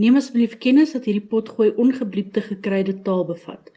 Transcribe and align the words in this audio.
Neem 0.00 0.16
asseblief 0.16 0.56
kennis 0.56 0.94
dat 0.96 1.04
hierdie 1.04 1.28
potgooi 1.28 1.72
ongebliepte 1.76 2.40
gekruide 2.46 2.94
taal 3.04 3.26
bevat. 3.28 3.68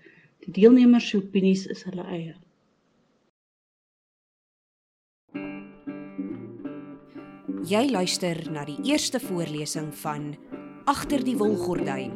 Die 0.46 0.54
deelnemers 0.56 1.10
se 1.12 1.20
opinies 1.20 1.66
is 1.68 1.84
hulle 1.84 2.06
eie. 2.08 2.36
Jy 7.66 7.82
luister 7.90 8.38
na 8.54 8.64
die 8.68 8.78
eerste 8.86 9.20
voorlesing 9.20 9.90
van 10.04 10.36
Agter 10.86 11.24
die 11.26 11.36
wolgordyn 11.40 12.14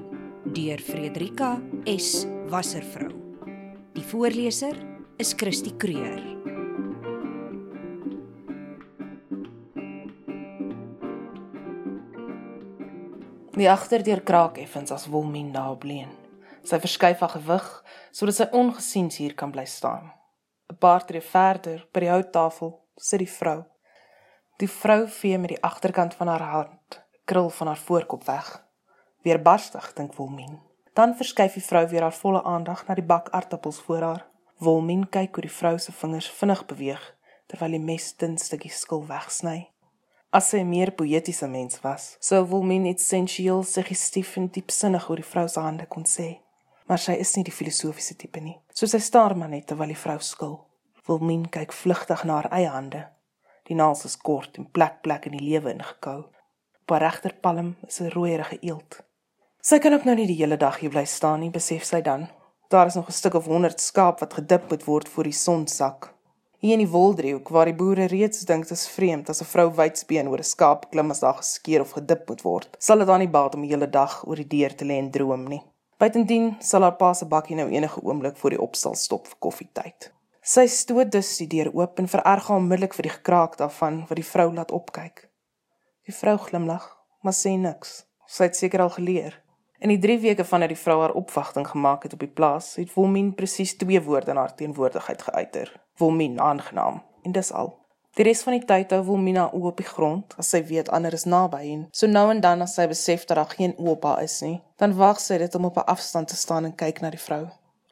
deur 0.54 0.80
Frederika 0.80 1.56
S 1.90 2.28
Wasservrou. 2.54 3.12
Die 3.98 4.06
voorleser 4.06 4.78
is 5.18 5.34
Christie 5.36 5.74
Kreur. 5.82 6.22
Die 13.60 13.68
agterdeur 13.68 14.22
kraak 14.24 14.58
effens 14.58 14.92
as 14.96 15.10
Wilmien 15.12 15.50
daarop 15.52 15.84
leun. 15.84 16.12
Sy 16.64 16.78
verskuif 16.80 17.20
haar 17.20 17.34
gewig 17.34 17.66
sodat 18.16 18.38
sy 18.38 18.46
ongesiens 18.56 19.18
hier 19.20 19.34
kan 19.36 19.52
bly 19.52 19.66
staan. 19.68 20.14
'n 20.72 20.78
Paar 20.80 21.04
tree 21.06 21.22
verder 21.22 21.82
by 21.92 22.00
die 22.06 22.12
houttafel 22.14 22.72
sit 22.96 23.20
die 23.20 23.34
vrou. 23.40 23.66
Die 24.64 24.70
vrou 24.72 25.02
vee 25.08 25.38
met 25.38 25.52
die 25.52 25.64
agterkant 25.72 26.16
van 26.16 26.32
haar 26.32 26.46
hand 26.54 27.02
krul 27.26 27.50
van 27.50 27.68
haar 27.68 27.84
voorkop 27.88 28.24
weg. 28.24 28.48
Weer 29.24 29.42
barstig 29.42 29.94
dink 29.94 30.16
Wilmien. 30.16 30.62
Dan 30.94 31.16
verskuif 31.16 31.54
die 31.54 31.68
vrou 31.70 31.88
weer 31.88 32.02
haar 32.08 32.20
volle 32.22 32.44
aandag 32.44 32.88
na 32.88 32.96
die 32.96 33.10
bak 33.12 33.30
aartappels 33.30 33.82
voor 33.82 34.02
haar. 34.02 34.26
Wilmien 34.60 35.10
kyk 35.10 35.36
hoe 35.36 35.48
die 35.48 35.58
vrou 35.58 35.78
se 35.80 35.92
vingers 35.92 36.32
vinnig 36.32 36.66
beweeg 36.66 37.04
terwyl 37.48 37.76
die 37.76 37.86
mes 37.92 38.16
dun 38.16 38.38
stukkies 38.38 38.80
skil 38.80 39.04
wegsny. 39.08 39.68
As 40.32 40.52
sy 40.52 40.60
'n 40.62 40.70
meer 40.70 40.92
poëtiese 40.94 41.48
mens 41.48 41.80
was, 41.82 42.04
sou 42.20 42.44
Wilmien 42.46 42.86
essensieel 42.86 43.64
suggestief 43.64 44.36
en 44.38 44.48
diepsinnig 44.54 45.10
oor 45.10 45.18
die 45.18 45.32
vrou 45.32 45.48
se 45.48 45.60
hande 45.60 45.86
kon 45.86 46.06
sê. 46.06 46.28
Maar 46.88 47.00
sy 47.00 47.16
is 47.24 47.36
nie 47.36 47.44
die 47.44 47.54
filosofiese 47.60 48.16
tipe 48.16 48.40
nie. 48.40 48.60
So 48.74 48.86
sy 48.86 49.00
staar 49.00 49.36
maar 49.36 49.50
net 49.50 49.66
terwyl 49.68 49.88
die 49.88 50.04
vrou 50.04 50.20
skil. 50.20 50.60
Wilmien 51.08 51.50
kyk 51.50 51.74
vlugtig 51.74 52.24
na 52.24 52.34
haar 52.34 52.52
eie 52.52 52.70
hande. 52.70 53.08
Die 53.66 53.76
naels 53.76 54.06
is 54.06 54.18
kort 54.18 54.58
en 54.58 54.70
plek 54.70 55.02
plek 55.02 55.26
in 55.26 55.32
die 55.32 55.50
lewe 55.50 55.74
ingekou. 55.74 56.20
Op 56.82 56.90
haar 56.90 57.02
regterpalm 57.02 57.76
is 57.88 58.00
'n 58.00 58.12
rooierige 58.14 58.60
eeld. 58.62 59.02
Sy 59.62 59.80
kan 59.80 59.94
ook 59.94 60.06
nou 60.06 60.16
nie 60.16 60.28
die 60.28 60.38
hele 60.44 60.58
dag 60.58 60.80
hier 60.80 60.92
bly 60.92 61.06
staan 61.06 61.40
nie, 61.40 61.50
besef 61.50 61.84
sy 61.84 62.02
dan. 62.02 62.30
Daar 62.70 62.86
is 62.86 62.96
nog 62.96 63.08
'n 63.08 63.12
stuk 63.12 63.34
of 63.34 63.46
100 63.46 63.82
skaap 63.82 64.20
wat 64.20 64.34
gedip 64.34 64.70
moet 64.70 64.84
word 64.84 65.10
voor 65.10 65.24
die 65.24 65.34
son 65.34 65.68
sak. 65.68 66.14
Hier 66.60 66.76
in 66.76 66.82
die 66.84 66.92
Woldriehoek 66.92 67.48
waar 67.56 67.70
die 67.70 67.76
boere 67.80 68.10
reeds 68.12 68.42
dink 68.48 68.66
dit 68.68 68.76
is 68.76 68.90
vreemd 68.92 69.30
as 69.32 69.40
'n 69.42 69.48
vrou 69.48 69.70
wydsbeen 69.76 70.28
oor 70.28 70.42
'n 70.44 70.52
skaap 70.54 70.82
klim 70.92 71.12
as 71.12 71.22
daar 71.24 71.38
geskeer 71.38 71.82
of 71.82 71.94
gedip 71.96 72.28
moet 72.28 72.42
word, 72.42 72.76
sal 72.78 72.98
dit 72.98 73.08
dan 73.08 73.20
nie 73.20 73.32
baat 73.38 73.56
om 73.56 73.62
die 73.62 73.70
hele 73.72 73.88
dag 73.88 74.28
oor 74.28 74.36
die 74.36 74.48
deur 74.48 74.76
te 74.76 74.86
lê 74.86 74.98
en 75.00 75.12
droom 75.12 75.46
nie. 75.48 75.62
Buitendien 75.98 76.58
sal 76.60 76.82
haar 76.82 76.98
pa 76.98 77.14
se 77.14 77.26
bakkie 77.26 77.56
nou 77.56 77.70
enige 77.70 78.02
oomblik 78.04 78.38
voor 78.38 78.50
die 78.50 78.62
opstal 78.62 78.96
stop 78.96 79.28
vir 79.28 79.38
koffietyd. 79.40 80.12
Sy 80.42 80.68
stoot 80.68 81.12
dus 81.12 81.38
die 81.38 81.48
deur 81.48 81.72
oop 81.74 82.00
en 82.00 82.08
vererg 82.08 82.48
haar 82.48 82.58
onmiddellik 82.58 82.94
vir 82.94 83.04
die 83.04 83.16
gekraak 83.18 83.58
daarvan 83.58 84.06
wat 84.10 84.16
die 84.16 84.32
vrou 84.34 84.54
laat 84.54 84.72
opkyk. 84.72 85.30
Die 86.06 86.16
vrou 86.16 86.38
glimlag, 86.38 86.98
maar 87.22 87.34
sê 87.34 87.58
niks. 87.58 88.06
Sy 88.28 88.44
het 88.44 88.56
seker 88.56 88.82
al 88.82 88.90
geleer. 88.90 89.44
In 89.80 89.90
die 89.90 90.00
3 90.00 90.20
weke 90.20 90.44
vanaf 90.44 90.68
die 90.68 90.84
vrou 90.84 91.00
haar 91.02 91.16
opwagting 91.16 91.68
gemaak 91.68 92.04
het 92.04 92.14
op 92.14 92.20
die 92.20 92.28
plaas, 92.28 92.76
het 92.76 92.94
Wilmien 92.96 93.36
presies 93.36 93.78
twee 93.78 94.02
woorde 94.02 94.32
in 94.32 94.38
haar 94.38 94.56
teenwoordigheid 94.56 95.22
geuiter. 95.22 95.80
Wilmien 96.00 96.40
aangenaam 96.42 97.04
en 97.24 97.32
dis 97.32 97.52
al. 97.52 97.76
Die 98.18 98.26
res 98.26 98.42
van 98.44 98.56
die 98.58 98.66
tyd 98.68 98.92
hou 98.92 99.04
Wilmina 99.08 99.46
oop 99.54 99.66
op 99.70 99.78
die 99.80 99.88
grond 99.88 100.34
as 100.42 100.50
sy 100.52 100.60
weet 100.68 100.90
ander 100.96 101.14
is 101.16 101.28
naby 101.30 101.62
en 101.76 101.86
so 101.96 102.10
nou 102.10 102.26
en 102.34 102.42
dan 102.44 102.66
as 102.66 102.74
sy 102.76 102.88
besef 102.90 103.28
dat 103.30 103.38
daar 103.40 103.54
geen 103.54 103.76
oop 103.78 104.04
haar 104.04 104.24
is 104.26 104.42
nie, 104.42 104.58
dan 104.82 104.96
wag 104.98 105.22
sy 105.24 105.38
dit 105.38 105.56
om 105.56 105.70
op 105.70 105.78
'n 105.78 105.92
afstand 105.94 106.28
te 106.28 106.36
staan 106.36 106.66
en 106.66 106.76
kyk 106.76 107.02
na 107.02 107.10
die 107.16 107.26
vrou. 107.28 107.46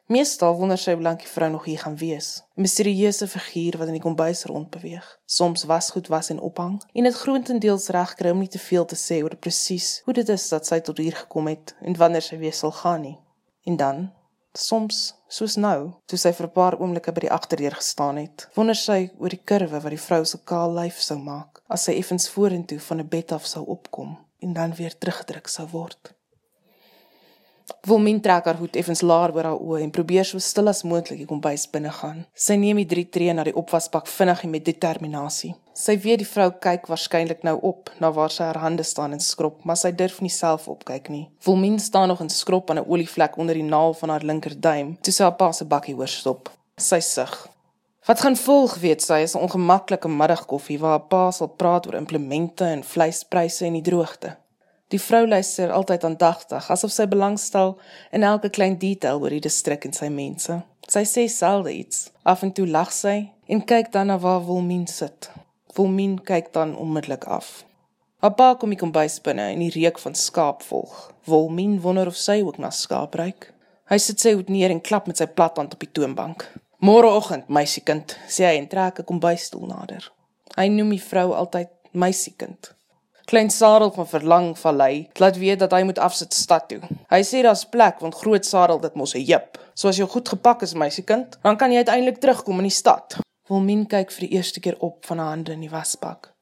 Meestal 0.08 0.56
wonder 0.56 0.78
sy 0.80 0.94
hoe 0.96 1.02
lank 1.02 1.20
die 1.20 1.28
vrou 1.28 1.50
nog 1.50 1.64
hier 1.64 1.78
gaan 1.78 1.96
wees. 1.96 2.28
'n 2.56 2.60
Misterieuse 2.60 3.26
figuur 3.28 3.78
wat 3.78 3.88
in 3.88 3.96
die 3.98 4.02
kombuis 4.02 4.44
rondbeweeg. 4.44 5.18
Soms 5.26 5.64
was 5.64 5.90
goed 5.90 6.06
was 6.08 6.30
en 6.30 6.40
ophang 6.40 6.82
en 6.92 7.04
dit 7.04 7.14
grootendeels 7.14 7.88
reg 7.88 8.14
kry 8.14 8.30
om 8.30 8.38
nie 8.38 8.48
te 8.48 8.58
veel 8.58 8.84
te 8.84 8.96
sê 8.96 9.22
oor 9.22 9.36
presies 9.36 10.00
hoe 10.04 10.14
dit 10.14 10.28
is 10.28 10.48
dat 10.48 10.66
sy 10.66 10.80
tot 10.80 10.98
hier 10.98 11.16
gekom 11.16 11.46
het 11.46 11.74
en 11.80 11.96
wanneer 11.96 12.22
sy 12.22 12.38
weer 12.38 12.52
sal 12.52 12.72
gaan 12.72 13.00
nie. 13.00 13.18
En 13.64 13.76
dan 13.76 14.10
Soms, 14.58 15.14
soos 15.30 15.54
nou, 15.54 15.92
toe 16.10 16.18
sy 16.18 16.32
vir 16.34 16.46
'n 16.48 16.54
paar 16.54 16.76
oomblikke 16.80 17.12
by 17.14 17.20
die 17.20 17.30
agterdeur 17.30 17.76
gestaan 17.78 18.16
het, 18.18 18.48
wonder 18.56 18.74
sy 18.74 19.10
oor 19.20 19.30
die 19.30 19.44
kurwe 19.50 19.78
wat 19.84 19.94
die 19.94 20.06
vrou 20.06 20.24
se 20.24 20.38
kaal 20.50 20.74
lyf 20.74 20.98
sou 20.98 21.18
maak 21.18 21.62
as 21.68 21.84
sy 21.86 21.92
effens 22.00 22.26
vorentoe 22.34 22.80
van 22.88 23.00
'n 23.00 23.08
bed 23.08 23.32
af 23.32 23.46
sou 23.46 23.64
opkom 23.76 24.16
en 24.42 24.52
dan 24.52 24.74
weer 24.74 24.98
teruggedruk 24.98 25.48
sou 25.48 25.66
word. 25.72 26.14
Wilmien 27.88 28.20
trek 28.20 28.44
haar 28.44 28.58
hoed 28.60 28.76
effens 28.76 29.00
laer 29.00 29.32
oor 29.34 29.46
haar 29.48 29.60
oë 29.60 29.82
en 29.84 29.90
probeer 29.90 30.26
so 30.28 30.40
stil 30.42 30.68
as 30.68 30.82
moontlik 30.84 31.18
die 31.22 31.28
kombuis 31.28 31.66
binne 31.72 31.92
gaan. 32.00 32.24
Sy 32.34 32.56
neem 32.60 32.80
die 32.82 32.88
drie 32.88 33.06
tree 33.08 33.32
na 33.32 33.44
die 33.44 33.56
opwasbak 33.56 34.08
vinnig 34.10 34.44
en 34.44 34.52
met 34.52 34.64
determinasie. 34.64 35.54
Sy 35.78 35.94
weet 36.02 36.22
die 36.24 36.28
vrou 36.28 36.48
kyk 36.64 36.88
waarskynlik 36.90 37.44
nou 37.46 37.56
op 37.70 37.92
na 38.02 38.10
waar 38.14 38.32
sy 38.34 38.42
haar 38.48 38.58
hande 38.64 38.82
staan 38.82 39.14
en 39.14 39.22
skrob, 39.22 39.60
maar 39.64 39.78
sy 39.78 39.92
durf 39.92 40.18
nie 40.24 40.32
self 40.32 40.66
opkyk 40.68 41.08
nie. 41.12 41.28
Wilmien 41.46 41.78
staan 41.78 42.08
nog 42.08 42.24
en 42.24 42.32
skrob 42.32 42.70
aan 42.70 42.80
'n 42.82 42.88
olievlek 42.88 43.38
onder 43.38 43.54
die 43.54 43.68
naal 43.68 43.94
van 43.94 44.08
haar 44.08 44.24
linkerduim, 44.24 44.96
toe 45.00 45.12
sy 45.12 45.22
haar 45.22 45.36
pa 45.36 45.52
se 45.52 45.64
bakkie 45.64 45.96
oorstop. 45.96 46.50
Sy 46.76 47.00
sug. 47.00 47.48
Wat 48.08 48.20
gaan 48.20 48.36
volg, 48.36 48.78
weet 48.80 49.02
sy, 49.02 49.18
is 49.22 49.34
'n 49.34 49.44
ongemaklike 49.46 50.08
middagkoffie 50.08 50.78
waar 50.78 50.90
haar 50.90 51.08
pa 51.08 51.30
sal 51.30 51.48
praat 51.48 51.86
oor 51.86 51.94
implemente 51.94 52.64
en 52.64 52.82
vleispryse 52.84 53.64
en 53.66 53.72
die 53.72 53.82
droogte. 53.82 54.36
Die 54.88 55.00
vrou 55.00 55.26
luister 55.28 55.70
altyd 55.70 56.04
aandagtig, 56.04 56.70
asof 56.72 56.92
sy 56.94 57.04
belangstel 57.06 57.74
in 58.10 58.22
elke 58.24 58.48
klein 58.48 58.78
detail 58.80 59.20
oor 59.20 59.34
die 59.34 59.42
distrik 59.44 59.84
en 59.84 59.92
sy 59.92 60.08
mense. 60.08 60.62
Sy 60.88 61.02
sê 61.04 61.26
selde 61.28 61.74
iets. 61.76 62.06
Af 62.24 62.42
en 62.42 62.54
toe 62.56 62.64
lag 62.66 62.92
sy 62.92 63.28
en 63.52 63.60
kyk 63.68 63.92
dan 63.92 64.08
na 64.08 64.16
waar 64.22 64.40
Wilmien 64.46 64.86
sit. 64.88 65.28
Wilmien 65.76 66.16
kyk 66.24 66.54
dan 66.54 66.72
onmiddellik 66.76 67.26
af. 67.28 67.66
Haar 68.24 68.32
pa 68.34 68.54
kom 68.54 68.72
die 68.72 68.80
kombuis 68.80 69.18
binne 69.22 69.50
en 69.52 69.60
die 69.60 69.74
reuk 69.76 70.00
van 70.00 70.16
skaap 70.16 70.64
volg. 70.70 70.94
Wilmien 71.28 71.76
wonder 71.84 72.08
of 72.08 72.16
sy 72.16 72.40
ook 72.40 72.56
na 72.58 72.72
skaap 72.72 73.14
ruik. 73.20 73.50
Hy 73.92 74.00
sit 74.00 74.24
sy 74.24 74.32
hoed 74.38 74.48
neer 74.48 74.72
en 74.72 74.80
klap 74.80 75.06
met 75.06 75.20
sy 75.20 75.28
plathand 75.28 75.76
op 75.76 75.84
die 75.84 75.92
toonbank. 75.92 76.48
"Môreoggend, 76.80 77.48
meisiekind," 77.48 78.16
sê 78.28 78.48
hy 78.48 78.56
en 78.56 78.68
trek 78.68 78.98
'n 78.98 79.04
kombuisstoel 79.04 79.66
nader. 79.66 80.12
Hy 80.56 80.68
noem 80.68 80.90
die 80.96 81.02
vrou 81.02 81.32
altyd 81.32 81.68
meisiekind. 81.92 82.77
Klein 83.28 83.50
Sarel 83.50 83.90
van 83.92 84.08
Verlang 84.08 84.58
Vallei 84.58 85.08
laat 85.12 85.36
weet 85.36 85.58
dat 85.58 85.72
hy 85.76 85.82
moet 85.82 85.98
afsit 85.98 86.32
stad 86.34 86.64
toe. 86.68 86.78
Hy 87.12 87.18
sê 87.28 87.42
daar's 87.44 87.66
plek 87.68 87.98
want 88.00 88.16
groot 88.16 88.46
Sarel 88.48 88.80
dit 88.80 88.94
mos 88.96 89.12
'n 89.14 89.20
jip. 89.20 89.58
So 89.74 89.88
as 89.88 89.98
jy 89.98 90.06
goed 90.08 90.28
gepak 90.28 90.62
is, 90.62 90.72
meisiekind, 90.72 91.36
dan 91.42 91.56
kan 91.56 91.70
jy 91.70 91.76
uiteindelik 91.76 92.20
terugkom 92.20 92.56
in 92.56 92.70
die 92.70 92.78
stad. 92.78 93.18
Wilmien 93.48 93.86
kyk 93.86 94.10
vir 94.10 94.28
die 94.28 94.36
eerste 94.36 94.60
keer 94.60 94.76
op 94.78 95.06
van 95.06 95.18
haar 95.18 95.28
hande 95.28 95.52
in 95.52 95.60
die 95.60 95.70
wasbak. 95.70 96.32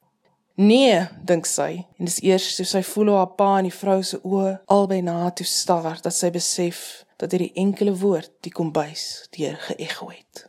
Nee, 0.54 1.08
dink 1.24 1.46
sy, 1.46 1.84
en 1.98 2.04
dis 2.04 2.22
eers 2.22 2.54
toe 2.56 2.64
sy 2.64 2.82
voel 2.82 3.06
hoe 3.06 3.16
haar 3.16 3.34
pa 3.34 3.58
en 3.58 3.64
die 3.64 3.78
vrou 3.78 4.02
se 4.02 4.20
oë 4.22 4.60
albei 4.66 5.02
na 5.02 5.12
haar 5.22 5.34
toe 5.34 5.46
staar 5.46 5.98
dat 6.02 6.14
sy 6.14 6.30
besef 6.30 7.04
dat 7.18 7.32
hierdie 7.32 7.52
enkele 7.54 7.96
woord 7.96 8.30
die 8.40 8.52
kombuis 8.52 9.26
deur 9.36 9.58
geëgo 9.58 10.08
het. 10.10 10.45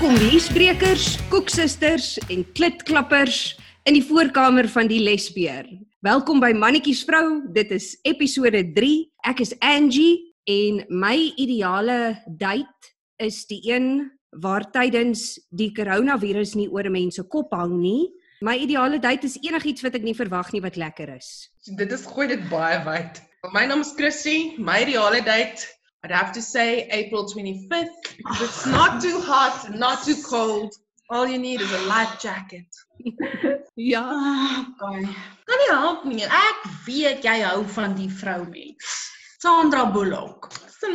Welkom 0.00 0.30
leesbrekers, 0.32 1.18
koeksusters 1.28 2.14
en 2.32 2.40
klitklappers 2.56 3.58
in 3.84 3.98
die 3.98 4.04
voorkamer 4.08 4.64
van 4.72 4.88
die 4.88 5.02
lesbeer. 5.04 5.66
Welkom 6.00 6.38
by 6.40 6.54
Mannetjies 6.56 7.02
vrou. 7.04 7.42
Dit 7.52 7.68
is 7.76 7.90
episode 8.08 8.62
3. 8.78 8.94
Ek 9.28 9.42
is 9.44 9.52
Angie 9.60 10.32
en 10.48 10.78
my 10.88 11.18
ideale 11.36 12.14
date 12.40 12.94
is 13.20 13.42
die 13.50 13.60
een 13.68 14.06
waar 14.40 14.64
tydens 14.72 15.34
die 15.52 15.68
koronavirus 15.76 16.54
nie 16.56 16.70
oor 16.72 16.88
'n 16.88 16.96
mens 16.96 17.20
se 17.20 17.26
kop 17.28 17.52
hang 17.52 17.76
nie. 17.76 18.08
My 18.40 18.56
ideale 18.56 18.98
date 18.98 19.28
is 19.28 19.36
enigiets 19.44 19.84
wat 19.84 20.00
ek 20.00 20.02
nie 20.02 20.16
verwag 20.16 20.48
nie 20.52 20.64
wat 20.64 20.80
lekker 20.80 21.12
is. 21.12 21.50
Dit 21.76 21.92
is 21.92 22.06
gooi 22.06 22.26
dit 22.26 22.48
baie 22.48 22.80
wyd. 22.88 23.20
My 23.52 23.66
naam 23.66 23.84
is 23.84 23.92
Chrissy. 23.92 24.56
My 24.56 24.80
ideale 24.80 25.20
date 25.20 25.68
I'd 26.02 26.10
have 26.12 26.32
to 26.32 26.40
say 26.42 26.88
April 26.90 27.26
25th 27.26 28.16
because 28.16 28.40
it's 28.40 28.66
not 28.66 29.02
too 29.02 29.20
hot, 29.20 29.70
not 29.74 30.02
too 30.02 30.16
cold. 30.22 30.72
All 31.10 31.26
you 31.26 31.38
need 31.38 31.60
is 31.60 31.72
a 31.72 31.82
light 31.86 32.18
jacket. 32.20 32.66
ja, 33.76 34.06
Okay. 34.80 35.02
kan 35.48 35.58
nie 35.60 35.70
help 35.74 36.04
nie. 36.04 36.24
Ek 36.24 36.64
weet 36.86 37.24
jy 37.26 37.40
hou 37.42 37.64
van 37.76 37.94
die 37.98 38.08
vroumens. 38.08 38.88
Sandra 39.42 39.84
Bullock. 39.92 40.48
Dis 40.66 40.78
'n 40.88 40.94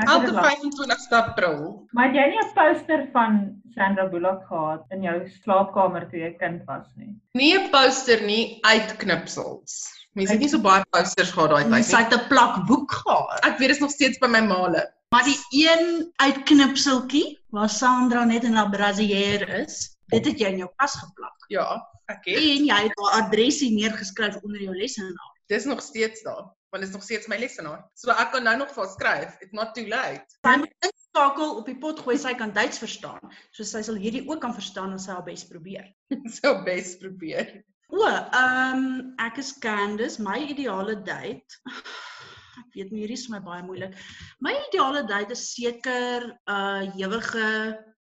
het 0.00 0.08
Elke 0.08 0.26
dit 0.26 0.34
lag. 0.34 0.46
25 0.46 1.12
April. 1.12 1.86
Maar 1.92 2.06
het 2.06 2.14
jy 2.16 2.26
nie 2.30 2.40
'n 2.40 2.52
poster 2.54 3.08
van 3.12 3.60
Sandra 3.74 4.08
Bullock 4.08 4.46
gehad 4.48 4.84
in 4.90 5.02
jou 5.02 5.28
slaapkamer 5.42 6.08
toe 6.10 6.20
jy 6.20 6.32
kind 6.38 6.62
was 6.66 6.86
nie? 6.96 7.12
Nie 7.34 7.58
'n 7.58 7.70
poster 7.70 8.22
nie, 8.24 8.58
uitknipsels. 8.62 9.90
Mense 10.18 10.32
het 10.34 10.40
nie 10.42 10.48
so 10.50 10.58
baie 10.58 10.82
posters 10.90 11.30
gehad 11.30 11.50
daai 11.52 11.64
tyd 11.70 11.84
Sy 11.86 11.96
nie. 11.96 12.04
het 12.04 12.14
'n 12.16 12.28
plak 12.28 12.66
boek 12.66 12.92
gehad. 12.92 13.44
Ek 13.46 13.58
weet 13.58 13.68
dit 13.68 13.76
is 13.76 13.82
nog 13.84 13.90
steeds 13.90 14.18
by 14.18 14.26
my 14.26 14.40
maale. 14.40 14.82
Maar 15.10 15.24
die 15.24 15.38
een 15.64 16.12
uitknipseltjie 16.16 17.38
waar 17.50 17.68
Sandra 17.70 18.24
net 18.24 18.44
in 18.44 18.54
haar 18.54 18.70
brasier 18.70 19.48
is, 19.62 19.96
dit 20.10 20.24
het 20.26 20.38
jy 20.38 20.48
in 20.54 20.58
jou 20.64 20.70
kas 20.76 20.94
geplak. 20.94 21.36
Ja, 21.48 21.66
ek 22.10 22.24
het. 22.24 22.36
En 22.36 22.64
jy 22.64 22.78
het 22.86 22.92
haar 23.02 23.22
adresie 23.24 23.70
neergeskryf 23.74 24.36
onder 24.42 24.62
jou 24.62 24.74
lesenaar. 24.76 25.30
Dis 25.46 25.64
nog 25.64 25.82
steeds 25.82 26.22
daar, 26.22 26.46
want 26.70 26.82
dit 26.82 26.88
is 26.88 26.94
nog 26.94 27.02
steeds 27.02 27.26
my 27.26 27.36
lesenaar. 27.38 27.84
So 27.94 28.10
ek 28.10 28.30
kan 28.32 28.42
nou 28.42 28.56
nog 28.56 28.70
vir 28.74 28.86
skryf. 28.86 29.36
It's 29.40 29.52
not 29.52 29.74
too 29.74 29.86
late. 29.86 30.24
Sy 30.46 30.56
moet 30.58 30.74
inskakel 30.86 31.56
op 31.56 31.66
die 31.66 31.78
pot 31.78 31.98
gooi, 32.00 32.18
sy 32.18 32.34
kan 32.34 32.52
Duits 32.52 32.78
verstaan. 32.78 33.20
So 33.50 33.64
sy 33.64 33.82
sal 33.82 33.94
hierdie 33.98 34.28
ook 34.28 34.40
kan 34.40 34.54
verstaan 34.54 34.92
as 34.94 35.04
sy 35.04 35.12
haar 35.12 35.24
bes 35.26 35.44
probeer. 35.46 35.90
So 36.42 36.62
bes 36.64 36.96
probeer. 36.98 37.64
O, 37.90 38.06
ehm 38.06 38.78
um, 38.78 39.14
ek 39.18 39.40
is 39.42 39.50
Candice, 39.58 40.22
my 40.22 40.38
ideale 40.52 40.94
date. 41.02 41.58
Ek 42.60 42.76
weet 42.76 42.90
nie, 42.92 43.00
hierdie 43.02 43.16
is 43.18 43.24
my 43.32 43.40
baie 43.42 43.64
moeilik. 43.66 43.96
My 44.44 44.52
ideale 44.68 45.00
date 45.08 45.34
is 45.34 45.42
seker 45.54 46.26
'n 46.28 46.34
uh, 46.54 47.00
ewige 47.00 47.48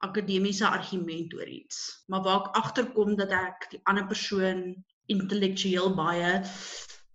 akademiese 0.05 0.67
argument 0.67 1.33
oor 1.33 1.49
iets, 1.49 1.79
maar 2.07 2.21
waar 2.27 2.43
ek 2.43 2.59
agterkom 2.61 3.15
dat 3.17 3.33
ek 3.33 3.69
die 3.73 3.81
ander 3.89 4.05
persoon 4.11 4.61
intellektueel 5.09 5.95
baie 5.97 6.35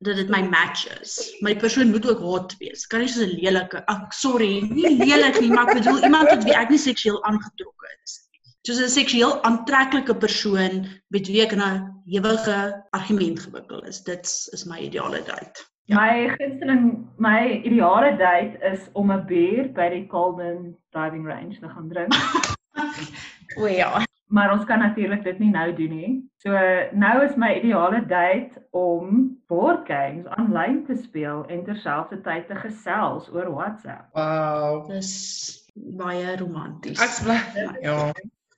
dat 0.05 0.19
dit 0.19 0.29
my 0.29 0.43
match 0.43 0.89
is. 0.99 1.15
Die 1.47 1.57
persoon 1.57 1.95
moet 1.95 2.11
ook 2.11 2.27
hot 2.27 2.57
wees. 2.59 2.87
Kan 2.91 3.05
nie 3.05 3.13
so 3.13 3.23
'n 3.23 3.39
lelike, 3.39 3.87
ag 3.87 4.13
sorry, 4.13 4.67
nie 4.67 4.97
lelik 4.99 5.41
nie, 5.41 5.53
maar 5.55 5.71
ek 5.71 5.83
bedoel 5.83 6.05
iemand 6.11 6.29
tot 6.35 6.45
wie 6.45 6.59
ek 6.59 6.75
nie 6.75 6.83
seksueel 6.91 7.23
aangetrokke 7.25 7.97
is. 8.03 8.24
Soos 8.65 8.81
'n 8.81 8.89
seksueel 8.89 9.43
aantreklike 9.45 10.15
persoon 10.17 10.87
met 11.13 11.27
wie 11.29 11.43
ek 11.45 11.53
in 11.53 11.61
'n 11.61 11.85
ewige 12.09 12.85
argument 12.91 13.41
gewikkel 13.41 13.85
is. 13.85 14.03
Dit 14.03 14.25
is 14.57 14.65
my 14.65 14.79
ideale 14.79 15.21
date. 15.27 15.61
Ja. 15.85 16.01
My 16.01 16.29
gunsteling 16.39 17.07
my 17.17 17.61
ideale 17.65 18.17
date 18.17 18.57
is 18.73 18.89
om 18.93 19.13
'n 19.13 19.27
bier 19.27 19.69
by 19.73 19.89
die 19.89 20.07
Colburn 20.07 20.77
driving 20.91 21.27
range 21.27 21.59
te 21.61 21.69
gaan 21.69 21.89
drink. 21.89 22.13
O 23.61 23.67
ja. 23.67 24.03
Maar 24.27 24.53
ons 24.53 24.65
kan 24.65 24.79
natuurlik 24.79 25.23
dit 25.23 25.39
nie 25.39 25.51
nou 25.51 25.75
doen 25.75 25.91
nie. 25.91 26.31
So 26.37 26.51
nou 26.93 27.25
is 27.25 27.37
my 27.37 27.55
ideale 27.55 28.07
date 28.07 28.67
om 28.71 29.37
board 29.47 29.87
games 29.87 30.27
aanlyn 30.27 30.85
te 30.87 30.97
speel 30.97 31.45
en 31.47 31.65
terselfdertyd 31.65 32.47
te 32.47 32.55
gesels 32.55 33.29
oor 33.31 33.53
WhatsApp. 33.53 34.09
Wow. 34.13 34.89
Dis 34.89 35.69
baie 35.75 36.37
romanties. 36.37 37.01
Ek 37.01 37.21
bly 37.23 37.39
ja. 37.83 38.13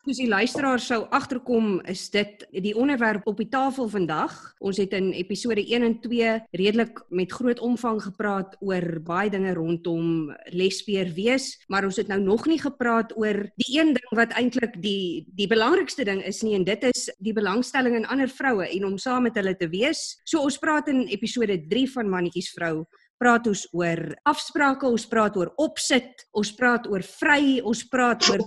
Soos 0.06 0.20
die 0.20 0.28
luisteraar 0.30 0.78
sou 0.78 1.00
agterkom, 1.10 1.80
is 1.90 2.04
dit 2.14 2.44
die 2.62 2.76
onderwerp 2.78 3.24
op 3.26 3.40
die 3.42 3.48
tafel 3.50 3.88
vandag. 3.90 4.36
Ons 4.62 4.78
het 4.78 4.92
in 4.94 5.08
episode 5.18 5.64
1 5.64 5.82
en 5.82 5.96
2 6.04 6.34
redelik 6.60 7.00
met 7.10 7.32
groot 7.34 7.58
omvang 7.58 7.98
gepraat 8.04 8.54
oor 8.62 8.84
baie 9.02 9.32
dinge 9.34 9.56
rondom 9.58 10.28
lesbier 10.54 11.10
wees, 11.16 11.48
maar 11.66 11.88
ons 11.88 11.98
het 11.98 12.06
nou 12.06 12.20
nog 12.22 12.46
nie 12.46 12.60
gepraat 12.62 13.16
oor 13.18 13.40
die 13.58 13.80
een 13.80 13.90
ding 13.96 14.14
wat 14.14 14.36
eintlik 14.38 14.78
die 14.84 15.26
die 15.34 15.48
belangrikste 15.50 16.06
ding 16.06 16.22
is 16.22 16.38
nie 16.46 16.54
en 16.54 16.68
dit 16.70 16.86
is 16.86 17.08
die 17.18 17.34
belangstelling 17.34 17.98
in 17.98 18.06
ander 18.06 18.30
vroue 18.30 18.68
en 18.68 18.86
om 18.86 19.00
saam 19.02 19.26
met 19.26 19.34
hulle 19.42 19.56
te 19.58 19.66
wees. 19.74 20.20
So 20.22 20.46
ons 20.46 20.60
praat 20.62 20.86
in 20.94 21.08
episode 21.10 21.58
3 21.66 21.90
van 21.98 22.14
Mannetjies 22.14 22.52
vrou 22.54 22.86
praat 23.20 23.46
ons 23.48 23.62
oor 23.76 24.00
afsprake, 24.28 24.88
ons 24.88 25.06
praat 25.08 25.36
oor 25.40 25.52
opsit, 25.62 26.26
ons 26.36 26.50
praat 26.56 26.86
oor 26.90 27.04
vry, 27.16 27.58
ons 27.64 27.82
praat 27.90 28.28
oor 28.28 28.44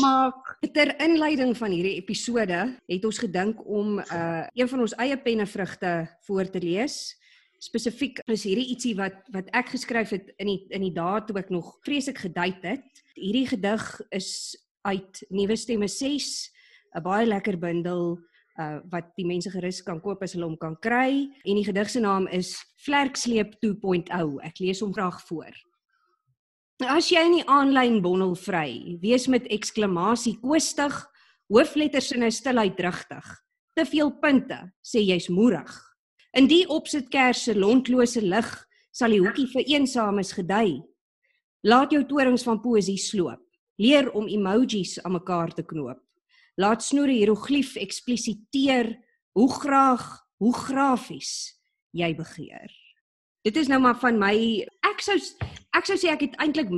maak. 0.00 0.54
Ter 0.74 0.92
inleiding 1.02 1.54
van 1.58 1.74
hierdie 1.74 1.96
episode 2.00 2.60
het 2.90 3.06
ons 3.06 3.22
gedink 3.22 3.62
om 3.66 3.98
uh 4.00 4.46
een 4.56 4.68
van 4.68 4.82
ons 4.82 4.94
eie 4.98 5.16
pennevrugte 5.20 5.92
voor 6.26 6.50
te 6.50 6.62
lees. 6.62 6.98
Spesifiek 7.60 8.22
is 8.32 8.46
hierdie 8.48 8.70
ietsie 8.72 8.94
wat 8.98 9.20
wat 9.34 9.50
ek 9.56 9.74
geskryf 9.76 10.14
het 10.16 10.32
in 10.38 10.50
die 10.50 10.60
in 10.74 10.86
die 10.88 10.94
dae 10.96 11.20
toe 11.26 11.38
ek 11.38 11.52
nog 11.54 11.76
vreeslik 11.86 12.18
gedate 12.24 12.74
het. 12.74 13.04
Hierdie 13.14 13.46
gedig 13.52 13.86
is 14.10 14.56
uit 14.82 15.22
Nuwe 15.30 15.56
Stemme 15.56 15.88
6, 15.88 16.50
'n 16.96 17.02
baie 17.04 17.26
lekker 17.26 17.58
bundel 17.58 18.18
uh 18.60 18.78
wat 18.92 19.10
die 19.16 19.26
mense 19.26 19.50
gerus 19.52 19.80
kan 19.86 20.00
koop 20.04 20.22
as 20.22 20.34
hulle 20.36 20.48
hom 20.48 20.58
kan 20.60 20.76
kry 20.84 21.26
en 21.44 21.58
die 21.58 21.64
gedig 21.64 21.90
se 21.90 22.02
naam 22.04 22.28
is 22.28 22.52
Vlerksleep 22.84 23.56
2.0. 23.64 24.12
Ek 24.44 24.60
lees 24.60 24.80
hom 24.84 24.92
graag 24.92 25.20
voor. 25.28 25.52
As 26.88 27.10
jy 27.12 27.20
in 27.28 27.38
die 27.40 27.48
aanlyn 27.48 27.98
bondel 28.00 28.32
vry, 28.40 28.96
wees 29.02 29.26
met 29.28 29.48
eksklamasie 29.52 30.38
koestig, 30.40 30.94
hoofletters 31.52 32.12
in 32.16 32.24
'n 32.24 32.32
stilheid 32.32 32.76
drigtig. 32.76 33.26
Te 33.76 33.84
veel 33.84 34.10
punte, 34.20 34.72
sê 34.82 35.00
jy's 35.04 35.28
moerig. 35.28 35.70
In 36.32 36.46
die 36.46 36.66
opsitkers 36.68 37.44
se 37.44 37.54
lontlose 37.54 38.22
lig 38.22 38.66
sal 38.92 39.10
die 39.10 39.20
hoekie 39.20 39.46
vir 39.52 39.64
eensames 39.66 40.32
gedei. 40.32 40.80
Laat 41.62 41.92
jou 41.92 42.04
torings 42.04 42.42
van 42.42 42.60
poesie 42.60 42.98
sloop. 42.98 43.40
Leer 43.78 44.10
om 44.12 44.28
emojis 44.28 44.98
aan 45.02 45.12
mekaar 45.12 45.52
te 45.54 45.62
knoop. 45.62 46.00
Laat 46.60 46.84
snoere 46.84 47.14
hieroglief 47.16 47.76
eksplisiteer 47.80 48.92
hoe 49.38 49.48
graag, 49.54 50.04
hoe 50.42 50.52
grafies 50.52 51.32
jy 51.96 52.10
begeer. 52.18 52.72
Dit 53.46 53.56
is 53.56 53.70
nou 53.72 53.80
maar 53.80 53.96
van 54.02 54.18
my 54.20 54.34
ek 54.90 55.00
sou 55.04 55.16
ek 55.76 55.88
sou 55.88 55.96
sê 55.96 56.10
ek 56.12 56.26
het 56.26 56.36
eintlik 56.42 56.68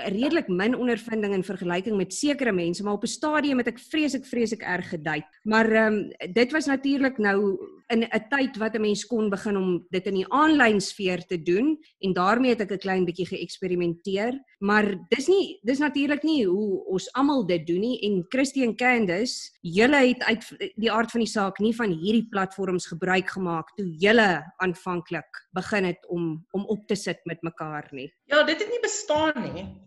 redelik 0.00 0.48
min 0.48 0.74
ondervinding 0.74 1.34
in 1.34 1.44
vergelyking 1.44 1.96
met 1.96 2.14
sekere 2.14 2.52
mense, 2.52 2.82
maar 2.82 2.94
op 2.94 3.04
'n 3.04 3.06
stadium 3.06 3.58
het 3.58 3.66
ek 3.66 3.78
vreeslik 3.78 4.26
vreeslik 4.26 4.62
erg 4.62 4.88
gedait. 4.88 5.26
Maar 5.44 5.70
ehm 5.70 5.94
um, 5.94 6.32
dit 6.32 6.52
was 6.52 6.66
natuurlik 6.66 7.18
nou 7.18 7.58
in 7.88 8.02
'n 8.02 8.28
tyd 8.28 8.56
wat 8.56 8.74
'n 8.74 8.80
mens 8.80 9.06
kon 9.06 9.30
begin 9.30 9.56
om 9.56 9.86
dit 9.90 10.06
in 10.06 10.14
die 10.14 10.32
aanlyn 10.32 10.80
sfeer 10.80 11.26
te 11.26 11.42
doen 11.42 11.78
en 11.98 12.12
daarmee 12.12 12.50
het 12.50 12.60
ek 12.60 12.72
'n 12.72 12.78
klein 12.78 13.04
bietjie 13.04 13.26
geëksperimenteer, 13.26 14.40
maar 14.58 14.98
dis 15.08 15.28
nie 15.28 15.58
dis 15.62 15.78
natuurlik 15.78 16.22
nie 16.22 16.46
hoe 16.46 16.84
ons 16.84 17.12
almal 17.12 17.46
dit 17.46 17.66
doen 17.66 17.80
nie 17.80 18.00
en 18.00 18.24
Christie 18.28 18.62
en 18.62 18.76
Candice, 18.76 19.50
julle 19.60 20.06
het 20.08 20.22
uit 20.22 20.72
die 20.76 20.92
aard 20.92 21.10
van 21.10 21.20
die 21.20 21.30
saak 21.30 21.58
nie 21.58 21.74
van 21.74 21.90
hierdie 21.90 22.28
platforms 22.30 22.86
gebruik 22.86 23.30
gemaak 23.30 23.76
toe 23.76 23.86
julle 23.98 24.42
aanvanklik 24.56 25.46
begin 25.52 25.84
het 25.84 26.08
om 26.08 26.46
om 26.50 26.64
op 26.64 26.86
te 26.86 26.94
sit 26.94 27.20
met 27.24 27.42
mekaar 27.42 27.88
nie. 27.90 28.12
Ja, 28.24 28.42
dit 28.42 28.58
het 28.58 28.68
nie 28.70 28.80
bestaan 28.80 29.54
nie. 29.54 29.81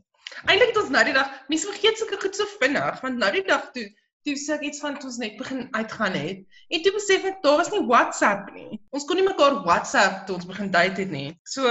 Eintlik 0.46 0.74
het 0.74 0.82
ons 0.82 0.90
nou 0.94 1.04
die 1.08 1.14
dag, 1.16 1.30
mense 1.52 1.70
vergeet 1.70 2.00
sulke 2.00 2.20
goed 2.22 2.36
so 2.38 2.50
vinnig, 2.60 3.02
want 3.02 3.22
nou 3.22 3.32
die 3.36 3.46
dag 3.48 3.70
toe 3.76 3.86
toe 4.26 4.34
sê 4.42 4.56
ek 4.56 4.64
iets 4.66 4.82
van 4.82 4.96
toe 4.98 5.10
ons 5.12 5.20
net 5.22 5.36
begin 5.38 5.68
uitgaan 5.76 6.16
het. 6.18 6.40
En 6.74 6.82
toe 6.82 6.94
besef 6.96 7.28
ek 7.30 7.44
daar 7.44 7.60
was 7.62 7.70
nie 7.74 7.84
WhatsApp 7.86 8.50
nie. 8.56 8.80
Ons 8.90 9.06
kon 9.06 9.20
nie 9.20 9.28
mekaar 9.28 9.60
WhatsApp 9.68 10.26
toe 10.26 10.40
ons 10.40 10.48
begin 10.50 10.72
date 10.74 11.04
het 11.04 11.14
nie. 11.14 11.30
So 11.46 11.70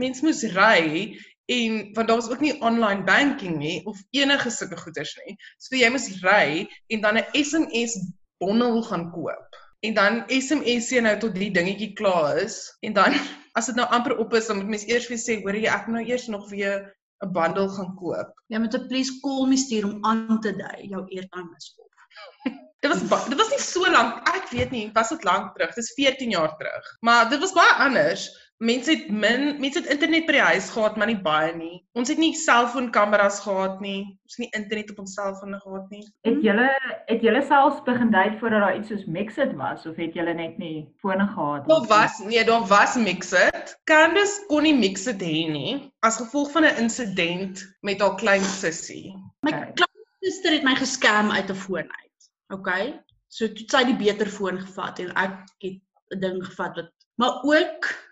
mense 0.00 0.24
moes 0.24 0.40
ry 0.54 1.18
en 1.52 1.74
want 1.92 2.08
daar 2.08 2.16
was 2.16 2.30
ook 2.32 2.40
nie 2.40 2.54
online 2.64 3.04
banking 3.04 3.58
nie 3.60 3.82
of 3.84 4.00
enige 4.16 4.50
sulke 4.50 4.78
goeders 4.80 5.12
nie. 5.26 5.36
So 5.60 5.76
jy 5.76 5.90
moes 5.92 6.08
ry 6.24 6.64
en 6.88 7.04
dan 7.04 7.20
'n 7.20 7.28
SMS 7.36 7.98
bondel 8.40 8.82
gaan 8.88 9.10
koop. 9.12 9.60
En 9.84 9.94
dan 9.94 10.22
SMS 10.28 10.88
jy 10.94 11.04
nou 11.04 11.18
tot 11.18 11.34
die 11.34 11.50
dingetjie 11.52 11.92
klaar 11.92 12.40
is 12.40 12.72
en 12.80 12.96
dan 12.96 13.20
as 13.58 13.68
dit 13.68 13.76
nou 13.76 13.88
amper 13.92 14.16
op 14.16 14.32
is 14.34 14.46
dan 14.48 14.56
moet 14.56 14.72
mens 14.78 14.88
eers 14.88 15.08
weer 15.12 15.20
sê 15.20 15.42
hoor 15.42 15.60
jy 15.60 15.68
ek 15.68 15.86
moet 15.86 16.00
nou 16.00 16.08
eers 16.08 16.26
nog 16.32 16.48
weer 16.50 16.88
'n 17.22 17.32
bundel 17.32 17.68
gaan 17.68 17.94
koop. 17.96 18.34
Jy 18.52 18.58
moet 18.58 18.74
'n 18.74 18.86
please 18.88 19.20
call 19.20 19.46
my 19.46 19.56
stuur 19.56 19.84
om 19.84 20.04
aan 20.04 20.40
te 20.40 20.52
dui 20.56 20.88
jou 20.88 21.02
airtime 21.02 21.54
is 21.56 21.74
op. 21.78 21.90
Dit 22.82 22.90
was 22.90 23.28
dit 23.28 23.38
was 23.38 23.50
nie 23.50 23.60
so 23.62 23.90
lank. 23.90 24.28
Ek 24.28 24.48
weet 24.50 24.70
nie, 24.70 24.90
was 24.92 25.08
dit 25.14 25.24
lank 25.24 25.54
terug? 25.54 25.74
Dis 25.74 25.92
14 25.94 26.30
jaar 26.30 26.56
terug. 26.58 26.96
Maar 27.00 27.28
dit 27.30 27.38
was 27.38 27.52
baie 27.52 27.74
anders. 27.86 28.26
Mense 28.62 28.92
het 28.94 29.08
min, 29.10 29.56
mense 29.58 29.80
het 29.80 29.88
internet 29.90 30.26
by 30.28 30.36
die 30.36 30.42
huis 30.46 30.68
gehad, 30.70 30.94
maar 30.96 31.08
nie 31.10 31.18
baie 31.18 31.50
nie. 31.56 31.80
Ons 31.98 32.12
het 32.12 32.20
nie 32.22 32.30
selfoonkameras 32.38 33.40
gehad 33.42 33.80
nie. 33.82 34.04
Ons 34.22 34.36
het 34.36 34.42
nie 34.44 34.50
internet 34.58 34.92
op 34.92 35.00
ons 35.02 35.14
selfone 35.18 35.58
gehad 35.64 35.88
nie. 35.90 36.04
Het 36.28 36.38
julle 36.46 36.68
het 37.08 37.24
julle 37.26 37.40
selfs 37.48 37.80
begin 37.88 38.12
date 38.14 38.36
voordat 38.38 38.62
daar 38.62 38.76
iets 38.78 38.92
soos 38.92 39.08
Mixit 39.16 39.56
was 39.58 39.86
of 39.90 39.98
het 39.98 40.14
julle 40.14 40.34
net 40.38 40.60
nie 40.62 40.86
fone 41.02 41.26
gehad 41.32 41.66
nie? 41.66 41.72
Daar 41.72 41.88
was 41.90 42.20
nee, 42.28 42.44
daar 42.52 42.68
was 42.70 42.94
Mixit. 43.02 43.74
Candice 43.90 44.46
kon 44.52 44.62
nie 44.68 44.76
Mixit 44.78 45.26
hê 45.26 45.42
nie 45.50 45.74
as 46.06 46.20
gevolg 46.22 46.54
van 46.54 46.68
'n 46.68 46.78
insident 46.84 47.64
met 47.80 48.00
haar 48.00 48.14
klein 48.22 48.46
sussie. 48.46 49.10
My 49.42 49.50
Okay. 49.50 49.72
kleinsuster 49.74 50.52
het 50.52 50.62
my 50.62 50.76
geskerm 50.78 51.34
uit 51.34 51.50
'n 51.50 51.58
foon 51.64 51.90
uit. 51.90 52.30
Okay? 52.54 52.86
So 53.26 53.46
toe 53.46 53.66
het 53.66 53.70
sy 53.70 53.84
die 53.90 53.98
beter 53.98 54.30
foon 54.30 54.62
gevat 54.62 54.98
en 55.02 55.10
ek 55.16 55.34
het 55.58 55.82
'n 56.14 56.20
ding 56.20 56.44
gevat 56.46 56.76
wat 56.76 56.90
maar 57.18 57.42
ook 57.42 58.11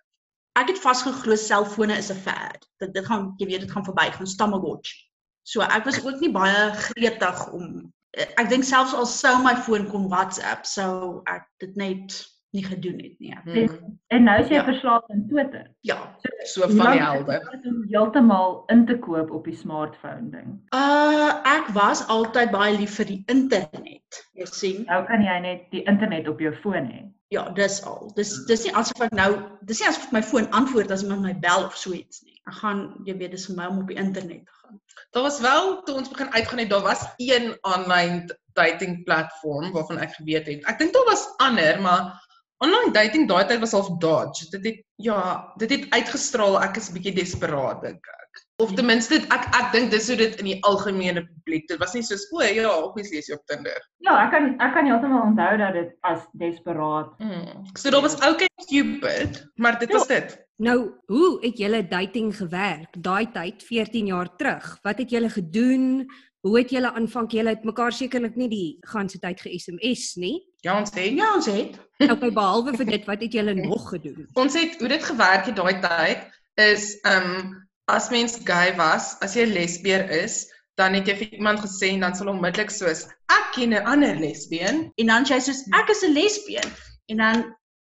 ek 0.58 0.68
het 0.72 0.78
vasgeglo 0.82 1.36
selfone 1.36 1.96
is 1.98 2.10
'n 2.10 2.16
fad. 2.16 2.66
Dit 2.80 2.94
dit 2.94 3.06
gaan 3.06 3.34
jy 3.38 3.46
weet 3.46 3.60
dit 3.60 3.70
gaan 3.70 3.84
verby 3.84 4.10
gaan 4.10 4.26
Tamagotchi. 4.36 5.06
So 5.42 5.60
ek 5.62 5.84
was 5.84 6.04
ook 6.04 6.20
nie 6.20 6.32
baie 6.32 6.70
gretig 6.72 7.52
om 7.52 7.92
ek 8.16 8.48
dink 8.48 8.64
selfs 8.64 8.94
al 8.94 9.06
sou 9.06 9.38
my 9.42 9.54
foon 9.56 9.86
kon 9.90 10.08
WhatsApp 10.08 10.66
sou 10.66 11.22
ek 11.26 11.46
dit 11.58 11.76
net 11.76 12.26
nie 12.52 12.64
gedoen 12.64 12.98
het 12.98 13.18
nie. 13.20 13.34
Hmm. 13.44 13.98
En 14.10 14.24
nou 14.24 14.40
is 14.40 14.48
jy 14.48 14.56
Ja. 14.56 14.64
verslaaf 14.64 15.02
aan 15.10 15.26
Twitter. 15.28 15.70
Ja. 15.80 16.16
So 16.44 16.60
van 16.68 16.90
die 16.92 17.00
helde. 17.02 17.36
om 17.64 17.84
heeltemal 17.88 18.64
in 18.68 18.86
te 18.86 18.98
koop 18.98 19.30
op 19.30 19.44
die 19.44 19.54
smartphone 19.56 20.30
ding. 20.30 20.60
Uh 20.74 21.30
ek 21.44 21.68
was 21.74 22.06
altyd 22.08 22.50
baie 22.50 22.76
lief 22.76 22.94
vir 22.96 23.06
die 23.06 23.22
internet. 23.26 24.26
Jy 24.34 24.44
sien? 24.44 24.84
Nou 24.86 25.04
kan 25.06 25.22
jy 25.22 25.38
net 25.38 25.70
die 25.70 25.82
internet 25.82 26.28
op 26.28 26.40
jou 26.40 26.52
foon 26.54 26.86
hê. 26.90 27.04
Ja, 27.30 27.44
dis 27.54 27.78
al. 27.86 28.08
Dis 28.16 28.32
dis 28.48 28.64
nie 28.66 28.72
asof 28.74 29.04
ek 29.06 29.12
nou 29.14 29.28
dis 29.68 29.78
nie 29.78 29.86
asof 29.86 30.08
my 30.14 30.22
foon 30.26 30.48
antwoord 30.58 30.90
as 30.90 31.04
iemand 31.06 31.22
my 31.22 31.34
bel 31.44 31.66
of 31.68 31.76
so 31.78 31.94
iets 31.94 32.24
nie. 32.26 32.34
Ek 32.50 32.56
gaan 32.58 32.80
jy 33.06 33.14
weet 33.20 33.36
dis 33.36 33.44
vir 33.46 33.58
my 33.60 33.68
om 33.70 33.78
op 33.84 33.92
die 33.92 33.98
internet 34.02 34.42
te 34.48 34.56
gaan. 34.62 34.80
Daar 35.14 35.26
was 35.28 35.38
wel 35.44 35.70
toe 35.86 35.94
ons 36.00 36.10
begin 36.10 36.32
uitgaan 36.34 36.62
het, 36.64 36.72
daar 36.72 36.82
was 36.88 37.04
een 37.22 37.52
online 37.62 38.26
dating 38.58 39.04
platform 39.06 39.70
waarvan 39.76 40.02
ek 40.02 40.16
geweet 40.18 40.50
het. 40.50 40.66
Ek 40.66 40.82
dink 40.82 40.94
daar 40.96 41.06
was 41.06 41.28
ander, 41.38 41.78
maar 41.84 42.18
online 42.66 42.90
dating 42.98 43.28
daai 43.30 43.44
tyd 43.46 43.62
was 43.62 43.76
half 43.78 43.92
dodge. 44.02 44.50
Dit 44.50 44.66
het 44.66 44.82
ja, 45.06 45.20
dit 45.62 45.70
het 45.76 45.86
uitgestraal 45.94 46.58
ek 46.64 46.82
is 46.82 46.90
bietjie 46.96 47.14
desperaat 47.14 47.86
dink 47.86 48.10
ek. 48.16 48.19
Of 48.60 48.74
ten 48.76 48.86
minste 48.86 49.22
ek 49.32 49.46
ek 49.56 49.70
dink 49.72 49.90
dis 49.94 50.08
hoe 50.12 50.18
dit 50.20 50.34
in 50.42 50.48
die 50.50 50.58
algemene 50.68 51.22
publiek. 51.24 51.64
Dit 51.70 51.80
was 51.80 51.94
nie 51.96 52.04
soos 52.04 52.26
o 52.34 52.42
ja, 52.44 52.68
obviously 52.68 53.22
is 53.22 53.30
jy 53.30 53.38
op 53.38 53.46
Tinder. 53.48 53.80
Ja, 54.04 54.18
ek 54.26 54.34
kan 54.34 54.52
ek 54.60 54.74
kan 54.76 54.88
heeltemal 54.90 55.24
onthou 55.30 55.50
dat 55.62 55.78
dit 55.78 55.94
as 56.04 56.26
desperaat. 56.42 57.14
Mm. 57.24 57.64
So 57.74 57.92
daar 57.94 58.04
was 58.04 58.18
okay 58.20 58.48
Cupid, 58.70 59.46
maar 59.56 59.78
dit 59.80 59.92
was 59.92 60.06
dit. 60.06 60.36
Nou, 60.60 60.90
hoe 61.08 61.38
het 61.40 61.58
julle 61.58 61.80
dating 61.88 62.34
gewerk 62.36 62.98
daai 63.00 63.30
tyd 63.32 63.62
14 63.64 64.10
jaar 64.12 64.28
terug? 64.36 64.66
Wat 64.84 64.98
het 65.00 65.10
julle 65.10 65.30
gedoen? 65.32 66.04
Hoe 66.44 66.58
het 66.58 66.70
julle 66.70 66.92
aanvang? 66.92 67.30
Julle 67.32 67.54
het 67.54 67.64
mekaar 67.64 67.92
sekerlik 67.92 68.36
nie 68.36 68.48
die 68.48 68.68
ganse 68.92 69.18
tyd 69.18 69.40
ge-SMS 69.40 70.14
nie. 70.20 70.36
Ja, 70.60 70.76
ons 70.78 70.92
het 70.92 71.16
Ja, 71.16 71.32
ons 71.34 71.48
het. 71.48 71.80
Okay, 72.00 72.30
behalwe 72.32 72.76
vir 72.76 72.92
dit, 72.92 73.08
wat 73.08 73.24
het 73.24 73.32
julle 73.32 73.54
nog 73.56 73.88
gedoen? 73.88 74.28
Ons 74.36 74.56
het 74.60 74.76
hoe 74.80 74.88
dit 74.88 75.04
gewerk 75.04 75.48
het 75.48 75.56
daai 75.56 75.80
tyd 75.80 76.28
is 76.60 76.92
ehm 77.08 77.34
um, 77.40 77.58
as 77.96 78.10
mens 78.10 78.38
gay 78.44 78.74
was, 78.76 79.16
as 79.20 79.34
jy 79.36 79.46
lesbier 79.50 80.08
is, 80.10 80.46
dan 80.80 80.94
het 80.96 81.08
jy 81.10 81.16
vir 81.20 81.32
iemand 81.38 81.60
gesê 81.64 81.92
en 81.94 82.04
dan 82.06 82.14
sal 82.16 82.32
onmiddellik 82.32 82.70
soos 82.72 83.06
ek 83.32 83.50
ken 83.56 83.74
'n 83.74 83.86
ander 83.92 84.16
lesbien. 84.16 84.92
En 84.96 85.06
dan 85.06 85.26
sê 85.26 85.34
hy 85.36 85.40
soos 85.40 85.64
ek 85.80 85.90
is 85.90 86.02
'n 86.04 86.14
lesbien 86.14 86.68
en 87.10 87.16
dan 87.16 87.36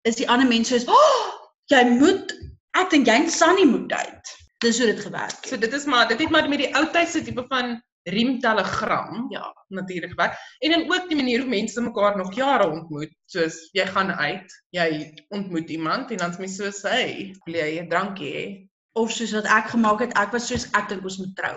is 0.08 0.16
die 0.16 0.30
ander 0.30 0.48
mense 0.48 0.74
soos 0.74 0.88
oh, 0.88 1.22
jy 1.70 1.84
moet 2.00 2.34
ek 2.80 2.90
dink 2.90 3.08
jy 3.08 3.16
en 3.24 3.30
Sunny 3.30 3.66
moet 3.66 3.90
date. 3.90 4.38
Dis 4.64 4.78
hoe 4.80 4.88
dit 4.88 5.00
gewerk 5.00 5.32
het. 5.32 5.48
So 5.48 5.58
dit 5.58 5.74
is 5.74 5.86
maar 5.86 6.08
dit 6.08 6.20
het 6.20 6.30
maar 6.30 6.50
met 6.50 6.60
die 6.60 6.74
ou 6.76 6.86
tydse 6.92 7.22
tipe 7.24 7.46
van 7.48 7.80
riemtelegram 8.10 9.28
Ja. 9.32 9.54
natuurlik 9.68 10.10
gewerk. 10.10 10.34
En 10.60 10.72
dan 10.72 10.92
ook 10.92 11.10
die 11.10 11.16
manier 11.16 11.40
hoe 11.40 11.50
mense 11.50 11.82
mekaar 11.82 12.18
nog 12.18 12.34
jare 12.36 12.70
ontmoet, 12.70 13.12
soos 13.26 13.70
jy 13.72 13.86
gaan 13.86 14.12
uit, 14.12 14.64
jy 14.70 15.14
ontmoet 15.30 15.70
iemand 15.70 16.12
en 16.12 16.18
dan 16.18 16.32
is 16.32 16.38
mens 16.38 16.56
soos 16.56 16.82
hey, 16.82 17.36
wil 17.46 17.54
jy 17.56 17.80
'n 17.82 17.90
drankie 17.90 18.34
hê? 18.34 18.69
Of 19.00 19.12
soos 19.16 19.32
wat 19.38 19.48
ek 19.48 19.72
gemaak 19.74 20.02
het, 20.04 20.14
ek 20.20 20.34
was 20.36 20.48
soos 20.52 20.66
ek 20.76 20.90
dink 20.92 21.06
ons 21.08 21.20
moet 21.22 21.36
trou. 21.40 21.56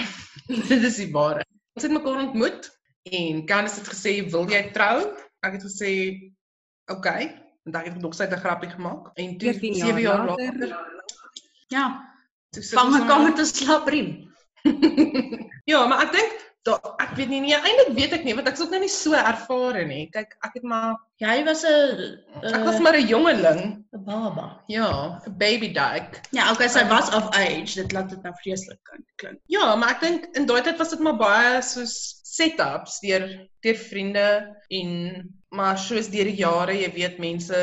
dit 0.70 0.82
is 0.90 0.98
die 1.02 1.10
ware. 1.14 1.42
Ons 1.74 1.86
het 1.86 1.92
mekaar 1.94 2.22
ontmoet 2.28 2.68
en 3.10 3.42
Candice 3.48 3.80
het 3.80 3.90
gesê, 3.90 4.12
"Wil 4.30 4.46
jy 4.50 4.62
trou?" 4.76 5.10
Ek 5.46 5.58
het 5.58 5.64
gesê, 5.66 5.90
"Oké." 6.86 6.98
Okay. 6.98 7.22
En 7.66 7.72
dan 7.74 7.82
het 7.82 7.96
ek 7.96 8.00
nog 8.02 8.14
sy 8.14 8.24
'n 8.30 8.38
grappie 8.38 8.70
gemaak 8.70 9.10
en 9.18 9.38
toe 9.38 9.52
14 9.52 9.74
7 9.74 10.00
jaar 10.00 10.00
jaar 10.00 10.26
later. 10.26 10.68
later, 10.68 10.94
Ja, 11.68 11.86
toe 12.50 12.62
sit 12.62 12.78
ons 12.78 12.94
'n 12.94 12.98
maar- 12.98 13.08
kamer 13.08 13.34
te 13.34 13.44
slaap 13.44 13.86
riem. 13.88 14.30
ja, 15.72 15.86
maar 15.86 16.06
ek 16.06 16.12
dink 16.12 16.45
da, 16.66 16.76
ek 17.04 17.16
weet 17.18 17.30
nie 17.32 17.40
nie 17.44 17.56
eintlik 17.56 17.94
weet 17.96 18.16
ek 18.18 18.24
nie 18.26 18.34
want 18.36 18.48
ek's 18.50 18.62
ook 18.64 18.72
nou 18.74 18.82
nie 18.82 18.92
so 18.92 19.14
ervare 19.18 19.84
nie. 19.88 20.06
Kyk, 20.14 20.36
ek 20.46 20.58
het 20.60 20.66
maar 20.66 20.96
Jy 21.16 21.44
was 21.46 21.62
'n 21.64 22.18
ek 22.44 22.64
was 22.68 22.78
maar 22.84 22.96
'n 22.96 23.08
jongeling. 23.08 23.84
'n 23.94 24.04
baba. 24.04 24.60
Ja, 24.68 25.16
'n 25.26 25.36
baby 25.38 25.72
dyk. 25.72 26.20
Ja, 26.30 26.52
okay, 26.52 26.68
sy 26.68 26.84
was 26.88 27.08
of 27.14 27.30
age. 27.32 27.74
Dit 27.80 27.92
laat 27.92 28.10
dit 28.10 28.22
nou 28.22 28.34
vreeslik 28.42 28.78
klink. 29.16 29.40
Ja, 29.46 29.74
maar 29.76 29.96
ek 29.96 30.00
dink 30.00 30.28
in 30.36 30.46
daai 30.46 30.60
tyd 30.60 30.76
was 30.76 30.90
dit 30.90 31.00
maar 31.00 31.16
baie 31.16 31.62
soos 31.62 32.20
setups 32.22 33.00
deur 33.00 33.24
deur 33.64 33.78
vriende 33.88 34.28
en 34.68 34.90
maar 35.54 35.78
soos 35.78 36.08
deur 36.10 36.26
die 36.28 36.40
jare, 36.40 36.74
jy 36.74 36.88
weet 36.94 37.18
mense 37.22 37.58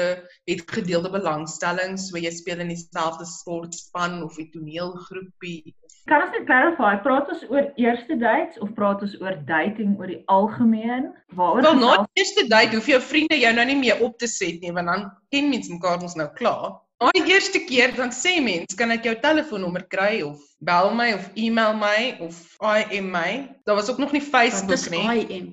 het 0.47 0.61
gedeelde 0.71 1.11
belangstellings, 1.11 2.07
so 2.09 2.17
jy 2.17 2.31
speel 2.31 2.63
in 2.63 2.71
dieselfde 2.71 3.25
sportspan 3.27 4.21
of 4.23 4.37
'n 4.39 4.49
toneelgroepie. 4.53 5.75
Kan 6.07 6.21
ons 6.21 6.31
net 6.35 6.45
clarify, 6.45 6.95
praat 7.03 7.29
ons 7.31 7.43
oor 7.49 7.71
eerste 7.75 8.17
dates 8.19 8.59
of 8.59 8.73
praat 8.73 9.01
ons 9.01 9.15
oor 9.21 9.37
dating 9.47 9.97
oor 9.99 10.07
die 10.07 10.23
algemeen? 10.27 11.13
Waaroor 11.35 11.61
Wel 11.61 11.79
na 11.79 11.97
die 12.03 12.23
eerste 12.23 12.47
date 12.47 12.75
hoef 12.75 12.87
jou 12.87 13.01
vriende 13.01 13.39
jou 13.39 13.53
nou 13.53 13.65
nie 13.65 13.79
meer 13.79 14.01
op 14.01 14.17
te 14.17 14.27
set 14.27 14.59
nie, 14.61 14.71
want 14.71 14.87
dan 14.87 15.11
ken 15.31 15.49
mense 15.49 15.71
mekaar 15.71 16.01
mos 16.01 16.15
nou 16.15 16.27
klaar. 16.39 16.79
Na 16.99 17.11
die 17.11 17.25
eerste 17.33 17.59
keer 17.67 17.95
dan 17.95 18.11
sê 18.15 18.37
mens, 18.43 18.75
kan 18.75 18.91
ek 18.91 19.03
jou 19.03 19.15
telefoonnommer 19.19 19.83
kry 19.87 20.21
of 20.23 20.39
bel 20.59 20.93
my 20.95 21.13
of 21.13 21.29
e-mail 21.35 21.73
my 21.75 22.15
of 22.19 22.57
IM 22.59 23.11
my. 23.11 23.47
Daar 23.63 23.75
was 23.75 23.89
ook 23.91 23.97
nog 23.97 24.11
nie 24.11 24.23
Wat 24.23 24.29
Facebook 24.29 24.71
is 24.71 24.89
nie. 24.89 25.03
IM? 25.23 25.49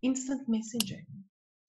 Instant 0.00 0.48
messaging. 0.48 1.13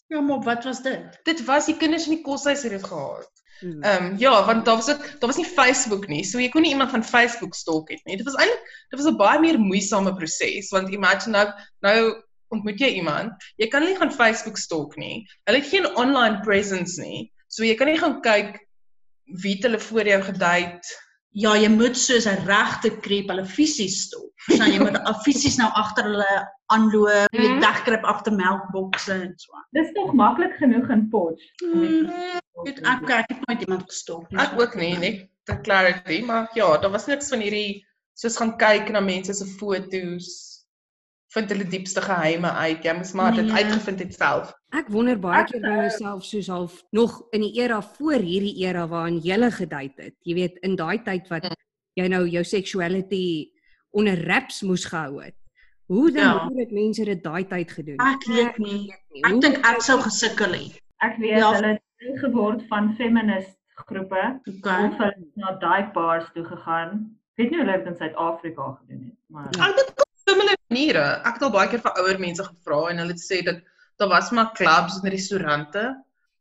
Ja, 0.07 0.21
maar 0.21 0.41
wat 0.45 0.63
was 0.63 0.81
dit? 0.81 1.19
Dit 1.23 1.45
was 1.45 1.65
die 1.65 1.77
kinders 1.77 2.05
in 2.05 2.17
die 2.17 2.21
koshuis 2.25 2.63
het 2.63 2.71
dit 2.71 2.83
gehad. 2.83 3.31
Hmm. 3.59 3.83
Ehm 3.83 4.05
um, 4.05 4.17
ja, 4.19 4.45
want 4.45 4.65
daar 4.65 4.75
was 4.75 4.89
ook 4.89 5.03
daar 5.19 5.29
was 5.31 5.37
nie 5.37 5.45
Facebook 5.45 6.07
nie. 6.07 6.23
So 6.23 6.39
jy 6.39 6.49
kon 6.49 6.61
nie 6.61 6.71
iemand 6.71 6.91
van 6.91 7.03
Facebook 7.03 7.55
stalk 7.55 7.89
het 7.89 8.03
nie. 8.03 8.17
Dit 8.17 8.25
was 8.25 8.35
eintlik 8.35 8.63
dit 8.89 8.99
was 8.99 9.07
'n 9.07 9.17
baie 9.17 9.39
meer 9.39 9.59
moeisame 9.59 10.13
proses 10.15 10.69
want 10.69 10.89
imagine 10.89 11.37
nou 11.37 11.47
nou 11.79 12.23
ontmoet 12.47 12.79
jy 12.79 12.91
iemand, 12.99 13.31
jy 13.57 13.67
kan 13.67 13.83
nie 13.83 13.95
gaan 13.95 14.11
Facebook 14.11 14.57
stalk 14.57 14.95
nie. 14.95 15.25
Hulle 15.43 15.61
het 15.61 15.69
geen 15.69 15.87
online 15.95 16.39
presence 16.45 17.01
nie. 17.01 17.31
So 17.47 17.63
jy 17.63 17.75
kan 17.75 17.87
nie 17.87 17.99
gaan 17.99 18.21
kyk 18.21 18.59
wie 19.41 19.55
het 19.55 19.63
hulle 19.63 19.79
voor 19.79 20.07
jou 20.07 20.21
gedate. 20.21 21.04
Ja, 21.35 21.51
jy 21.59 21.67
moet 21.69 21.97
soos 21.99 22.25
'n 22.31 22.45
regte 22.47 22.89
kreep 23.03 23.27
hulle 23.27 23.43
fisies 23.45 23.97
stop. 24.05 24.29
Verstaan 24.47 24.71
jy 24.71 24.79
moet 24.79 24.95
fisies 25.25 25.57
nou 25.59 25.67
agter 25.75 26.03
hulle 26.07 26.47
aanloop, 26.71 27.27
jy 27.35 27.49
Mhm. 27.49 27.59
wegkruip 27.61 28.03
agter 28.07 28.33
melkbokse 28.33 29.11
en 29.13 29.33
so 29.37 29.51
aan. 29.57 29.65
Dis 29.73 29.91
tog 29.93 30.13
maklik 30.13 30.55
genoeg 30.61 30.89
in 30.89 31.09
Potch. 31.09 31.43
Mm, 31.63 32.09
Ek 32.65 32.79
ek 32.79 33.09
ek 33.09 33.29
het 33.29 33.41
nooit 33.47 33.61
iemand 33.67 33.83
gestop 33.89 34.31
nie. 34.31 34.39
Ek 34.39 34.55
ook 34.59 34.75
nie, 34.75 34.97
net 34.97 35.27
the 35.45 35.57
clarity, 35.61 36.21
maar 36.25 36.47
ja, 36.55 36.77
daar 36.77 36.91
was 36.91 37.05
niks 37.07 37.29
van 37.29 37.39
hierdie 37.43 37.83
soos 38.15 38.37
gaan 38.37 38.55
kyk 38.57 38.89
na 38.91 38.99
mense 39.01 39.33
se 39.33 39.45
foto's 39.59 40.65
vind 41.35 41.49
hulle 41.51 41.65
diepste 41.67 42.01
geheime 42.01 42.47
uit. 42.51 42.83
Jy 42.83 42.93
moes 42.95 43.11
maar 43.13 43.33
dit 43.35 43.45
Nee. 43.45 43.63
uitgevind 43.63 43.99
het 43.99 44.13
self. 44.15 44.53
Ek 44.75 44.89
wonder 44.91 45.15
baie 45.21 45.43
Ek, 45.43 45.51
keer 45.53 45.61
by 45.63 45.75
myself 45.85 46.25
soos 46.27 46.47
half 46.51 46.79
nog 46.95 47.13
in 47.35 47.45
die 47.45 47.53
era 47.61 47.77
voor 47.95 48.19
hierdie 48.19 48.55
era 48.65 48.85
waarin 48.91 49.21
jy 49.23 49.37
gedate 49.51 50.01
het. 50.09 50.15
Jy 50.27 50.33
weet 50.35 50.57
in 50.67 50.75
daai 50.75 50.97
tyd 51.05 51.29
wat 51.31 51.47
jy 51.95 52.07
nou 52.11 52.25
jou 52.27 52.43
sexuality 52.43 53.51
onder 53.95 54.17
wraps 54.25 54.61
moes 54.67 54.83
gehou 54.85 55.21
het. 55.23 55.35
Hoe 55.87 56.11
dan 56.11 56.23
Ja. 56.23 56.47
hoe 56.47 56.59
het 56.59 56.71
mense 56.71 57.05
dit 57.05 57.23
daai 57.23 57.45
tyd 57.47 57.71
gedoen? 57.71 57.99
Ek 57.99 58.23
weet 58.27 58.57
nie. 58.57 58.91
Ek 59.23 59.31
Hoe- 59.31 59.41
dink 59.41 59.57
ek 59.65 59.81
sou 59.81 59.99
gesukkel 60.01 60.51
het. 60.53 60.81
Ek 61.01 61.17
weet 61.17 61.37
Ja. 61.37 61.53
hulle 61.53 61.67
het 61.67 61.81
deel 61.99 62.17
geword 62.17 62.67
van 62.67 62.95
feminist 62.95 63.55
groepe 63.75 64.39
Okay. 64.57 64.87
of 64.87 64.97
hulle 64.97 65.13
het 65.15 65.35
na 65.35 65.51
dive 65.59 65.91
bars 65.93 66.25
toe 66.33 66.43
gegaan. 66.43 67.15
Ek 67.31 67.37
weet 67.37 67.51
nie 67.51 67.59
hoe 67.59 67.65
hulle 67.67 67.77
dit 67.77 67.87
in 67.87 67.95
Suid-Afrika 67.97 68.77
gedoen 68.81 69.03
het, 69.05 69.17
maar 69.29 69.47
Ja. 69.51 69.69
Ek 69.69 69.75
dink 69.75 69.89
op 69.89 70.09
similar 70.27 70.55
maniere. 70.69 71.21
Ek 71.25 71.33
het 71.33 71.41
al 71.43 71.51
baie 71.51 71.69
keer 71.69 71.79
vir 71.79 71.91
ouer 71.97 72.19
mense 72.19 72.43
gevra 72.43 72.89
en 72.89 72.97
hulle 72.97 73.11
het 73.11 73.21
sê 73.31 73.43
dat 73.43 73.61
daar 74.01 74.11
was 74.11 74.31
maar 74.31 74.51
clubs 74.57 74.99
en 75.01 75.09
restaurante. 75.09 75.85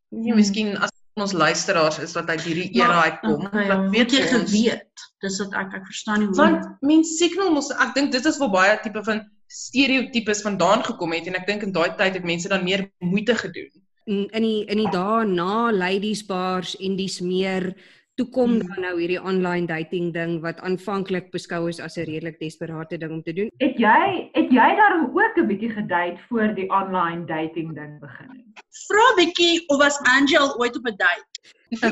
Hmm. 0.09 0.35
miskien 0.35 0.77
as 0.77 0.91
ons 1.13 1.31
luisteraars 1.31 1.97
is 1.99 2.13
wat 2.13 2.29
uit 2.29 2.41
hierdie 2.41 2.69
era 2.75 3.01
uitkom. 3.09 3.45
okay, 3.45 3.67
wat 3.67 3.83
ja, 3.83 3.89
weet 3.89 4.11
jy 4.11 4.21
ons? 4.21 4.31
geweet? 4.31 5.05
Dis 5.23 5.39
wat 5.39 5.55
ek 5.61 5.73
ek 5.79 5.87
verstaan 5.87 6.19
nie 6.19 6.27
hoe. 6.27 6.35
Want 6.35 6.67
mens 6.81 7.15
signal 7.17 7.51
mos 7.55 7.71
ek 7.71 7.95
dink 7.95 8.11
dit 8.11 8.25
is 8.25 8.37
waar 8.41 8.51
baie 8.51 8.75
tipe 8.83 9.03
van 9.03 9.23
stereotypes 9.47 10.43
vandaan 10.43 10.83
gekom 10.83 11.15
het 11.15 11.27
en 11.31 11.39
ek 11.39 11.47
dink 11.47 11.63
in 11.63 11.73
daai 11.75 11.95
tyd 11.95 12.19
het 12.19 12.27
mense 12.27 12.51
dan 12.51 12.63
meer 12.63 12.87
moeite 12.99 13.35
gedoen. 13.35 13.71
in 14.05 14.29
in 14.29 14.43
die 14.45 14.65
in 14.69 14.77
die 14.83 14.91
dae 14.93 15.25
na 15.25 15.71
ladies 15.73 16.21
bars 16.25 16.75
en 16.77 16.95
dis 16.97 17.19
meer 17.21 17.71
toe 18.15 18.29
kom 18.29 18.51
Hmm. 18.51 18.67
dan 18.67 18.81
nou 18.81 18.99
hierdie 18.99 19.21
online 19.21 19.67
dating 19.67 20.13
ding 20.13 20.41
wat 20.41 20.59
aanvanklik 20.59 21.31
beskou 21.31 21.67
is 21.69 21.79
as 21.79 21.97
'n 21.97 22.07
redelik 22.07 22.39
desperate 22.39 22.97
ding 22.97 23.11
om 23.11 23.23
te 23.23 23.33
doen. 23.33 23.49
het 23.57 23.77
jy 23.77 24.29
het 24.33 24.51
jy 24.51 24.69
daarom 24.75 25.11
ook 25.13 25.37
'n 25.37 25.47
bietjie 25.47 25.69
gedate 25.69 26.19
voor 26.29 26.55
die 26.55 26.69
online 26.69 27.25
dating 27.25 27.75
ding 27.75 27.99
begin 27.99 28.29
het? 28.29 28.63
Vra 28.87 29.07
bietjie 29.15 29.63
of 29.67 29.77
was 29.77 29.99
Angel 30.17 30.55
ooit 30.59 30.75
op 30.75 30.85
'n 30.85 30.95
date? 30.97 31.35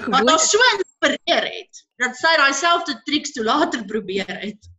Wat 0.10 0.30
haar 0.30 0.40
so 0.40 0.58
inspireer 0.74 1.44
het 1.44 1.86
dat 1.98 2.16
sy 2.16 2.36
daai 2.38 2.54
selfde 2.54 3.02
tricks 3.04 3.32
toe 3.32 3.44
later 3.44 3.86
probeer 3.86 4.26
het 4.28 4.73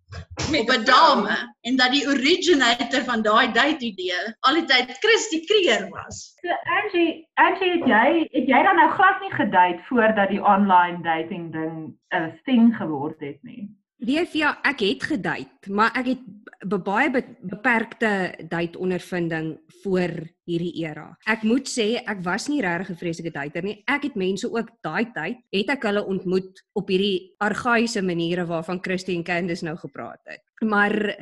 op 0.61 0.71
'n 0.71 0.85
dame 0.85 1.55
en 1.61 1.77
dat 1.77 1.91
die 1.91 2.07
originator 2.09 3.03
van 3.05 3.23
daai 3.23 3.53
date 3.53 3.85
idee 3.85 4.23
al 4.41 4.55
die 4.55 4.65
tyd 4.65 4.97
Christy 5.01 5.45
Kreer 5.47 5.89
was. 5.89 6.37
So 6.41 6.49
Angie, 6.79 7.29
Angie 7.35 7.71
het 7.71 7.87
jy 7.87 8.29
het 8.31 8.47
jy 8.47 8.63
dan 8.63 8.77
nou 8.77 8.91
glad 8.91 9.21
nie 9.21 9.33
gedate 9.33 9.83
voordat 9.89 10.29
die 10.29 10.45
online 10.45 11.03
dating 11.03 11.53
ding 11.53 11.99
'n 12.09 12.41
thing 12.45 12.77
geword 12.77 13.21
het 13.21 13.43
nie? 13.43 13.69
Weet 14.05 14.35
ja, 14.37 14.59
ek 14.67 14.83
het 14.85 15.05
gedate, 15.09 15.71
maar 15.73 15.95
ek 15.97 16.11
het 16.13 16.25
be 16.69 16.79
baie 16.81 17.11
be 17.13 17.23
beperkte 17.45 18.11
date 18.49 18.79
ondervinding 18.81 19.55
voor 19.83 20.13
hierdie 20.49 20.73
era. 20.83 21.07
Ek 21.29 21.45
moet 21.47 21.69
sê 21.69 21.87
ek 22.01 22.21
was 22.25 22.49
nie 22.49 22.61
regtig 22.65 22.91
'n 22.91 23.01
vreeslike 23.01 23.33
dater 23.33 23.63
nie. 23.63 23.83
Ek 23.87 24.03
het 24.03 24.15
mense 24.15 24.51
ook 24.51 24.69
daai 24.83 25.13
tyd 25.13 25.39
het 25.53 25.69
ek 25.71 25.83
hulle 25.83 26.05
ontmoet 26.05 26.65
op 26.75 26.89
hierdie 26.89 27.35
argaïese 27.41 28.03
maniere 28.03 28.47
waarvan 28.47 28.83
Christy 28.83 29.15
en 29.17 29.25
Candice 29.25 29.65
nou 29.65 29.77
gepraat 29.77 30.21
het. 30.25 30.43
Maar 30.61 31.17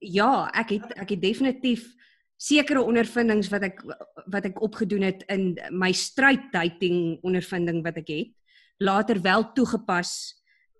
ja, 0.00 0.50
ek 0.54 0.68
het 0.70 0.92
ek 0.96 1.10
het 1.10 1.22
definitief 1.22 1.94
sekere 2.36 2.82
ondervindings 2.82 3.48
wat 3.50 3.62
ek 3.62 3.82
wat 4.26 4.44
ek 4.44 4.62
opgedoen 4.62 5.02
het 5.02 5.24
in 5.28 5.58
my 5.70 5.92
stryd 5.92 6.52
dating 6.52 7.18
ondervinding 7.22 7.82
wat 7.82 7.96
ek 7.96 8.08
het 8.08 8.30
later 8.78 9.20
wel 9.22 9.52
toegepas 9.52 10.37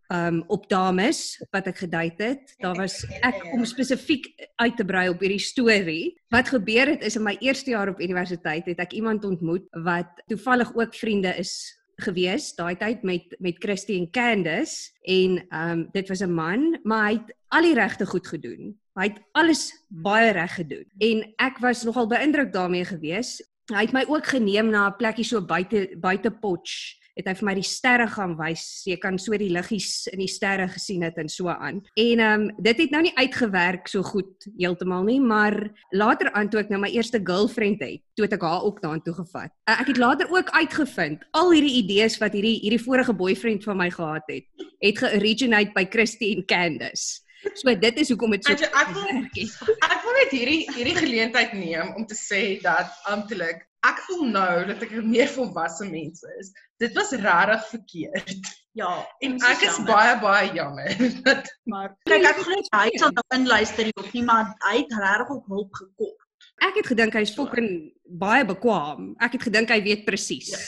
um 0.09 0.43
op 0.49 0.69
dames 0.69 1.37
wat 1.53 1.67
ek 1.69 1.83
gedate 1.85 2.31
het. 2.33 2.55
Daar 2.62 2.77
was 2.81 3.03
ek 3.21 3.43
om 3.53 3.65
spesifiek 3.69 4.31
uit 4.57 4.77
te 4.77 4.85
brei 4.85 5.09
op 5.12 5.21
hierdie 5.21 5.43
storie. 5.43 6.17
Wat 6.33 6.49
gebeur 6.49 6.95
het 6.95 7.05
is 7.05 7.17
in 7.17 7.27
my 7.27 7.37
eerste 7.45 7.75
jaar 7.75 7.93
op 7.93 8.00
universiteit 8.00 8.67
het 8.67 8.81
ek 8.81 8.97
iemand 8.97 9.25
ontmoet 9.29 9.67
wat 9.85 10.09
toevallig 10.27 10.73
ook 10.75 10.97
vriende 10.97 11.35
is 11.37 11.53
gewees 11.99 12.53
daai 12.55 12.77
tyd 12.79 13.03
met 13.03 13.35
met 13.43 13.59
Christy 13.59 13.99
en 13.99 14.11
Candice 14.15 14.93
en 15.03 15.41
um 15.50 15.88
dit 15.93 16.09
was 16.09 16.23
'n 16.23 16.33
man, 16.33 16.79
maar 16.83 17.09
hy 17.09 17.12
het 17.19 17.35
al 17.49 17.62
die 17.62 17.75
regte 17.75 18.07
goed 18.07 18.27
gedoen. 18.27 18.79
Hy 18.95 19.09
het 19.12 19.21
alles 19.33 19.73
baie 19.88 20.33
reg 20.33 20.55
gedoen 20.55 20.87
en 20.99 21.35
ek 21.37 21.59
was 21.59 21.85
nogal 21.85 22.07
beïndruk 22.07 22.53
daarmee 22.53 22.85
gewees. 22.85 23.43
Hy 23.69 23.85
het 23.85 23.93
my 23.93 24.05
ook 24.09 24.27
geneem 24.27 24.71
na 24.71 24.88
'n 24.88 24.97
plekkie 24.97 25.25
so 25.25 25.41
buite 25.41 25.97
buite 26.00 26.31
Potch 26.31 26.98
het 27.19 27.27
hy 27.27 27.35
vir 27.41 27.47
my 27.49 27.55
die 27.59 27.67
sterre 27.67 28.07
gaan 28.13 28.37
wys. 28.39 28.65
Jy 28.87 28.97
kan 29.03 29.19
so 29.21 29.37
die 29.39 29.51
liggies 29.53 30.07
in 30.13 30.23
die 30.23 30.31
sterre 30.31 30.69
gesien 30.71 31.03
het 31.07 31.19
en 31.19 31.31
so 31.33 31.51
aan. 31.51 31.83
En 31.99 32.23
ehm 32.23 32.47
um, 32.47 32.47
dit 32.63 32.83
het 32.85 32.95
nou 32.95 33.03
nie 33.03 33.15
uitgewerk 33.19 33.89
so 33.91 34.03
goed 34.07 34.47
heeltemal 34.59 35.05
nie, 35.07 35.19
maar 35.21 35.57
later 35.91 36.31
aan 36.33 36.51
toe 36.51 36.63
ek 36.63 36.73
nou 36.73 36.81
my 36.83 36.91
eerste 36.95 37.21
girlfriend 37.25 37.83
het, 37.83 38.03
toe 38.15 38.27
het 38.27 38.37
ek 38.39 38.47
haar 38.47 38.67
ook 38.67 38.83
daartoe 38.83 39.15
gevat. 39.21 39.53
Uh, 39.67 39.79
ek 39.81 39.93
het 39.93 40.03
later 40.03 40.31
ook 40.31 40.51
uitgevind 40.55 41.25
al 41.39 41.53
hierdie 41.53 41.77
idees 41.83 42.19
wat 42.23 42.37
hierdie 42.37 42.59
hierdie 42.63 42.83
vorige 42.83 43.15
boyfriend 43.15 43.65
van 43.67 43.81
my 43.81 43.91
gehad 43.91 44.27
het, 44.31 44.47
het 44.83 45.01
georiginate 45.03 45.75
by 45.75 45.87
Christy 45.91 46.35
en 46.37 46.47
Candice. 46.47 47.25
So 47.55 47.75
dit 47.75 48.01
is 48.03 48.11
hoekom 48.11 48.35
dit 48.35 48.45
so 48.45 48.55
Ek 48.55 48.67
ek 48.67 48.95
wil 48.95 49.07
ek 49.95 50.01
wil 50.05 50.17
net 50.19 50.35
hierdie 50.35 50.63
hierdie 50.75 50.97
geleentheid 50.99 51.55
neem 51.55 51.95
om 51.95 52.07
te 52.07 52.19
sê 52.19 52.59
dat 52.63 52.91
amptelik 53.11 53.68
ek 53.87 53.99
voel 54.08 54.25
nou 54.35 54.66
dat 54.66 54.82
ek 54.82 54.90
'n 54.92 55.11
meer 55.11 55.28
volwasse 55.28 55.85
mens 55.90 56.23
is. 56.40 56.52
Dit 56.78 56.94
was 56.94 57.11
regtig 57.11 57.66
verkeerd. 57.68 58.38
Ja, 58.73 59.06
En 59.20 59.35
is 59.37 59.42
ek 59.42 59.61
is 59.62 59.76
jammer. 59.76 59.92
baie 59.94 60.18
baie 60.20 60.52
jammer 60.54 60.88
dat 61.26 61.47
maar 61.64 61.97
kyk 62.04 62.23
ek 62.25 62.37
glo 62.47 62.54
hy 62.78 62.90
sal 62.99 63.11
nou 63.11 63.25
inluister 63.35 63.85
hier 63.85 63.99
op 63.99 64.12
nie, 64.12 64.23
maar 64.23 64.54
hy 64.70 64.76
het 64.82 64.92
regtig 64.92 65.28
op 65.37 65.47
hulp 65.47 65.73
gekom. 65.75 66.14
Ek 66.62 66.75
het 66.75 66.87
gedink 66.87 67.12
hy's 67.14 67.35
fucking 67.35 67.92
baie 68.06 68.44
bekwam. 68.44 69.14
Ek 69.18 69.32
het 69.32 69.42
gedink 69.42 69.68
hy 69.70 69.82
weet 69.82 70.04
presies. 70.04 70.50
Ja, 70.50 70.58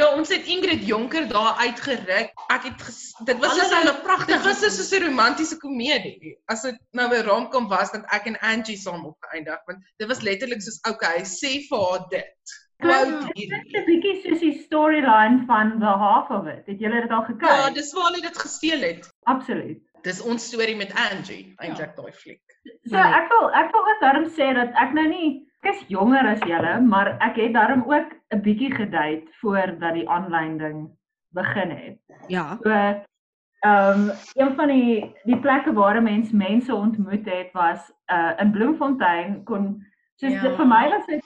ons 0.00 0.30
het 0.32 0.46
Ingrid 0.48 0.86
Jonker 0.88 1.28
daar 1.28 1.58
uitgeruk. 1.60 2.32
Ek 2.48 2.62
het 2.64 2.82
ges, 2.82 3.12
dit 3.28 3.38
was 3.42 3.58
het 3.60 3.68
'n 3.70 3.76
hulle 3.82 3.94
pragtig 4.00 4.40
Dit 4.40 4.44
was 4.44 4.60
soos 4.76 4.92
'n 4.92 5.04
romantiese 5.04 5.58
komedie. 5.60 6.38
As 6.46 6.62
dit 6.62 6.78
nou 6.92 7.08
'n 7.12 7.26
romcom 7.26 7.68
was 7.68 7.92
dat 7.92 8.04
ek 8.08 8.26
en 8.26 8.40
Angie 8.40 8.76
saam 8.76 9.04
opgeëindig, 9.04 9.60
want 9.66 9.78
dit 9.96 10.08
was 10.08 10.20
letterlik 10.20 10.62
soos 10.62 10.80
okay, 10.88 11.20
sê 11.20 11.60
vir 11.68 11.78
haar 11.78 12.08
dit. 12.08 12.58
Dit 12.82 12.90
is 13.34 13.52
'n 13.78 13.84
bietjie 13.84 14.22
soos 14.22 14.40
die 14.40 14.62
storyline 14.64 15.44
van 15.46 15.78
The 15.78 15.94
Half 16.04 16.30
of 16.30 16.46
It. 16.46 16.66
Het 16.66 16.78
julle 16.80 17.00
dit 17.00 17.10
al 17.10 17.22
gekyk? 17.22 17.48
Ja, 17.48 17.70
dis 17.70 17.92
waar 17.92 18.10
hulle 18.10 18.20
dit 18.20 18.38
gesteel 18.38 18.80
het. 18.80 19.12
Absoluut. 19.22 19.80
Dis 20.02 20.20
ons 20.20 20.46
storie 20.46 20.76
met 20.76 20.92
Angie, 20.94 21.54
eintlik 21.56 21.96
daai 21.96 22.12
fliek. 22.12 22.42
So 22.90 22.96
ek 22.96 23.28
wil 23.28 23.50
ek 23.52 23.70
wil 23.72 23.80
ook 23.80 24.00
daarom 24.00 24.28
sê 24.30 24.54
dat 24.54 24.74
ek 24.74 24.92
nou 24.92 25.08
nie 25.08 25.51
ek 25.62 25.74
is 25.74 25.84
jonger 25.88 26.26
as 26.26 26.42
julle, 26.42 26.80
maar 26.80 27.16
ek 27.22 27.36
het 27.38 27.52
daarom 27.54 27.84
ook 27.86 28.10
'n 28.34 28.40
bietjie 28.42 28.74
gedate 28.74 29.30
voordat 29.40 29.94
die 29.94 30.08
aanlyn 30.08 30.58
ding 30.58 30.90
begin 31.34 31.70
het. 31.70 31.98
Ja. 32.28 32.58
So 32.62 32.70
ehm 32.70 34.00
um, 34.00 34.10
een 34.34 34.54
van 34.54 34.68
die 34.68 35.14
die 35.24 35.38
plekke 35.38 35.72
waar 35.72 36.02
mens 36.02 36.32
mense 36.32 36.74
ontmoet 36.74 37.26
het 37.26 37.52
was 37.52 37.92
uh 38.12 38.32
in 38.38 38.50
Bloemfontein 38.50 39.44
kon 39.44 39.86
soos 40.16 40.32
Ja. 40.32 40.56
vir 40.56 40.66
my 40.66 40.88
was 40.90 41.06
dit 41.06 41.22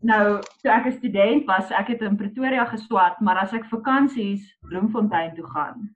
nou 0.00 0.40
toe 0.62 0.70
ek 0.72 0.86
'n 0.86 0.92
student 0.92 1.44
was, 1.44 1.70
ek 1.70 1.86
het 1.88 2.00
in 2.00 2.16
Pretoria 2.16 2.64
geswat, 2.64 3.20
maar 3.20 3.36
as 3.36 3.52
ek 3.52 3.64
vakansies 3.64 4.58
Bloemfontein 4.60 5.34
toe 5.34 5.46
gaan, 5.46 5.94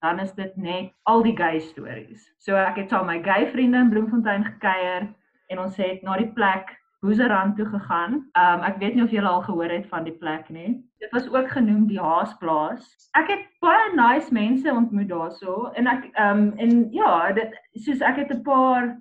dan 0.00 0.18
is 0.18 0.32
dit 0.34 0.56
net 0.56 0.92
al 1.02 1.22
die 1.22 1.36
gay 1.36 1.60
stories. 1.60 2.34
So 2.38 2.56
ek 2.56 2.76
het 2.76 2.90
saam 2.90 3.06
my 3.06 3.22
gay 3.22 3.46
vriende 3.46 3.78
in 3.78 3.90
Bloemfontein 3.90 4.44
gekuier 4.44 5.14
en 5.48 5.58
ons 5.58 5.76
het 5.76 6.02
na 6.02 6.16
die 6.16 6.32
plek 6.32 6.76
Boeserand 7.00 7.56
toe 7.56 7.66
gegaan. 7.66 8.14
Um 8.34 8.64
ek 8.66 8.78
weet 8.82 8.94
nie 8.94 9.04
of 9.04 9.12
julle 9.14 9.28
al 9.28 9.42
gehoor 9.46 9.70
het 9.70 9.86
van 9.88 10.04
die 10.04 10.16
plek 10.18 10.48
nie. 10.50 10.82
Dit 10.98 11.12
was 11.14 11.28
ook 11.30 11.50
genoem 11.50 11.86
die 11.86 12.00
Haasplaas. 12.00 12.88
Ek 13.18 13.30
het 13.30 13.44
baie 13.62 13.92
nice 13.94 14.32
mense 14.34 14.72
ontmoet 14.72 15.08
daarso 15.08 15.70
en 15.78 15.86
ek 15.86 16.08
um 16.18 16.50
en 16.58 16.88
ja, 16.92 17.32
dit 17.32 17.54
soos 17.84 18.02
ek 18.02 18.24
het 18.24 18.34
'n 18.34 18.42
paar 18.42 18.96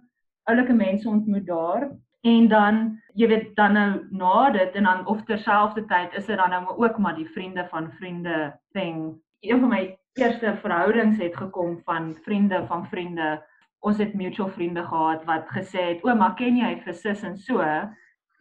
oulike 0.47 0.73
mense 0.73 1.09
ontmoet 1.09 1.47
daar 1.47 1.89
en 2.21 2.47
dan 2.47 3.01
jy 3.15 3.27
weet 3.27 3.55
dan 3.55 3.73
nou 3.73 3.91
na 4.11 4.49
dit 4.49 4.75
en 4.75 4.83
dan 4.83 5.05
of 5.05 5.23
terselfdertyd 5.23 6.13
is 6.13 6.25
dit 6.25 6.37
dan 6.37 6.49
nou 6.49 6.77
ook 6.77 6.97
maar 6.97 7.15
die 7.15 7.29
vriende 7.33 7.67
van 7.69 7.91
vriende 7.91 8.53
thing. 8.71 9.17
Een 9.41 9.59
van 9.59 9.69
my 9.69 9.97
eerste 10.13 10.55
verhoudings 10.61 11.17
het 11.17 11.35
gekom 11.37 11.81
van 11.85 12.15
vriende 12.25 12.65
van 12.67 12.87
vriende 12.87 13.43
ons 13.79 13.97
het 13.97 14.13
mutual 14.13 14.49
vriende 14.49 14.83
gehad 14.83 15.23
wat 15.25 15.47
gesê 15.53 15.81
het 15.93 16.03
o, 16.03 16.15
maar 16.15 16.35
ken 16.35 16.57
jy 16.57 16.73
vir 16.85 16.93
sis 16.93 17.23
en 17.23 17.37
so 17.37 17.61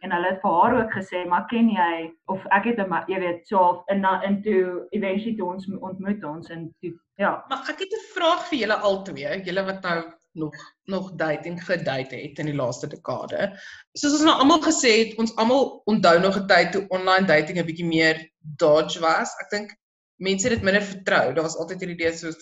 en 0.05 0.13
hulle 0.13 0.29
het 0.29 0.41
vir 0.41 0.53
haar 0.59 0.75
ook 0.77 0.93
gesê 0.93 1.23
maar 1.29 1.47
ken 1.49 1.69
jy 1.69 2.11
of 2.33 2.45
ek 2.57 2.69
het 2.71 2.79
'n 2.79 3.03
jy 3.07 3.19
weet 3.19 3.47
so 3.47 3.83
in 3.91 4.01
na 4.01 4.21
into 4.23 4.85
eventually 4.91 5.35
toe 5.37 5.49
ons 5.53 5.67
ontmoet 5.81 6.23
ons 6.23 6.49
en 6.49 6.69
toe 6.81 6.93
ja 7.17 7.43
Maar 7.49 7.69
ek 7.69 7.79
het 7.79 7.93
'n 7.93 8.07
vraag 8.13 8.47
vir 8.49 8.59
julle 8.59 8.77
albei, 8.89 9.41
julle 9.43 9.65
wat 9.65 9.81
nou 9.81 9.99
nog 10.37 10.55
nog 10.83 11.11
dating 11.15 11.65
gedate 11.65 12.15
het 12.15 12.39
in 12.39 12.45
die 12.45 12.55
laaste 12.55 12.87
dekade. 12.87 13.59
Soos 13.93 14.13
ons 14.13 14.23
nou 14.27 14.35
almal 14.37 14.61
gesê 14.61 14.91
het, 15.01 15.17
ons 15.17 15.35
almal 15.35 15.81
onthou 15.85 16.19
nog 16.19 16.37
'n 16.37 16.47
tyd 16.47 16.71
toe 16.71 16.85
online 16.87 17.25
dating 17.25 17.57
'n 17.59 17.65
bietjie 17.65 17.85
meer 17.85 18.31
dodge 18.39 18.99
was. 18.99 19.33
Ek 19.41 19.49
dink 19.49 19.75
mense 20.15 20.47
het 20.47 20.55
dit 20.55 20.63
minder 20.63 20.81
vertrou. 20.81 21.33
Daar 21.33 21.47
was 21.49 21.57
altyd 21.57 21.79
hierdie 21.79 21.97
idee 21.97 22.13
soos 22.13 22.37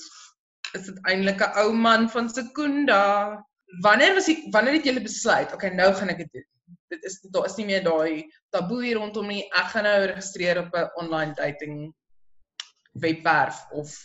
is 0.75 0.87
dit 0.89 0.97
eintlik 1.09 1.41
'n 1.41 1.57
ou 1.61 1.73
man 1.73 2.09
van 2.09 2.29
Sekunda? 2.29 3.01
Wanneer 3.81 4.13
was 4.13 4.29
ek 4.29 4.45
wanneer 4.51 4.77
het 4.79 4.85
julle 4.85 5.01
besluit, 5.01 5.53
okay, 5.53 5.69
nou 5.69 5.93
gaan 5.93 6.09
ek 6.13 6.17
dit 6.23 6.31
doen? 6.31 6.49
Dit 6.93 7.03
is 7.03 7.19
daar 7.33 7.45
is 7.45 7.57
nie 7.57 7.65
meer 7.65 7.83
daai 7.83 8.31
taboe 8.49 8.83
hier 8.83 8.97
rondom 8.97 9.27
nie. 9.27 9.43
Ek 9.61 9.71
gaan 9.73 9.83
nou 9.83 9.99
registreer 10.05 10.59
op 10.59 10.75
'n 10.75 10.91
online 11.01 11.33
dating 11.33 11.93
webwerf 12.93 13.65
of 13.71 13.95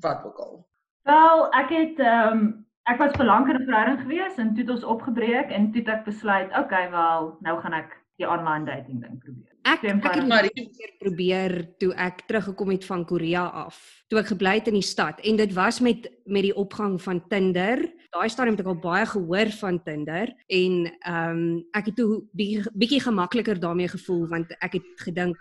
wat 0.00 0.24
ook 0.24 0.38
al. 0.38 0.66
Wel, 1.02 1.46
ek 1.52 1.70
het 1.70 1.98
ehm 1.98 2.38
um, 2.38 2.66
ek 2.90 2.98
was 2.98 3.16
vir 3.16 3.24
lank 3.24 3.48
in 3.48 3.56
'n 3.56 3.64
verhouding 3.64 4.00
gewees 4.00 4.36
en 4.36 4.54
toe 4.54 4.62
het 4.64 4.70
ons 4.70 4.84
opgebreek 4.84 5.50
en 5.50 5.72
toe 5.72 5.80
het 5.80 5.88
ek 5.88 6.04
besluit, 6.04 6.50
okay, 6.58 6.90
wel, 6.90 7.36
nou 7.40 7.60
gaan 7.60 7.72
ek 7.72 7.96
die 8.16 8.28
online 8.28 8.64
dating 8.64 9.00
ding 9.02 9.18
probeer. 9.18 9.49
Ek 9.62 9.82
ek 9.84 10.14
het 10.14 10.26
Maar 10.26 10.48
keer 10.50 10.92
probeer 10.98 11.52
toe 11.78 11.92
ek 11.94 12.24
teruggekom 12.26 12.70
het 12.70 12.84
van 12.84 13.04
Korea 13.04 13.44
af. 13.46 13.76
Toe 14.08 14.18
ek 14.20 14.32
gebly 14.32 14.54
het 14.58 14.68
in 14.68 14.78
die 14.78 14.86
stad 14.86 15.20
en 15.20 15.36
dit 15.36 15.52
was 15.52 15.80
met 15.80 16.08
met 16.24 16.42
die 16.42 16.54
opgang 16.56 17.00
van 17.02 17.20
Tinder. 17.28 17.82
Daai 18.10 18.28
stadium 18.28 18.56
het 18.56 18.64
ek 18.64 18.72
al 18.72 18.80
baie 18.80 19.06
gehoor 19.06 19.50
van 19.60 19.82
Tinder 19.82 20.32
en 20.48 20.74
ehm 20.88 21.30
um, 21.30 21.64
ek 21.76 21.92
het 21.92 21.96
toe 21.96 22.22
bietjie 22.32 22.64
bietjie 22.72 23.00
gemakliker 23.00 23.60
daarmee 23.60 23.88
gevoel 23.88 24.26
want 24.28 24.52
ek 24.60 24.80
het 24.80 24.88
gedink 25.06 25.38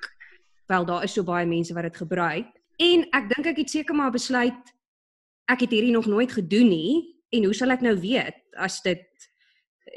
wel 0.70 0.86
daar 0.86 1.04
is 1.04 1.14
so 1.14 1.24
baie 1.24 1.48
mense 1.48 1.74
wat 1.74 1.88
dit 1.90 1.98
gebruik 1.98 2.50
en 2.78 3.06
ek 3.18 3.30
dink 3.34 3.48
ek 3.54 3.64
het 3.64 3.74
seker 3.74 3.96
maar 3.96 4.14
besluit 4.14 4.74
ek 5.50 5.66
het 5.66 5.74
hierdie 5.74 5.96
nog 5.96 6.06
nooit 6.06 6.32
gedoen 6.32 6.70
nie 6.70 6.94
en 7.34 7.50
hoe 7.50 7.56
sal 7.58 7.74
ek 7.74 7.86
nou 7.86 7.96
weet 8.00 8.38
as 8.58 8.82
dit 8.86 9.06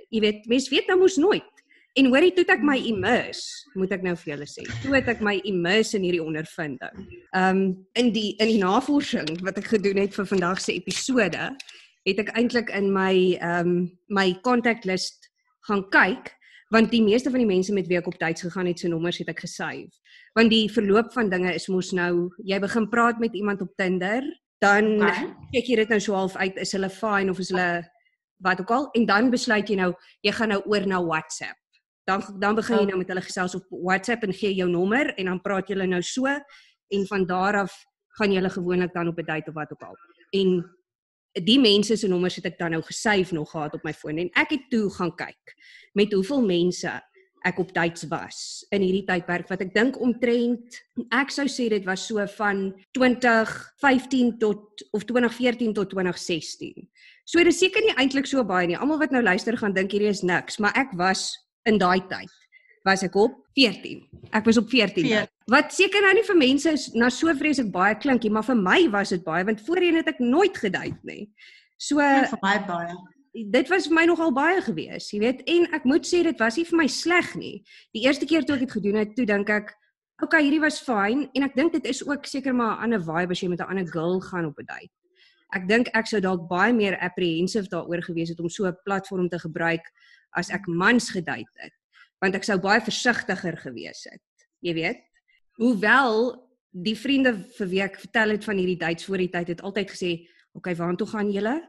jy 0.08 0.22
weet 0.24 0.48
mens 0.48 0.70
weet 0.72 0.88
nou 0.88 1.02
mos 1.04 1.18
nooit 1.20 1.51
En 1.92 2.08
hoorie 2.08 2.32
toe 2.32 2.44
ek 2.48 2.62
my 2.64 2.78
immerse, 2.88 3.68
moet 3.76 3.92
ek 3.92 4.04
nou 4.06 4.14
vir 4.16 4.30
julle 4.32 4.46
sê. 4.48 4.64
Toe 4.80 4.94
het 4.96 5.10
ek 5.12 5.20
my 5.24 5.34
immerse 5.48 5.92
in 5.98 6.06
hierdie 6.06 6.22
ondervinding. 6.24 7.02
Ehm 7.36 7.58
um, 7.58 7.64
in 8.00 8.12
die 8.14 8.30
in 8.40 8.48
die 8.48 8.62
navorsing 8.62 9.28
wat 9.44 9.60
ek 9.60 9.68
gedoen 9.74 10.00
het 10.00 10.16
vir 10.16 10.28
vandag 10.30 10.62
se 10.64 10.72
episode, 10.72 11.50
het 12.08 12.22
ek 12.22 12.32
eintlik 12.38 12.72
in 12.72 12.88
my 12.94 13.12
ehm 13.40 13.74
um, 13.74 13.74
my 14.08 14.32
contact 14.46 14.88
list 14.88 15.28
gaan 15.68 15.84
kyk 15.92 16.32
want 16.72 16.88
die 16.88 17.02
meeste 17.04 17.28
van 17.28 17.42
die 17.42 17.50
mense 17.50 17.72
met 17.76 17.84
wie 17.90 17.98
ek 18.00 18.08
op 18.08 18.16
tyds 18.16 18.46
gegaan 18.46 18.70
het 18.70 18.80
se 18.80 18.88
nommers 18.88 19.18
het 19.20 19.28
ek 19.28 19.44
gesave. 19.44 19.92
Want 20.32 20.48
die 20.48 20.70
verloop 20.72 21.12
van 21.12 21.28
dinge 21.28 21.52
is 21.52 21.68
mos 21.68 21.92
nou 21.92 22.30
jy 22.40 22.56
begin 22.64 22.88
praat 22.88 23.20
met 23.20 23.36
iemand 23.36 23.60
op 23.60 23.76
Tinder, 23.76 24.24
dan 24.64 24.94
Okay. 25.02 25.26
kyk 25.52 25.68
jy 25.68 25.76
dit 25.82 25.92
nou 25.92 26.00
so 26.00 26.16
half 26.16 26.36
uit 26.40 26.56
is 26.56 26.72
hulle 26.72 26.88
fine 26.88 27.30
of 27.30 27.38
is 27.38 27.50
hulle 27.52 27.82
wat 28.42 28.60
ook 28.60 28.70
al 28.70 28.88
en 28.96 29.04
dan 29.06 29.28
besluit 29.30 29.68
jy 29.68 29.76
nou 29.76 29.92
jy 30.24 30.32
gaan 30.32 30.56
nou 30.56 30.62
oor 30.64 30.86
na 30.86 31.02
WhatsApp. 31.04 31.61
Dan 32.04 32.22
dan 32.38 32.54
begin 32.58 32.82
jy 32.82 32.86
nou 32.90 32.98
met 32.98 33.08
hulle 33.08 33.22
gesels 33.22 33.54
op 33.54 33.66
WhatsApp 33.70 34.24
en 34.26 34.34
gee 34.34 34.54
jou 34.54 34.68
nommer 34.70 35.14
en 35.14 35.30
dan 35.30 35.40
praat 35.40 35.68
julle 35.68 35.86
nou 35.86 36.02
so 36.02 36.26
en 36.26 37.06
van 37.06 37.26
daar 37.26 37.62
af 37.62 37.76
gaan 38.18 38.32
julle 38.32 38.50
gewoonlik 38.50 38.92
dan 38.92 39.08
op 39.08 39.18
'n 39.18 39.24
date 39.24 39.48
of 39.48 39.54
wat 39.54 39.72
ook 39.72 39.82
al. 39.82 39.96
En 40.30 40.64
die 41.32 41.60
mense 41.60 41.96
se 41.96 42.08
nommers 42.08 42.36
het 42.36 42.50
ek 42.50 42.58
dan 42.58 42.70
nou 42.70 42.82
gesave 42.82 43.34
nog 43.34 43.50
gehad 43.50 43.74
op 43.74 43.84
my 43.84 43.92
foon 43.92 44.18
en 44.18 44.28
ek 44.36 44.50
het 44.50 44.68
toe 44.70 44.90
gaan 44.92 45.14
kyk 45.16 45.56
met 45.96 46.12
hoeveel 46.12 46.44
mense 46.44 46.92
ek 47.42 47.58
op 47.58 47.72
dates 47.74 48.04
was 48.10 48.66
in 48.70 48.84
hierdie 48.84 49.06
tydperk 49.06 49.48
wat 49.50 49.62
ek 49.64 49.72
dink 49.74 49.98
omtrent 50.00 50.76
ek 51.10 51.32
sou 51.34 51.48
sê 51.50 51.68
dit 51.72 51.86
was 51.88 52.04
so 52.06 52.22
van 52.36 52.74
2015 52.98 54.36
tot 54.42 54.84
of 54.92 55.06
2014 55.08 55.72
tot 55.74 55.90
2016. 55.90 56.86
So 57.24 57.38
dit 57.38 57.52
is 57.52 57.58
seker 57.62 57.82
nie 57.82 57.96
eintlik 57.96 58.26
so 58.26 58.44
baie 58.44 58.66
nie. 58.66 58.76
Almal 58.76 59.00
wat 59.02 59.14
nou 59.14 59.22
luister 59.22 59.56
gaan 59.56 59.74
dink 59.74 59.92
hierdie 59.94 60.12
is 60.12 60.22
niks, 60.22 60.58
maar 60.58 60.76
ek 60.78 60.92
was 60.98 61.32
in 61.64 61.78
daai 61.78 62.00
tyd 62.08 62.30
was 62.84 63.04
ek 63.06 63.14
op 63.14 63.36
14. 63.54 64.02
Ek 64.34 64.44
was 64.44 64.58
op 64.58 64.68
14. 64.68 65.06
14. 65.06 65.30
Wat 65.52 65.72
seker 65.74 66.02
nou 66.02 66.12
nie 66.14 66.26
vir 66.26 66.38
mense 66.40 66.70
is 66.70 66.88
na 66.98 67.10
so 67.14 67.30
vreeslik 67.38 67.70
baie 67.70 67.94
klinkie, 67.94 68.30
maar 68.30 68.46
vir 68.46 68.58
my 68.58 68.88
was 68.90 69.14
dit 69.14 69.22
baie 69.22 69.44
want 69.46 69.62
voorheen 69.66 70.00
het 70.00 70.08
ek 70.10 70.18
nooit 70.18 70.56
gedate 70.58 70.98
nie. 71.06 71.28
So 71.78 72.02
vir 72.02 72.42
my 72.42 72.56
baie 72.66 72.96
dit 73.32 73.68
was 73.72 73.86
vir 73.88 73.96
my 73.96 74.04
nogal 74.04 74.32
baie 74.36 74.60
gewees, 74.60 75.08
jy 75.12 75.22
weet, 75.22 75.38
en 75.48 75.64
ek 75.72 75.86
moet 75.88 76.04
sê 76.04 76.20
dit 76.26 76.40
was 76.40 76.58
nie 76.58 76.66
vir 76.68 76.78
my 76.82 76.88
sleg 76.90 77.30
nie. 77.40 77.54
Die 77.96 78.04
eerste 78.04 78.28
keer 78.28 78.44
toe 78.44 78.58
ek 78.58 78.66
dit 78.66 78.74
gedoen 78.76 78.98
het, 79.00 79.14
toe 79.16 79.24
dink 79.28 79.48
ek, 79.48 79.72
oké, 80.20 80.26
okay, 80.26 80.42
hierdie 80.44 80.60
was 80.62 80.82
fyn 80.84 81.24
en 81.32 81.46
ek 81.46 81.56
dink 81.56 81.72
dit 81.78 81.88
is 81.88 82.02
ook 82.04 82.28
seker 82.28 82.52
maar 82.54 82.76
'n 82.76 82.84
ander 82.84 83.00
vibe 83.00 83.32
as 83.32 83.40
jy 83.40 83.48
met 83.48 83.60
'n 83.60 83.70
ander 83.70 83.88
girl 83.88 84.20
gaan 84.20 84.46
op 84.46 84.58
'n 84.58 84.66
date. 84.66 84.92
Ek 85.54 85.68
dink 85.68 85.88
ek 85.94 86.06
sou 86.06 86.20
dalk 86.20 86.48
baie 86.48 86.72
meer 86.72 86.98
apprehensive 87.00 87.68
daaroor 87.68 88.02
gewees 88.02 88.28
het 88.28 88.40
om 88.40 88.48
so 88.48 88.66
'n 88.66 88.76
platform 88.84 89.28
te 89.28 89.38
gebruik 89.38 89.84
as 90.36 90.50
ek 90.50 90.66
mans 90.66 91.10
gedate 91.10 91.64
het, 91.64 91.74
want 92.20 92.34
ek 92.34 92.44
sou 92.44 92.58
baie 92.58 92.80
versigtiger 92.80 93.56
gewees 93.56 94.06
het. 94.10 94.46
Jy 94.62 94.74
weet, 94.74 95.02
hoewel 95.58 96.48
die 96.70 96.96
vriende 96.96 97.34
vir 97.58 97.68
wie 97.68 97.82
ek 97.82 97.98
vertel 98.00 98.30
het 98.30 98.44
van 98.44 98.56
hierdie 98.56 98.78
dates 98.80 99.04
voor 99.04 99.18
die 99.18 99.32
tyd 99.32 99.48
het 99.48 99.62
altyd 99.62 99.90
gesê, 99.90 100.12
"Oké, 100.52 100.72
okay, 100.72 100.74
waartoe 100.74 101.06
gaan 101.06 101.30
julle?" 101.30 101.60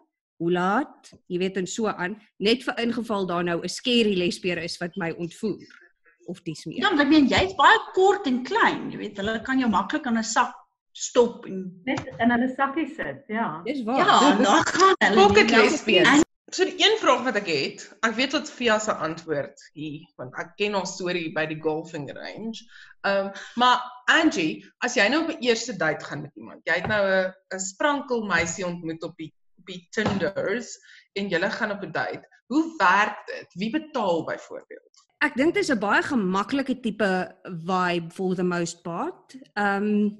hoe 0.43 0.51
laat, 0.51 1.11
jy 1.31 1.39
weet 1.41 1.59
en 1.61 1.67
so 1.69 1.91
aan, 1.91 2.17
net 2.43 2.63
vir 2.65 2.81
ingeval 2.83 3.27
daar 3.29 3.43
nou 3.43 3.61
'n 3.61 3.69
scary 3.69 4.15
lesbier 4.17 4.57
is 4.57 4.77
wat 4.81 4.95
my 4.97 5.11
ontvoer 5.11 5.79
of 6.27 6.41
dis 6.43 6.65
meer. 6.65 6.81
Ja, 6.81 6.91
ek 6.91 7.07
meen 7.07 7.27
jy's 7.27 7.55
baie 7.55 7.79
kort 7.93 8.27
en 8.27 8.43
klein, 8.43 8.91
jy 8.91 8.97
weet, 8.97 9.17
hulle 9.17 9.41
kan 9.41 9.59
jou 9.59 9.69
maklik 9.69 10.05
in 10.05 10.17
'n 10.17 10.23
sak 10.23 10.53
stop 10.91 11.45
en 11.45 11.81
net 11.85 12.05
in 12.19 12.31
hulle 12.31 12.49
sakkie 12.55 12.87
sit, 12.87 13.23
ja. 13.27 13.61
Dis 13.65 13.83
waar. 13.83 13.97
Ja, 13.97 14.35
daar 14.37 14.65
gaan 14.65 14.95
hulle 14.99 15.27
pocket 15.27 15.51
lesbians. 15.51 16.22
So 16.53 16.65
die 16.69 16.77
een 16.77 16.99
vraag 17.01 17.23
wat 17.25 17.37
ek 17.39 17.47
het, 17.49 17.83
ek 18.05 18.13
weet 18.13 18.33
wat 18.35 18.49
Fia 18.51 18.75
se 18.79 18.93
antwoord 18.93 19.61
hier, 19.73 20.03
want 20.21 20.35
ek 20.37 20.51
ken 20.59 20.75
haar 20.77 20.85
storie 20.85 21.31
by 21.33 21.47
die 21.49 21.57
golfing 21.61 22.05
range. 22.13 22.61
Ehm, 23.01 23.31
um, 23.31 23.31
maar 23.57 23.81
Angie, 24.13 24.61
as 24.85 24.93
jy 24.99 25.07
nou 25.09 25.23
op 25.23 25.31
'n 25.33 25.41
eerste 25.41 25.73
date 25.73 26.05
gaan 26.05 26.21
met 26.21 26.35
iemand, 26.37 26.61
jy 26.69 26.75
het 26.77 26.87
nou 26.87 27.01
'n 27.01 27.33
'n 27.55 27.59
sprankel 27.59 28.21
meisie 28.29 28.65
ontmoet 28.65 29.03
op 29.03 29.17
die 29.17 29.31
op 29.57 29.65
die 29.65 29.87
Tinders 29.91 30.77
en 31.17 31.27
julle 31.27 31.49
gaan 31.49 31.71
op 31.71 31.81
'n 31.81 31.91
date. 31.91 32.27
Hoe 32.47 32.75
werk 32.77 33.25
dit? 33.25 33.53
Wie 33.53 33.71
betaal 33.71 34.23
byvoorbeeld? 34.23 34.93
Ek 35.25 35.35
dink 35.35 35.53
dit 35.53 35.63
is 35.63 35.71
'n 35.71 35.79
baie 35.79 36.03
gemaklike 36.03 36.79
tipe 36.79 37.35
vibe 37.43 38.11
for 38.11 38.35
the 38.35 38.43
most 38.43 38.83
part. 38.83 39.35
Ehm 39.53 39.83
um, 39.83 40.17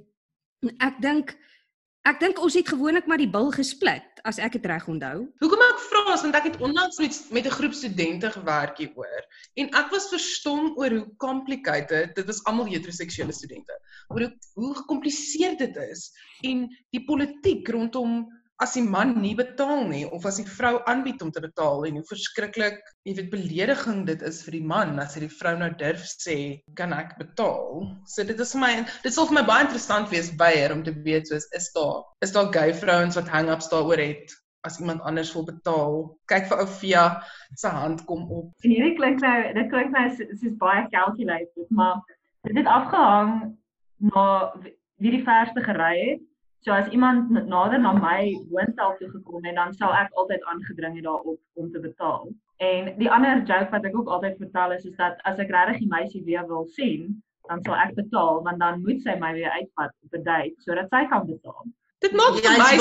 ek 0.80 1.02
dink 1.02 1.38
ek 2.10 2.20
dink 2.20 2.40
ons 2.44 2.56
het 2.58 2.68
gewoonlik 2.68 3.06
maar 3.08 3.22
die 3.22 3.30
bil 3.32 3.50
gesplit 3.56 4.20
as 4.28 4.40
ek 4.44 4.58
dit 4.58 4.66
reg 4.68 4.86
onthou. 4.92 5.24
Hoekom 5.44 5.64
ek 5.66 5.80
vra 5.86 6.02
is 6.14 6.24
want 6.26 6.38
ek 6.40 6.50
het 6.50 6.60
onlangs 6.64 7.00
met 7.00 7.16
met 7.36 7.48
'n 7.48 7.56
groep 7.58 7.76
studente 7.76 8.32
gewerk 8.32 8.78
hieroor 8.78 9.24
en 9.56 9.72
ek 9.82 9.92
was 9.92 10.10
verstom 10.12 10.74
oor 10.78 10.92
hoe 10.92 11.16
complicated 11.18 12.16
dit 12.16 12.26
was 12.26 12.44
almal 12.44 12.68
heteroseksuele 12.68 13.32
studente. 13.32 13.76
Oor 14.10 14.28
hoe 14.28 14.34
hoe 14.56 14.76
gekompliseerd 14.76 15.60
dit 15.60 15.76
is 15.92 16.12
en 16.44 16.68
die 16.92 17.06
politiek 17.06 17.68
rondom 17.68 18.28
as 18.62 18.76
die 18.78 18.84
man 18.86 19.16
nie 19.22 19.34
betaal 19.36 19.88
nie 19.90 20.04
of 20.06 20.26
as 20.30 20.38
die 20.38 20.48
vrou 20.48 20.76
aanbied 20.90 21.22
om 21.26 21.32
te 21.34 21.42
betaal 21.44 21.88
en 21.88 21.98
hoe 22.00 22.06
verskriklik, 22.10 22.78
jy 23.08 23.16
weet, 23.18 23.32
belediging 23.32 24.04
dit 24.08 24.22
is 24.30 24.42
vir 24.46 24.58
die 24.60 24.68
man 24.74 25.00
as 25.02 25.16
hy 25.18 25.24
die 25.26 25.34
vrou 25.34 25.56
nou 25.60 25.72
durf 25.80 26.06
sê, 26.12 26.38
kan 26.78 26.94
ek 26.96 27.16
betaal? 27.20 27.84
So 28.10 28.26
dit 28.28 28.40
is 28.40 28.54
vir 28.56 28.64
my 28.64 28.72
dit 28.86 29.16
sal 29.16 29.28
vir 29.32 29.40
my 29.40 29.46
baie 29.50 29.66
interessant 29.66 30.12
wees 30.14 30.32
byer 30.40 30.76
om 30.76 30.84
te 30.86 30.94
weet 31.08 31.32
soos 31.32 31.50
is 31.58 31.72
daar 31.76 32.04
is 32.26 32.36
daar 32.36 32.52
gay 32.54 32.72
vrouens 32.78 33.18
wat 33.20 33.32
hang-ups 33.34 33.72
daaroor 33.74 34.04
het 34.04 34.38
as 34.64 34.80
iemand 34.80 35.02
anders 35.04 35.34
wil 35.36 35.44
betaal. 35.44 35.96
Kyk 36.32 36.46
vir 36.48 36.62
ou 36.64 36.68
Fia 36.72 37.06
se 37.60 37.68
hand 37.68 38.06
kom 38.08 38.30
op. 38.32 38.54
En 38.64 38.72
hierdie 38.72 38.96
klink 39.00 39.20
nou 39.24 39.40
dit 39.58 39.74
klink 39.74 39.92
nou 39.92 40.06
soos, 40.14 40.38
soos 40.40 40.54
baie 40.62 40.86
calculated, 40.94 41.68
maar 41.70 42.00
dit 42.48 42.56
het 42.62 42.70
afgehang 42.70 43.34
na 44.14 44.28
wie 45.04 45.12
die 45.18 45.26
verste 45.26 45.64
gery 45.66 45.98
het 46.00 46.24
So 46.64 46.72
as 46.72 46.88
iemand 46.96 47.30
nader 47.30 47.80
na 47.80 47.92
my 47.92 48.40
woonstel 48.50 48.96
toe 49.00 49.10
gekom 49.12 49.44
het, 49.44 49.56
dan 49.56 49.74
sal 49.76 49.92
ek 50.00 50.14
altyd 50.16 50.44
aangedring 50.48 50.96
het 50.96 51.04
daarop 51.04 51.40
om 51.60 51.72
te 51.72 51.80
betaal. 51.84 52.30
En 52.64 52.94
die 53.02 53.10
ander 53.12 53.42
joke 53.44 53.68
wat 53.74 53.84
ek 53.90 53.98
ook 54.00 54.08
altyd 54.08 54.38
vertel 54.40 54.72
is 54.72 54.86
is 54.88 54.96
dat 54.96 55.20
as 55.28 55.42
ek 55.44 55.52
regtig 55.52 55.82
die 55.84 55.92
meisie 55.92 56.24
weer 56.24 56.46
wil 56.48 56.64
sien, 56.78 57.10
dan 57.52 57.60
sal 57.68 57.76
ek 57.76 57.92
betaal, 57.98 58.40
want 58.46 58.64
dan 58.64 58.80
moet 58.86 59.04
sy 59.04 59.18
my 59.20 59.34
weer 59.36 59.52
uitvat 59.52 59.92
op 60.08 60.16
'n 60.16 60.24
date 60.24 60.56
sodat 60.64 60.88
sy 60.96 61.04
kan 61.12 61.28
betaal. 61.28 61.68
Dit 62.00 62.16
maak 62.16 62.40
vir 62.40 62.56
my 62.60 62.72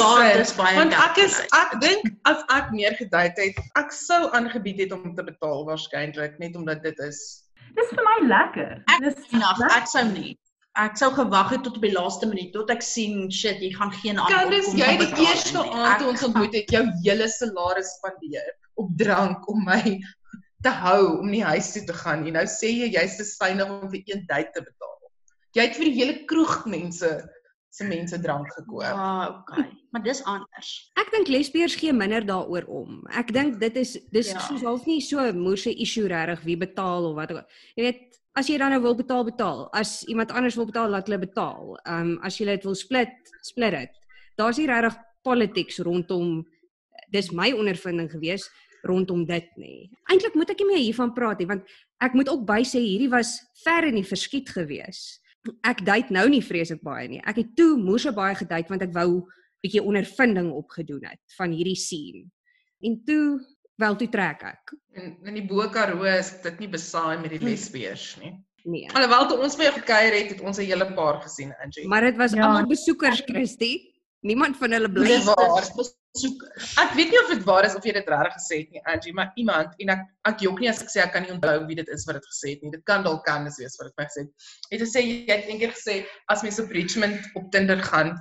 sin 0.47 0.79
want 0.79 0.95
ek 0.99 1.19
is 1.25 1.41
ek 1.59 1.75
dink 1.83 2.07
as 2.31 2.47
ek 2.55 2.71
meer 2.71 2.95
gedate 3.03 3.49
het, 3.49 3.59
ek 3.83 3.91
sou 3.91 4.31
aangebied 4.31 4.79
het 4.87 4.95
om 4.95 5.11
te 5.15 5.27
betaal 5.27 5.67
waarskynlik 5.67 6.39
net 6.39 6.55
omdat 6.57 6.83
dit 6.83 6.99
is 7.11 7.43
Dis 7.75 7.91
vir 7.97 8.05
my 8.05 8.17
lekker. 8.29 8.73
Dis 9.01 9.19
enough. 9.33 9.63
Ek 9.73 9.87
sou 9.89 10.05
nie 10.07 10.37
ek 10.81 10.97
sou 10.97 11.11
gewag 11.13 11.51
het 11.53 11.65
tot 11.67 11.77
op 11.77 11.85
die 11.85 11.93
laaste 11.93 12.27
minuut 12.29 12.53
tot 12.55 12.71
ek 12.73 12.85
sien 12.85 13.27
shit 13.31 13.61
jy 13.61 13.73
gaan 13.75 13.93
geen 13.93 14.19
antwoord 14.19 14.41
kom. 14.41 14.51
Kan 14.51 14.57
dis 14.57 14.71
jy 14.81 14.93
die 15.03 15.27
eerste 15.27 15.65
aand 15.69 15.99
toe 16.01 16.09
ons 16.15 16.25
ontmoet 16.31 16.57
het 16.57 16.73
jou 16.73 16.83
hele 17.05 17.29
salaris 17.29 17.93
spandeer 17.99 18.55
op 18.81 18.95
drank 18.97 19.49
om 19.53 19.61
my 19.69 19.99
te 20.65 20.73
hou 20.83 21.19
om 21.19 21.29
nie 21.29 21.43
huis 21.45 21.73
toe 21.75 21.85
te 21.85 21.97
gaan 22.01 22.25
nie. 22.25 22.33
Nou 22.33 22.47
sê 22.49 22.71
jy 22.73 22.89
jy's 22.95 23.19
te 23.19 23.27
synig 23.29 23.69
om 23.69 23.91
vir 23.93 24.15
een 24.15 24.25
date 24.31 24.55
te 24.57 24.65
betaal. 24.65 24.99
Jy 25.53 25.67
het 25.69 25.77
vir 25.77 25.91
die 25.91 25.97
hele 25.99 26.17
kroeg 26.31 26.63
mense 26.73 27.11
se 27.73 27.87
mense 27.89 28.19
drank 28.21 28.51
gekoop. 28.53 28.85
Ah, 28.85 29.41
okay. 29.41 29.65
Maar 29.91 30.03
dis 30.05 30.21
anders. 30.29 30.71
Ek 31.01 31.09
dink 31.15 31.31
lesbiers 31.33 31.77
gee 31.81 31.93
minder 31.97 32.25
daaroor 32.29 32.67
om. 32.69 32.99
Ek 33.17 33.33
dink 33.33 33.57
dit 33.63 33.79
is 33.81 33.95
dis 34.13 34.33
ja. 34.35 34.41
soos 34.45 34.65
half 34.67 34.85
nie 34.89 35.01
so 35.05 35.25
moerse 35.37 35.73
issue 35.73 36.11
regtig 36.13 36.45
wie 36.45 36.59
betaal 36.61 37.09
of 37.11 37.17
wat 37.17 37.33
ook. 37.33 37.57
Jy 37.79 37.87
weet 37.89 38.03
as 38.37 38.49
jy 38.49 38.59
dan 38.61 38.75
nou 38.77 38.83
wil 38.85 38.97
betaal 38.99 39.25
betaal. 39.25 39.65
As 39.77 40.03
iemand 40.05 40.35
anders 40.37 40.57
wil 40.61 40.69
betaal, 40.69 40.93
laat 40.93 41.09
hulle 41.09 41.23
betaal. 41.25 41.79
Ehm 41.87 42.13
um, 42.13 42.19
as 42.29 42.37
jy 42.41 42.51
dit 42.53 42.69
wil 42.69 42.77
split, 42.77 43.33
split 43.41 43.79
dit. 43.79 43.97
Daar's 44.37 44.61
nie 44.61 44.69
regtig 44.69 44.99
politics 45.25 45.81
rondom 45.81 46.43
dis 47.13 47.33
my 47.33 47.53
ondervinding 47.57 48.11
gewees 48.13 48.49
rondom 48.85 49.25
dit 49.25 49.49
nie. 49.57 49.89
Eintlik 50.11 50.37
moet 50.37 50.53
ek 50.53 50.61
nie 50.61 50.71
meer 50.75 50.85
hiervan 50.85 51.17
praat 51.17 51.41
nie 51.41 51.49
want 51.49 51.65
ek 52.03 52.17
moet 52.19 52.29
ook 52.29 52.45
by 52.45 52.61
sê 52.67 52.83
hierdie 52.83 53.13
was 53.13 53.39
ver 53.65 53.89
in 53.89 53.97
die 54.01 54.07
verskiet 54.07 54.53
gewees. 54.53 55.22
Ek 55.67 55.85
date 55.85 56.15
nou 56.15 56.29
nie 56.31 56.43
vreeslik 56.45 56.83
baie 56.87 57.09
nie. 57.09 57.23
Ek 57.27 57.37
het 57.43 57.57
toe 57.59 57.77
moes 57.77 58.07
baie 58.15 58.35
gedate 58.39 58.69
want 58.69 58.83
ek 58.83 58.95
wou 58.95 59.27
bietjie 59.63 59.83
ondervinding 59.83 60.53
opgedoen 60.53 61.05
het 61.07 61.37
van 61.37 61.55
hierdie 61.55 61.79
scene. 61.79 62.25
En 62.83 63.03
toe 63.07 63.41
wel 63.83 63.97
toe 63.97 64.09
trek 64.09 64.43
ek. 64.43 64.75
En 64.99 65.15
in 65.27 65.39
die 65.41 65.47
Bo-Karoo 65.47 66.07
is 66.07 66.35
dit 66.43 66.59
nie 66.63 66.71
besaai 66.71 67.21
met 67.23 67.31
die 67.35 67.41
hm. 67.41 67.51
lesbiers 67.51 68.17
nie. 68.23 68.35
Nee. 68.63 68.87
Alhoewel 68.95 69.27
toe 69.27 69.39
ons 69.43 69.57
by 69.59 69.67
jou 69.67 69.75
gekuier 69.81 70.15
het, 70.15 70.29
het 70.37 70.43
ons 70.47 70.59
'n 70.59 70.67
hele 70.69 70.87
paar 70.95 71.19
gesien, 71.23 71.51
Angie. 71.65 71.87
Maar 71.89 72.01
dit 72.11 72.17
was 72.17 72.33
ja. 72.33 72.47
almal 72.47 72.67
besoekers, 72.67 73.23
Christie. 73.27 73.92
Niemand 74.23 74.57
van 74.57 74.75
hulle 74.77 74.89
bly 74.93 75.19
waar. 75.27 75.69
Besoekers. 76.13 76.75
Ek 76.77 76.91
weet 76.93 77.09
nie 77.11 77.19
of 77.23 77.31
dit 77.33 77.45
waar 77.49 77.65
is 77.65 77.75
of 77.75 77.87
jy 77.89 77.95
dit 77.97 78.09
regtig 78.13 78.35
gesê 78.37 78.59
het 78.61 78.75
nie, 78.75 78.83
Angie, 78.93 79.15
maar 79.17 79.31
iemand 79.41 79.79
en 79.81 79.93
ek 79.95 80.03
ek 80.29 80.43
jok 80.45 80.61
nie 80.61 80.69
as 80.69 80.83
ek 80.85 80.91
sê 80.93 81.01
ek 81.03 81.15
kan 81.15 81.25
nie 81.25 81.33
onthou 81.33 81.55
wie 81.71 81.79
dit 81.79 81.89
is 81.95 82.05
wat 82.09 82.19
dit 82.19 82.27
gesê 82.29 82.53
het 82.53 82.61
nie. 82.63 82.73
Dit 82.75 82.85
kan 82.91 83.07
dalk 83.07 83.25
kan 83.25 83.49
wees 83.49 83.79
wat 83.81 83.89
dit 83.89 83.97
my 83.97 84.07
gesê 84.11 84.27
het. 84.27 84.51
Het 84.75 84.85
gesê 84.85 85.03
jy 85.07 85.17
het 85.31 85.49
eendag 85.49 85.73
gesê 85.79 85.97
as 86.35 86.45
mens 86.45 86.61
op 86.61 86.75
Richmond 86.77 87.33
op 87.41 87.49
Tinder 87.55 87.81
gaan, 87.89 88.13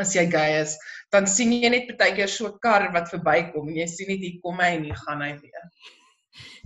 as 0.00 0.16
jy 0.16 0.24
gay 0.32 0.56
is, 0.62 0.74
dan 1.12 1.28
sien 1.28 1.52
jy 1.52 1.70
net 1.72 1.92
baie 2.00 2.16
keer 2.16 2.32
so 2.32 2.48
'n 2.48 2.58
kar 2.64 2.88
wat 2.96 3.12
verbykom 3.12 3.68
en 3.68 3.76
jy 3.82 3.86
sien 3.92 4.08
net 4.08 4.24
hier 4.24 4.40
kom 4.42 4.58
hy 4.64 4.72
en 4.80 4.88
hier 4.88 4.98
gaan 5.04 5.20
hy 5.20 5.32
weer. 5.44 5.70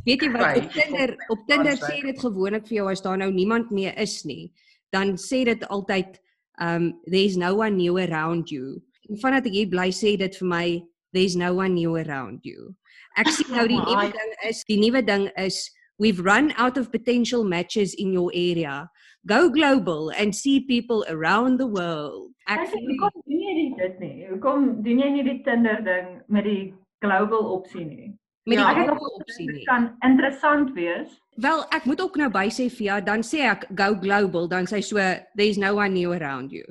Weet 0.07 0.23
jy 0.23 0.31
wat 0.39 0.57
op 0.57 0.73
Tinder 0.79 1.17
op 1.29 1.47
Tinder 1.51 1.77
sê 1.83 2.01
dit 2.07 2.19
gewoonlik 2.19 2.67
vir 2.71 2.77
jou 2.81 2.89
as 2.91 3.03
daar 3.03 3.19
nou 3.19 3.31
niemand 3.31 3.71
meer 3.71 3.99
is 3.99 4.25
nie, 4.25 4.53
dan 4.95 5.17
sê 5.19 5.45
dit 5.45 5.67
altyd 5.69 6.21
um 6.61 6.95
there's 7.07 7.37
no 7.37 7.55
one 7.55 7.77
new 7.77 7.99
around 7.99 8.51
you. 8.51 8.81
En 9.11 9.19
vandat 9.19 9.49
ek 9.51 9.57
hier 9.57 9.71
bly 9.73 9.91
sê 9.91 10.17
dit 10.21 10.37
vir 10.41 10.49
my 10.49 10.67
there's 11.13 11.37
no 11.37 11.55
one 11.55 11.75
new 11.75 11.97
around 11.97 12.45
you. 12.45 12.75
Ek 13.19 13.33
sien 13.35 13.51
nou 13.57 13.67
die 13.67 13.81
nuwe 13.89 14.09
ding 14.15 14.33
is 14.49 14.63
die 14.69 14.79
nuwe 14.81 15.03
ding 15.03 15.29
is 15.37 15.67
we've 15.99 16.23
run 16.25 16.53
out 16.57 16.79
of 16.79 16.93
potential 16.93 17.45
matches 17.45 17.95
in 17.95 18.13
your 18.13 18.31
area. 18.35 18.89
Go 19.27 19.51
global 19.51 20.11
and 20.17 20.35
see 20.35 20.61
people 20.65 21.05
around 21.09 21.59
the 21.59 21.67
world. 21.67 22.31
Ek 22.49 22.69
sê 22.71 22.79
hoekom 22.87 23.19
doen 23.27 23.43
jy 23.45 23.67
dit 23.81 23.99
nie? 24.01 24.17
Hoekom 24.31 24.71
doen 24.87 25.03
jy 25.05 25.11
nie 25.17 25.27
die 25.27 25.41
Tinder 25.45 25.83
ding 25.85 26.21
met 26.29 26.47
die 26.49 26.73
global 27.05 27.51
opsie 27.59 27.85
nie? 27.85 28.09
Met 28.49 28.57
die 28.59 28.65
ja, 28.65 28.73
global 28.73 29.11
opsie 29.21 29.51
nie. 29.51 29.65
Kan 29.69 29.91
interessant 30.07 30.73
wees. 30.75 31.11
Wel, 31.37 31.61
ek 31.77 31.85
moet 31.85 32.01
ook 32.01 32.17
nou 32.17 32.31
by 32.33 32.47
sê 32.53 32.71
Fia, 32.73 33.01
dan 33.05 33.21
sê 33.27 33.45
ek 33.51 33.67
go 33.77 33.95
global, 34.01 34.49
dan 34.49 34.65
sê 34.71 34.81
so 34.85 34.97
there's 35.37 35.59
no 35.61 35.75
one 35.77 35.93
new 35.95 36.13
around 36.17 36.53
you. 36.53 36.65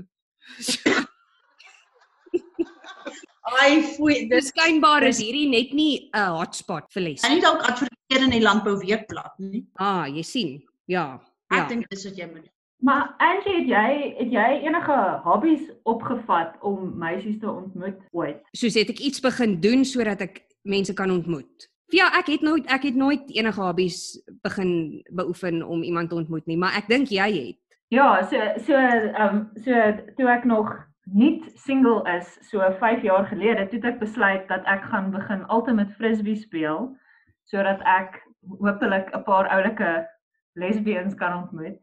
Ai, 3.60 3.82
foei, 3.96 4.28
dis 4.30 4.30
Dis 4.30 4.50
skynbaar 4.52 5.04
is 5.08 5.18
hierdie 5.24 5.48
net 5.50 5.72
nie 5.74 6.10
'n 6.14 6.36
hotspot 6.38 6.86
vir 6.94 7.02
les. 7.08 7.24
Hy 7.26 7.34
nie 7.36 7.42
dalk 7.42 7.64
adverteer 7.66 8.26
in 8.28 8.30
die 8.36 8.42
landbou 8.46 8.76
weekblad 8.82 9.34
nie. 9.40 9.64
Ah, 9.80 10.06
jy 10.06 10.24
sien. 10.24 10.52
Ja. 10.88 11.20
Ek 11.52 11.58
Ja. 11.58 11.68
dink 11.68 11.90
dis 11.90 12.06
wat 12.06 12.18
jy 12.18 12.26
moet 12.28 12.44
doen. 12.46 12.54
Maar 12.80 13.14
Angie, 13.18 13.56
het 13.56 13.68
jy 13.68 14.14
het 14.18 14.32
jy 14.32 14.48
enige 14.64 14.98
hobbies 15.24 15.66
opgevat 15.84 16.56
om 16.64 16.94
meisies 16.98 17.40
te 17.40 17.52
ontmoet 17.52 17.98
ooit? 18.12 18.40
Soos 18.56 18.78
het 18.80 18.90
ek 18.94 19.02
iets 19.04 19.20
begin 19.20 19.58
doen 19.60 19.84
sodat 19.86 20.22
ek 20.24 20.46
mense 20.64 20.94
kan 20.96 21.12
ontmoet. 21.12 21.68
Ja, 21.92 22.08
ek 22.16 22.30
het 22.32 22.46
nooit 22.46 22.70
ek 22.72 22.86
het 22.88 22.96
nooit 22.96 23.32
enige 23.36 23.62
hobbies 23.62 24.22
begin 24.46 25.02
beoefen 25.12 25.64
om 25.64 25.84
iemand 25.84 26.10
te 26.10 26.16
ontmoet 26.16 26.46
nie, 26.46 26.58
maar 26.58 26.78
ek 26.80 26.88
dink 26.88 27.12
jy 27.12 27.28
het. 27.34 27.60
Ja, 27.92 28.22
so 28.24 28.38
so 28.64 28.78
ehm 28.78 29.28
um, 29.28 29.42
so 29.60 29.74
toe 30.16 30.30
ek 30.32 30.48
nog 30.48 30.72
nie 31.04 31.44
single 31.56 32.06
is, 32.16 32.38
so 32.48 32.62
5 32.80 33.04
jaar 33.04 33.26
gelede, 33.26 33.68
toe 33.68 33.82
ek 33.92 34.00
besluit 34.00 34.48
dat 34.48 34.64
ek 34.70 34.88
gaan 34.88 35.12
begin 35.12 35.44
ultimate 35.50 35.92
frisbee 35.98 36.38
speel 36.38 36.94
sodat 37.50 37.82
ek 37.84 38.22
hopelik 38.62 39.10
'n 39.12 39.24
paar 39.24 39.50
oulike 39.50 40.08
lesbians 40.54 41.16
kan 41.16 41.44
ontmoet. 41.44 41.82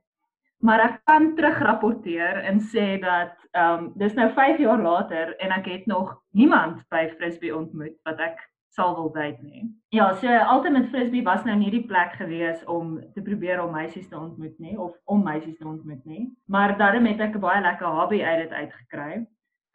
Maar 0.65 0.81
ek 0.81 1.01
kan 1.05 1.35
terugrapporteer 1.37 2.43
en 2.49 2.61
sê 2.61 2.99
dat 3.01 3.35
ehm 3.53 3.85
um, 3.85 3.93
dis 4.01 4.15
nou 4.15 4.31
5 4.33 4.59
jaar 4.59 4.83
later 4.83 5.37
en 5.37 5.51
ek 5.51 5.67
het 5.67 5.87
nog 5.87 6.23
niemand 6.31 6.83
by 6.89 7.09
frisbee 7.19 7.57
ontmoet 7.57 7.97
wat 8.09 8.21
ek 8.21 8.41
sal 8.77 8.95
wil 8.97 9.11
date 9.13 9.41
nie. 9.43 9.65
Ja, 9.89 10.11
so 10.15 10.29
Ultimate 10.29 10.89
Frisbee 10.89 11.25
was 11.25 11.45
nou 11.45 11.57
nie 11.57 11.71
die 11.73 11.85
plek 11.89 12.17
gewees 12.21 12.65
om 12.65 12.99
te 13.15 13.23
probeer 13.25 13.63
om 13.63 13.73
meisies 13.73 14.09
te 14.09 14.19
ontmoet 14.19 14.59
nie 14.61 14.77
of 14.79 14.97
om 15.05 15.23
meisies 15.25 15.57
te 15.59 15.69
ontmoet 15.69 16.05
nie, 16.05 16.27
maar 16.45 16.77
daarom 16.79 17.07
het 17.09 17.21
ek 17.21 17.37
'n 17.37 17.45
baie 17.45 17.63
lekker 17.63 17.87
hobby 17.87 18.21
uit 18.23 18.43
dit 18.43 18.53
uitgekry. 18.53 19.27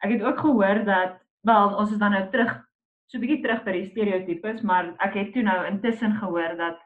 Ek 0.04 0.10
het 0.10 0.22
ook 0.22 0.38
gehoor 0.38 0.84
dat 0.84 1.18
wel 1.42 1.74
ons 1.78 1.90
is 1.90 1.98
dan 1.98 2.10
nou 2.10 2.28
terug 2.30 2.52
so 3.06 3.18
'n 3.18 3.20
bietjie 3.20 3.42
terug 3.42 3.64
by 3.64 3.72
die 3.72 3.90
stereotypes, 3.90 4.62
maar 4.62 4.94
ek 4.98 5.14
het 5.14 5.32
toe 5.32 5.42
nou 5.42 5.66
intussen 5.66 6.14
gehoor 6.16 6.56
dat 6.56 6.78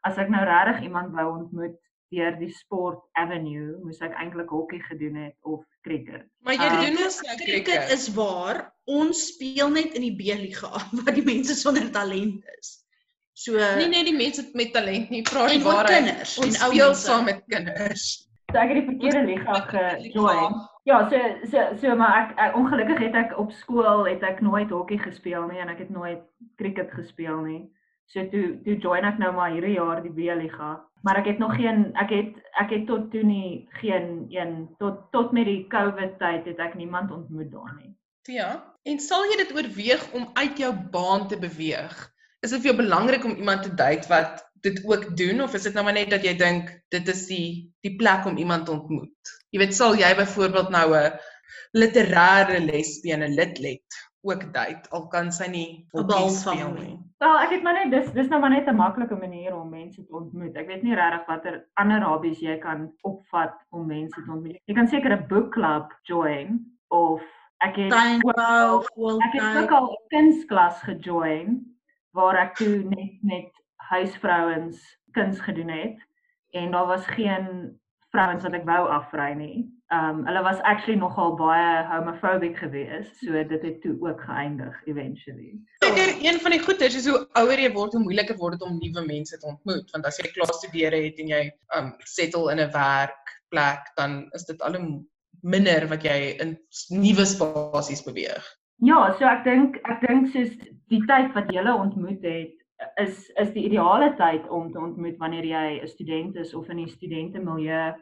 as 0.00 0.18
ek 0.18 0.28
nou 0.28 0.44
regtig 0.44 0.82
iemand 0.82 1.12
wou 1.12 1.38
ontmoet 1.38 1.78
deur 2.12 2.36
die 2.38 2.50
sport 2.52 3.00
avenue, 3.18 3.78
moes 3.84 4.00
ek 4.04 4.12
eintlik 4.20 4.50
hokkie 4.52 4.82
gedoen 4.84 5.16
het 5.24 5.34
of 5.48 5.64
cricket. 5.86 6.26
Maar 6.44 6.54
jy 6.54 6.68
Ah. 6.68 6.80
doen 6.84 6.94
nou 7.00 7.08
Cricket 7.08 7.64
cricket. 7.64 7.90
is 7.96 8.08
waar. 8.14 8.72
Ons 8.86 9.26
speel 9.32 9.70
net 9.70 9.94
in 9.96 10.02
die 10.02 10.14
B-liga 10.16 10.70
waar 11.02 11.14
die 11.14 11.24
mense 11.24 11.54
sonder 11.54 11.90
talent 11.90 12.44
is. 12.58 12.78
So 13.34 13.52
nie 13.78 13.88
net 13.88 14.04
die 14.06 14.16
mense 14.16 14.44
met 14.54 14.72
talent 14.74 15.08
nie, 15.10 15.22
praat 15.22 15.50
die 15.54 15.62
waarheid. 15.64 16.04
kinders 16.04 16.36
Ons 16.38 16.58
en 16.60 16.66
ou 16.66 16.70
speel 16.74 16.86
mense. 16.92 17.06
saam 17.06 17.24
met 17.24 17.42
kinders. 17.48 18.04
So 18.52 18.58
ek 18.60 18.68
het 18.68 18.76
die 18.82 18.88
verkeerde 18.90 19.22
liga 19.26 19.60
gejoin. 19.72 20.54
Ja, 20.84 21.08
so 21.08 21.18
so 21.50 21.62
so 21.80 21.94
maar 21.96 22.16
ek, 22.26 22.32
ek 22.38 22.56
ongelukkig 22.58 22.98
het 23.06 23.14
ek 23.14 23.38
op 23.38 23.52
skool 23.52 24.04
het 24.10 24.22
ek 24.22 24.40
nooit 24.44 24.68
hokkie 24.70 24.98
gespeel 24.98 25.46
nie 25.48 25.58
en 25.62 25.68
ek 25.72 25.78
het 25.86 25.90
nooit 25.94 26.20
cricket 26.58 26.90
gespeel 26.92 27.40
nie. 27.46 27.62
So 28.12 28.26
toe 28.28 28.58
toe 28.64 28.76
join 28.82 29.04
ek 29.08 29.18
nou 29.18 29.32
maar 29.32 29.50
hierdie 29.54 29.76
jaar 29.78 30.02
die 30.02 30.10
B-liga. 30.12 30.82
Maar 31.02 31.18
ek 31.22 31.32
het 31.32 31.38
nog 31.42 31.54
geen 31.58 31.90
ek 31.98 32.10
het 32.14 32.36
ek 32.62 32.70
het 32.70 32.86
tot 32.86 33.10
toe 33.10 33.22
nie 33.26 33.66
geen 33.80 34.26
een 34.30 34.68
tot 34.78 35.10
tot 35.10 35.32
met 35.32 35.48
die 35.50 35.66
COVID 35.72 36.18
tyd 36.20 36.46
het 36.46 36.62
ek 36.62 36.78
niemand 36.78 37.10
ontmoet 37.10 37.50
daar 37.50 37.74
nie. 37.80 37.90
Ja. 38.30 38.50
En 38.86 39.00
sal 39.02 39.26
jy 39.30 39.36
dit 39.42 39.54
oorweeg 39.56 40.04
om 40.14 40.30
uit 40.38 40.58
jou 40.58 40.72
baan 40.94 41.28
te 41.28 41.38
beweeg? 41.38 41.92
Is 42.42 42.50
dit 42.54 42.62
vir 42.62 42.72
jou 42.72 42.78
belangrik 42.82 43.24
om 43.24 43.34
iemand 43.34 43.62
te 43.62 43.74
date 43.74 44.08
wat 44.10 44.46
dit 44.62 44.78
ook 44.86 45.16
doen 45.18 45.42
of 45.42 45.54
is 45.54 45.66
dit 45.66 45.74
nou 45.74 45.84
maar 45.84 45.98
net 45.98 46.10
dat 46.10 46.22
jy 46.26 46.36
dink 46.38 46.70
dit 46.94 47.08
is 47.08 47.26
die 47.26 47.48
die 47.82 47.96
plek 47.98 48.26
om 48.26 48.38
iemand 48.38 48.66
te 48.66 48.74
ontmoet? 48.78 49.34
Jy 49.50 49.62
weet, 49.62 49.74
sal 49.74 49.98
jy 49.98 50.14
byvoorbeeld 50.18 50.70
nou 50.70 50.86
'n 50.98 51.18
literêre 51.78 52.62
lesbiene 52.62 53.28
lidlet 53.28 54.02
ook 54.22 54.52
date 54.52 54.90
al 54.90 55.06
kan 55.08 55.32
sy 55.32 55.46
nie 55.50 55.86
hokkie 55.92 56.30
speel 56.30 56.72
nie. 56.78 56.98
Wel, 57.18 57.38
ek 57.38 57.50
het 57.50 57.62
maar 57.62 57.74
net 57.74 57.90
dis 57.90 58.12
dis 58.12 58.28
nou 58.28 58.40
maar 58.40 58.50
net 58.50 58.66
'n 58.68 58.76
maklike 58.76 59.14
manier 59.16 59.54
om 59.56 59.68
mense 59.70 60.04
te 60.06 60.12
ontmoet. 60.14 60.56
Ek 60.56 60.66
weet 60.66 60.82
nie 60.82 60.94
regtig 60.94 61.26
watter 61.26 61.66
ander 61.74 62.02
hobbies 62.02 62.40
jy 62.40 62.58
kan 62.58 62.92
opvat 63.02 63.54
om 63.70 63.86
mense 63.86 64.22
te 64.24 64.30
ontmoet. 64.32 64.58
Jy 64.66 64.74
kan 64.74 64.88
seker 64.88 65.12
'n 65.12 65.26
boekklub 65.28 65.92
join 66.02 66.66
of 66.88 67.22
ek 67.60 67.76
het 67.76 67.92
ook 67.92 67.98
Tuinbou, 67.98 68.84
al- 68.96 69.20
ek 69.22 69.32
het 69.32 69.62
ook 69.62 69.70
al 69.70 69.90
'n 69.92 70.06
kunsklas 70.08 70.82
gejoin 70.82 71.76
waar 72.12 72.36
ek 72.36 72.54
toe 72.54 72.82
net 72.88 73.22
met 73.22 73.50
huisvrouens 73.76 74.98
kuns 75.12 75.40
gedoen 75.40 75.68
het 75.68 75.98
en 76.50 76.70
daar 76.70 76.86
was 76.86 77.06
geen 77.06 77.78
vrouens 78.12 78.44
wat 78.44 78.56
ek 78.58 78.66
wou 78.68 78.82
afry 78.92 79.32
nie. 79.36 79.64
Um 79.92 80.22
hulle 80.26 80.42
was 80.44 80.60
actually 80.68 80.98
nogal 81.00 81.34
baie 81.36 81.84
homophobic 81.88 82.56
geweest, 82.60 83.12
so 83.20 83.44
dit 83.52 83.64
het 83.66 83.80
toe 83.84 83.94
ook 84.04 84.20
geëindig 84.28 84.78
eventually. 84.92 85.52
Seker 85.84 86.14
een 86.24 86.40
van 86.44 86.56
die 86.56 86.62
goeters 86.64 86.96
is 87.00 87.08
hoe 87.08 87.22
ouer 87.40 87.60
jy 87.60 87.72
word, 87.76 87.96
hoe 87.96 88.04
moeiliker 88.04 88.38
word 88.40 88.58
dit 88.58 88.66
om 88.68 88.78
nuwe 88.80 89.04
mense 89.08 89.38
te 89.38 89.48
ontmoet, 89.48 89.88
want 89.96 90.08
as 90.08 90.20
jy 90.20 90.32
klaar 90.32 90.54
studeer 90.56 90.96
het 90.96 91.20
en 91.24 91.32
jy 91.34 91.42
um 91.78 91.92
settle 92.16 92.52
in 92.52 92.60
'n 92.64 92.72
werkplek, 92.76 93.92
dan 94.00 94.22
is 94.38 94.48
dit 94.48 94.60
al 94.62 94.80
hoe 94.80 94.88
minder 95.42 95.88
wat 95.90 96.04
jy 96.04 96.18
in 96.40 96.56
nuwe 96.90 97.26
spasies 97.26 98.04
beweeg. 98.06 98.44
Ja, 98.82 99.12
so 99.18 99.24
ek 99.28 99.44
dink 99.44 99.78
ek 99.84 100.00
dink 100.06 100.32
soos 100.32 100.56
die 100.90 101.04
tyd 101.08 101.32
wat 101.36 101.52
jy 101.52 101.62
ontmoet 101.70 102.24
het 102.26 102.61
is 103.00 103.28
is 103.40 103.52
die 103.52 103.64
ideale 103.68 104.14
tyd 104.16 104.48
om 104.48 104.72
te 104.72 104.80
ontmoet 104.80 105.18
wanneer 105.18 105.44
jy 105.44 105.80
'n 105.82 105.86
student 105.88 106.36
is 106.36 106.54
of 106.54 106.68
in 106.68 106.80
'n 106.80 106.88
studentemilieu 106.88 107.94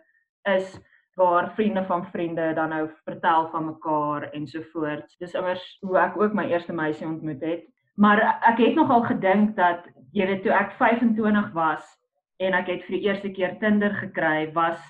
is 0.49 0.81
waar 1.15 1.53
vriende 1.55 1.85
van 1.85 2.07
vriende 2.07 2.53
dan 2.55 2.69
nou 2.69 2.89
vertel 3.05 3.49
van 3.51 3.65
mekaar 3.65 4.31
en 4.31 4.47
so 4.47 4.63
voort. 4.73 5.17
Dis 5.19 5.35
immers 5.35 5.79
hoe 5.81 5.99
ek 5.99 6.17
ook 6.17 6.33
my 6.33 6.47
eerste 6.49 6.73
meisie 6.73 7.07
ontmoet 7.07 7.41
het. 7.41 7.67
Maar 7.95 8.41
ek 8.49 8.59
het 8.59 8.75
nogal 8.75 9.03
gedink 9.05 9.57
dat 9.57 9.85
jy 10.13 10.27
weet 10.27 10.43
toe 10.43 10.53
ek 10.53 10.73
25 10.79 11.53
was 11.53 11.85
en 12.41 12.57
ek 12.57 12.67
het 12.73 12.87
vir 12.87 12.97
die 12.97 13.05
eerste 13.09 13.31
keer 13.31 13.59
Tinder 13.61 13.93
gekry, 13.95 14.53
was 14.57 14.81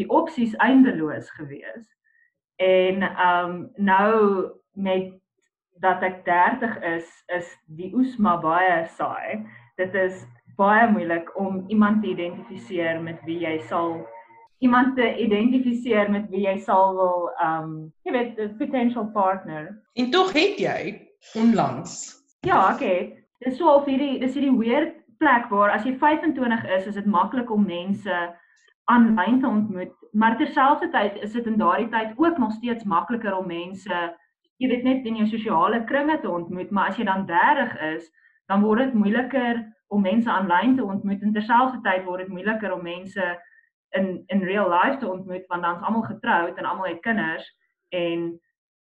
die 0.00 0.08
opsies 0.08 0.54
eindeloos 0.56 1.30
geweest. 1.36 1.90
En 2.56 3.02
ehm 3.02 3.50
um, 3.50 3.70
nou 3.76 4.50
met 4.72 5.12
dat 5.80 6.02
ek 6.02 6.24
30 6.24 6.78
is, 6.82 7.08
is 7.26 7.48
die 7.78 7.90
oes 7.94 8.16
maar 8.16 8.40
baie 8.42 8.86
saai. 8.96 9.44
Dit 9.76 9.94
is 9.94 10.26
baie 10.58 10.90
moeilik 10.90 11.30
om 11.38 11.64
iemand 11.68 12.02
te 12.02 12.10
identifiseer 12.10 13.02
met 13.02 13.20
wie 13.26 13.38
jy 13.44 13.58
sal 13.68 14.00
iemand 14.58 14.96
te 14.96 15.06
identifiseer 15.22 16.10
met 16.10 16.26
wie 16.32 16.42
jy 16.46 16.56
sal 16.58 16.96
wil 16.96 17.28
um, 17.42 17.92
jy 18.02 18.12
weet 18.12 18.38
'n 18.38 18.56
potential 18.58 19.06
partner. 19.14 19.70
En 19.94 20.10
tog 20.10 20.32
het 20.32 20.58
jy 20.58 21.08
onlangs 21.34 22.18
Ja, 22.46 22.74
ek 22.74 22.80
het. 22.80 23.14
Dis 23.38 23.56
so 23.58 23.70
of 23.70 23.86
hierdie 23.86 24.18
dis 24.18 24.34
hierdie 24.34 24.58
weird 24.58 24.94
plek 25.18 25.48
waar 25.50 25.70
as 25.70 25.84
jy 25.84 25.96
25 25.98 26.64
is, 26.76 26.86
is 26.86 26.94
dit 26.94 27.06
maklik 27.06 27.50
om 27.50 27.66
mense 27.66 28.18
aanlyn 28.88 29.40
te 29.40 29.46
ontmoet, 29.46 29.92
maar 30.12 30.36
terselfdertyd 30.38 31.18
is 31.22 31.32
dit 31.32 31.46
in 31.46 31.58
daardie 31.58 31.88
tyd 31.92 32.14
ook 32.16 32.38
nog 32.38 32.52
steeds 32.52 32.84
makliker 32.84 33.36
om 33.36 33.46
mense 33.46 33.98
jy 34.58 34.68
weet 34.68 34.86
net 34.86 35.06
in 35.06 35.18
jou 35.20 35.26
sosiale 35.30 35.84
kringe 35.86 36.18
te 36.20 36.30
ontmoet, 36.30 36.70
maar 36.70 36.90
as 36.90 36.98
jy 36.98 37.06
dan 37.06 37.26
30 37.26 37.76
is, 37.94 38.08
dan 38.50 38.64
word 38.66 38.88
dit 38.88 38.94
moeiliker 38.94 39.60
om 39.94 40.02
mense 40.04 40.30
aanlyn 40.30 40.76
te 40.76 40.84
ontmoet 40.84 41.22
en 41.22 41.32
terselfdertyd 41.32 42.04
word 42.04 42.24
dit 42.24 42.32
moeiliker 42.32 42.74
om 42.74 42.82
mense 42.82 43.28
in 43.96 44.08
in 44.34 44.44
real 44.44 44.68
life 44.68 44.98
te 45.00 45.08
ontmoet 45.08 45.46
want 45.48 45.64
dan's 45.64 45.84
almal 45.84 46.04
getroud 46.04 46.58
en 46.58 46.68
almal 46.68 46.90
het 46.90 47.00
kinders 47.00 47.46
en 47.96 48.40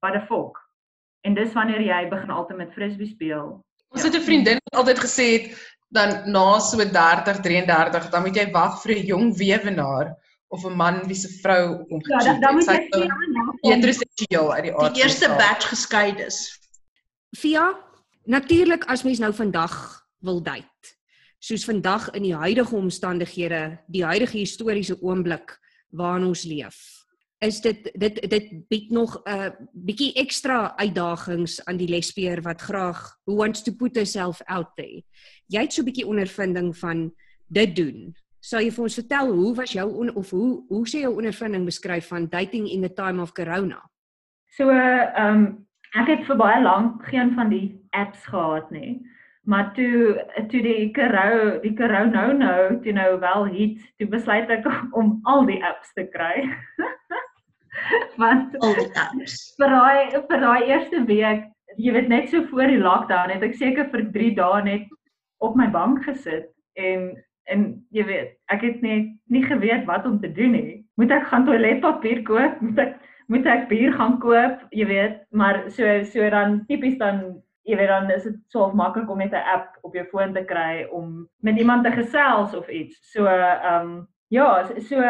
what 0.05 0.15
the 0.15 0.23
fuck. 0.29 0.61
En 1.25 1.35
dis 1.35 1.53
wanneer 1.53 1.81
jy 1.83 2.03
begin 2.09 2.31
altyd 2.31 2.57
met 2.57 2.75
frisbee 2.77 3.09
speel. 3.09 3.57
Ons 3.95 4.05
het 4.05 4.15
'n 4.15 4.27
vriendin 4.29 4.61
wat 4.65 4.81
altyd 4.81 5.01
gesê 5.07 5.27
het 5.37 5.47
dan 5.89 6.31
na 6.31 6.59
so 6.59 6.77
30, 6.77 7.41
33, 7.41 8.11
dan 8.11 8.23
moet 8.23 8.37
jy 8.37 8.51
wag 8.51 8.83
vir 8.83 8.95
'n 8.95 9.07
jong 9.07 9.37
weewenaar 9.37 10.15
of 10.55 10.65
'n 10.65 10.77
man 10.77 11.07
wie 11.07 11.17
se 11.19 11.29
vrou 11.43 11.85
hom 11.89 12.01
Ja, 12.07 12.19
dan, 12.19 12.41
dan 12.41 12.55
moet 12.55 12.67
jy 12.71 12.87
sien 12.91 13.03
is 13.03 13.71
heteroseksueel 13.71 14.53
uit 14.53 14.65
die 14.69 14.75
aard. 14.75 14.95
Die 14.95 15.03
eerste 15.03 15.29
batch 15.29 15.69
geskei 15.69 16.15
is. 16.27 16.39
Via 17.39 17.75
natuurlik 18.25 18.85
as 18.85 19.03
mens 19.03 19.19
nou 19.19 19.33
vandag 19.35 19.75
wil 20.25 20.43
date. 20.43 20.95
Soos 21.39 21.65
vandag 21.65 22.09
in 22.17 22.23
die 22.23 22.35
huidige 22.35 22.77
omstandighede, 22.77 23.79
die 23.87 24.05
huidige 24.05 24.39
historiese 24.39 24.97
oomblik 25.03 25.59
waarin 25.93 26.31
ons 26.31 26.45
leef. 26.49 26.79
Is 27.45 27.61
dit 27.61 27.91
dit 27.93 28.21
dit 28.31 28.69
bied 28.69 28.91
nog 28.91 29.21
'n 29.25 29.31
uh, 29.31 29.51
bietjie 29.73 30.13
ekstra 30.15 30.77
uitdagings 30.77 31.65
aan 31.65 31.77
die 31.77 31.89
lesbieër 31.89 32.43
wat 32.43 32.63
graag 32.63 33.19
who 33.25 33.37
wants 33.37 33.63
to 33.63 33.73
put 33.73 33.97
herself 33.97 34.41
out 34.47 34.71
there. 34.77 35.03
Jy 35.47 35.61
het 35.61 35.73
so 35.73 35.83
'n 35.83 35.85
bietjie 35.85 36.07
ondervinding 36.07 36.77
van 36.77 37.13
dit 37.49 37.77
doen. 37.77 38.17
Sal 38.45 38.61
jy 38.61 38.73
vir 38.77 38.85
ons 38.85 38.99
vertel 39.01 39.31
hoe 39.33 39.55
was 39.57 39.73
jou 39.73 39.87
on, 40.03 40.11
of 40.21 40.31
hoe 40.37 40.49
hoe 40.69 40.85
sê 40.91 41.01
jou 41.07 41.15
ondervinding 41.17 41.65
beskryf 41.65 42.11
van 42.13 42.27
dating 42.33 42.67
in 42.69 42.85
the 42.85 42.93
time 42.93 43.23
of 43.23 43.33
corona? 43.37 43.81
So 44.57 44.69
ehm 44.71 45.25
um, 45.25 45.47
ek 45.95 46.11
het 46.11 46.25
vir 46.29 46.37
baie 46.37 46.61
lank 46.63 47.05
geen 47.09 47.33
van 47.39 47.53
die 47.55 47.67
apps 47.97 48.27
gehad 48.29 48.71
nie. 48.75 48.99
Maar 49.49 49.73
toe 49.77 50.21
toe 50.51 50.61
die 50.65 50.91
korou 50.97 51.61
die 51.65 51.73
korou 51.79 52.05
nou 52.11 52.29
nou 52.37 52.61
toe 52.85 52.93
nou 52.93 53.09
wel 53.25 53.49
hit, 53.57 53.81
toe 53.99 54.09
besluit 54.13 54.51
ek 54.51 54.69
om 55.01 55.19
al 55.25 55.47
die 55.49 55.61
apps 55.65 55.97
te 55.97 56.05
kry. 56.13 56.45
Want 58.21 58.55
Al 58.61 58.77
die 58.79 58.91
apps. 59.01 59.41
vir 59.59 59.73
daai 59.73 60.21
vir 60.29 60.41
daai 60.47 60.63
eerste 60.69 61.05
week 61.09 61.49
jy 61.81 61.93
weet 61.97 62.09
net 62.09 62.29
so 62.31 62.45
voor 62.51 62.69
die 62.71 62.83
lockdown 62.83 63.33
het 63.33 63.43
ek 63.43 63.57
seker 63.59 63.89
vir 63.91 64.05
3 64.15 64.35
dae 64.37 64.65
net 64.69 64.91
op 65.43 65.57
my 65.59 65.67
bank 65.73 66.05
gesit 66.07 66.53
en 66.79 67.15
en 67.53 67.87
jy 67.95 68.05
weet, 68.09 68.35
ek 68.53 68.63
het 68.67 68.83
net 68.83 69.11
nie 69.33 69.43
geweet 69.45 69.85
wat 69.89 70.07
om 70.07 70.21
te 70.21 70.33
doen 70.33 70.55
nie. 70.57 70.77
Moet 71.01 71.11
ek 71.11 71.27
gaan 71.31 71.47
toiletpapier 71.49 72.23
koop? 72.23 72.61
Moet 72.61 72.79
ek 72.87 73.01
moet 73.33 73.47
ek 73.49 73.69
bier 73.71 73.93
gaan 73.97 74.19
koop? 74.21 74.61
Jy 74.77 74.87
weet, 74.87 75.21
maar 75.33 75.65
so 75.73 76.03
so 76.05 76.31
dan 76.31 76.63
tipies 76.69 76.99
dan 77.01 77.41
jy 77.65 77.79
weet 77.81 77.89
dan 77.89 78.11
is 78.13 78.27
dit 78.29 78.41
so 78.53 78.69
maklik 78.77 79.09
om 79.11 79.19
net 79.19 79.33
'n 79.33 79.49
app 79.55 79.79
op 79.83 79.95
jou 79.95 80.05
foon 80.13 80.35
te 80.35 80.45
kry 80.45 80.85
om 80.93 81.29
met 81.41 81.57
iemand 81.59 81.85
te 81.85 81.91
gesels 81.91 82.55
of 82.55 82.69
iets. 82.69 83.01
So 83.13 83.27
ehm 83.27 83.81
um, 83.81 84.09
Ja, 84.35 84.65
so 84.81 85.01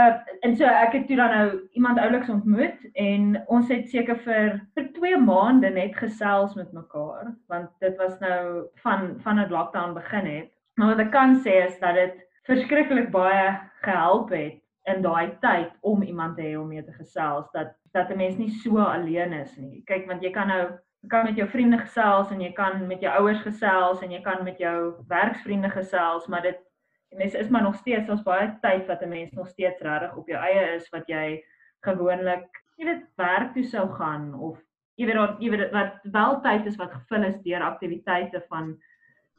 en 0.40 0.56
so 0.56 0.66
ek 0.66 0.92
het 0.92 1.06
toe 1.06 1.16
dan 1.16 1.30
nou 1.30 1.60
iemand 1.72 1.98
ouliks 1.98 2.28
ontmoet 2.28 2.80
en 2.92 3.38
ons 3.46 3.68
het 3.72 3.86
seker 3.88 4.18
vir 4.24 4.58
vir 4.74 4.88
2 4.98 5.20
maande 5.22 5.70
net 5.70 5.94
gesels 5.96 6.56
met 6.58 6.72
mekaar 6.72 7.30
want 7.48 7.70
dit 7.80 7.96
was 7.96 8.18
nou 8.20 8.66
van 8.82 9.14
van 9.24 9.40
dit 9.40 9.50
lockdown 9.50 9.94
begin 9.94 10.26
het. 10.26 10.50
Maar 10.74 10.92
wat 10.92 11.04
ek 11.06 11.12
kan 11.14 11.38
sê 11.46 11.54
is 11.62 11.78
dat 11.80 11.94
dit 11.94 12.20
verskriklik 12.48 13.10
baie 13.10 13.60
gehelp 13.84 14.30
het 14.34 14.60
in 14.90 15.02
daai 15.02 15.36
tyd 15.40 15.72
om 15.80 16.02
iemand 16.02 16.36
te 16.36 16.44
hê 16.44 16.56
om 16.60 16.68
mee 16.68 16.84
te 16.84 16.92
gesels 16.92 17.46
dat 17.52 17.72
dat 17.94 18.10
'n 18.10 18.16
mens 18.16 18.36
nie 18.36 18.50
so 18.50 18.78
alleen 18.78 19.32
is 19.32 19.56
nie. 19.56 19.82
Kyk 19.86 20.06
want 20.06 20.22
jy 20.22 20.30
kan 20.30 20.48
nou 20.48 20.78
jy 21.02 21.08
kan 21.08 21.24
met 21.24 21.36
jou 21.36 21.48
vriende 21.48 21.78
gesels 21.78 22.30
en 22.30 22.40
jy 22.40 22.52
kan 22.52 22.86
met 22.86 23.00
jou 23.00 23.12
ouers 23.12 23.40
gesels 23.40 24.02
en 24.02 24.10
jy 24.10 24.20
kan 24.22 24.44
met 24.44 24.58
jou 24.58 24.94
werksvriende 25.08 25.70
gesels, 25.70 26.26
maar 26.26 26.42
dit 26.42 26.58
die 27.10 27.18
mens 27.18 27.34
is 27.34 27.48
maar 27.48 27.62
nog 27.62 27.76
steeds 27.76 28.10
ons 28.10 28.22
baie 28.22 28.58
tyd 28.62 28.86
wat 28.86 29.02
'n 29.02 29.08
mens 29.08 29.32
nog 29.32 29.48
steeds 29.48 29.80
regtig 29.80 30.16
op 30.16 30.28
jou 30.28 30.38
eie 30.38 30.74
is 30.74 30.88
wat 30.90 31.06
jy 31.06 31.42
gewoonlik 31.80 32.48
jy 32.76 32.84
weet 32.84 33.04
werk 33.16 33.52
toe 33.54 33.64
sou 33.64 33.88
gaan 33.98 34.34
of 34.34 34.58
jy 34.98 35.06
weet 35.06 35.40
jy 35.42 35.50
weet 35.50 35.72
wat 35.72 35.98
wel 36.02 36.40
tyd 36.40 36.66
is 36.66 36.76
wat 36.80 36.92
gevul 36.92 37.24
is 37.24 37.38
deur 37.46 37.62
aktiwiteite 37.62 38.42
van 38.48 38.74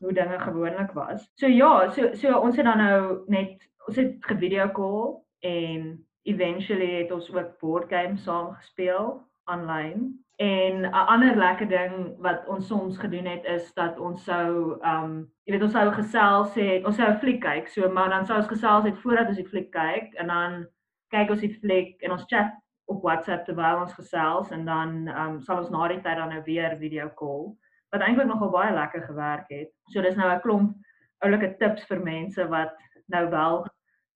hoe 0.06 0.14
dinge 0.14 0.40
gewoonlik 0.40 0.92
was. 0.92 1.32
So 1.36 1.48
ja, 1.48 1.90
so 1.90 2.14
so 2.14 2.40
ons 2.40 2.56
het 2.56 2.66
dan 2.66 2.78
nou 2.78 3.24
net 3.28 3.64
ons 3.88 3.98
het 3.98 4.18
gevideo 4.30 4.70
call 4.72 5.24
en 5.40 6.06
eventually 6.30 6.92
het 7.02 7.12
ons 7.12 7.32
ook 7.34 7.58
board 7.60 7.90
games 7.90 8.24
saam 8.24 8.54
gespeel 8.54 9.18
aanlyn. 9.44 10.14
En 10.36 10.82
'n 10.82 10.94
ander 11.14 11.36
lekker 11.36 11.68
ding 11.68 12.18
wat 12.20 12.48
ons 12.48 12.68
soms 12.68 12.98
gedoen 12.98 13.26
het 13.26 13.46
is 13.46 13.74
dat 13.74 14.00
ons 14.00 14.24
sou 14.24 14.78
um, 14.84 15.32
jy 15.44 15.54
weet 15.54 15.64
ons 15.64 15.72
sou 15.72 15.92
gesels 15.92 16.54
het, 16.54 16.86
ons 16.86 16.96
sou 16.96 17.10
'n 17.10 17.20
fliek 17.20 17.42
kyk. 17.42 17.68
So 17.68 17.90
maar 17.90 18.10
dan 18.10 18.26
sou 18.26 18.38
ons 18.38 18.48
gesels 18.48 18.84
het 18.84 18.98
voordat 18.98 19.28
ons 19.28 19.38
die 19.38 19.48
fliek 19.48 19.72
kyk 19.72 20.14
en 20.14 20.28
dan 20.28 20.68
kyk 21.10 21.30
ons 21.30 21.40
die 21.40 21.58
fliek 21.60 22.02
en 22.02 22.12
ons 22.12 22.26
chat 22.28 22.52
op 22.86 23.02
WhatsApp 23.02 23.46
terwyl 23.46 23.82
ons 23.82 23.94
gesels 23.94 24.52
en 24.52 24.66
dan 24.66 25.08
um, 25.08 25.42
sal 25.42 25.58
ons 25.58 25.70
na 25.70 25.88
die 25.88 26.02
tyd 26.02 26.18
dan 26.18 26.30
nou 26.30 26.42
weer 26.46 26.78
video 26.78 27.10
call 27.16 27.56
wat 27.96 28.04
eintlik 28.04 28.28
nogal 28.28 28.52
baie 28.54 28.74
lekker 28.76 29.06
gewerk 29.08 29.48
het. 29.54 29.72
So 29.94 30.04
dis 30.04 30.18
nou 30.20 30.30
'n 30.32 30.44
klomp 30.44 30.76
oulike 31.24 31.56
tips 31.62 31.88
vir 31.90 32.04
mense 32.04 32.48
wat 32.52 32.76
nou 33.14 33.30
wel 33.32 33.66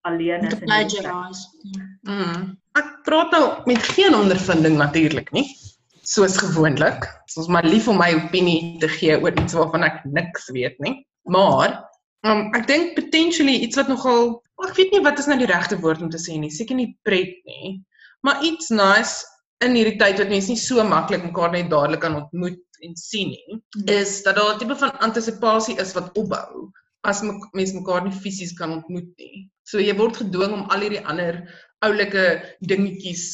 alleen 0.07 0.45
is 0.47 0.53
en 0.59 0.69
mm. 2.07 2.57
Ek 2.79 2.89
praat 3.03 3.31
nou 3.31 3.43
met 3.65 3.81
geen 3.95 4.15
ondervinding 4.15 4.77
natuurlik 4.77 5.31
nie 5.31 5.47
soos 6.09 6.37
gewoonlik. 6.41 7.05
Ons 7.35 7.47
maar 7.47 7.65
lief 7.65 7.87
om 7.87 7.99
my 8.01 8.13
opinie 8.17 8.79
te 8.81 8.87
gee 8.89 9.17
oor 9.19 9.35
iets 9.37 9.53
waarvan 9.53 9.83
ek 9.83 10.03
niks 10.03 10.49
weet 10.55 10.79
nie. 10.79 10.95
Maar 11.29 11.75
um, 12.25 12.47
ek 12.57 12.65
dink 12.67 12.95
potentially 12.97 13.59
iets 13.65 13.77
wat 13.79 13.91
nogal 13.91 14.39
ek 14.65 14.75
weet 14.75 14.91
nie 14.91 15.03
wat 15.05 15.19
is 15.19 15.27
nou 15.29 15.37
die 15.39 15.47
regte 15.47 15.77
woord 15.79 16.01
om 16.01 16.09
te 16.09 16.19
sê 16.19 16.35
nie, 16.39 16.51
seker 16.51 16.75
nie 16.75 16.97
pret 17.07 17.37
nie. 17.45 17.77
Maar 18.25 18.41
iets 18.43 18.71
nice 18.73 19.23
in 19.63 19.75
hierdie 19.75 19.99
tyd 19.99 20.19
wat 20.19 20.31
mense 20.31 20.51
nie 20.51 20.59
so 20.59 20.83
maklik 20.83 21.23
mekaar 21.23 21.51
net 21.53 21.69
dadelik 21.71 22.01
kan 22.03 22.17
ontmoet 22.19 22.59
en 22.85 22.95
sien 22.95 23.33
nie, 23.33 23.47
hmm. 23.55 23.87
is 23.87 24.21
dat 24.23 24.35
daar 24.35 24.55
'n 24.55 24.59
tipe 24.59 24.75
van 24.75 24.99
antisisipasie 24.99 25.77
is 25.77 25.93
wat 25.93 26.13
opbou 26.17 26.71
as 27.07 27.21
mense 27.23 27.75
mekaar 27.75 28.03
nie 28.03 28.15
fisies 28.15 28.55
kan 28.57 28.73
ontmoet 28.75 29.09
nie. 29.17 29.47
So 29.63 29.79
jy 29.79 29.95
word 29.95 30.19
gedwing 30.19 30.55
om 30.55 30.65
al 30.73 30.83
hierdie 30.83 31.03
ander 31.07 31.39
oulike 31.85 32.25
dingetjies 32.67 33.25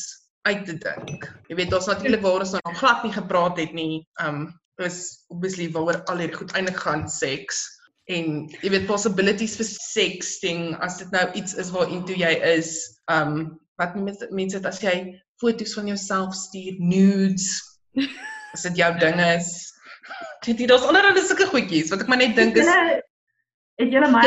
uit 0.46 0.66
te 0.68 0.76
dink. 0.78 1.26
Jy 1.50 1.58
weet 1.58 1.72
daar's 1.74 1.90
natuurlik 1.90 2.22
waar 2.22 2.46
ons 2.46 2.54
nou 2.54 2.76
glad 2.78 3.06
nie 3.06 3.16
gepraat 3.16 3.58
het 3.62 3.74
nie. 3.74 4.04
Um 4.22 4.48
is 4.84 5.24
obviously 5.32 5.70
waaroor 5.72 6.02
al 6.12 6.20
hierdie 6.20 6.36
goed 6.36 6.52
eintlik 6.54 6.82
gaan 6.84 7.06
seks 7.10 7.64
en 8.12 8.44
jy 8.62 8.70
weet 8.74 8.90
possibilities 8.90 9.56
vir 9.58 9.70
sexting 9.72 10.66
as 10.84 11.00
dit 11.00 11.14
nou 11.16 11.24
iets 11.40 11.56
is 11.58 11.72
waar 11.74 11.90
into 11.90 12.14
jy 12.14 12.34
is. 12.52 12.76
Um 13.12 13.56
wat 13.82 13.98
mense 13.98 14.30
mense 14.36 14.62
as 14.68 14.84
jy 14.84 15.16
foto's 15.42 15.74
van 15.76 15.90
jouself 15.90 16.36
stuur 16.38 16.78
nudes 16.80 17.50
as 18.56 18.68
dit 18.70 18.80
jou 18.84 18.91
ding 19.02 19.20
is. 19.26 19.52
Dit 20.46 20.62
hier 20.62 20.72
daar's 20.72 20.86
allerlei 20.88 21.26
sulke 21.26 21.50
goedjies 21.52 21.91
wat 21.94 22.06
ek 22.06 22.12
maar 22.12 22.22
net 22.22 22.38
dink 22.38 22.58
is 22.62 22.70
Het 23.76 23.91
jy 23.91 24.08
my 24.08 24.24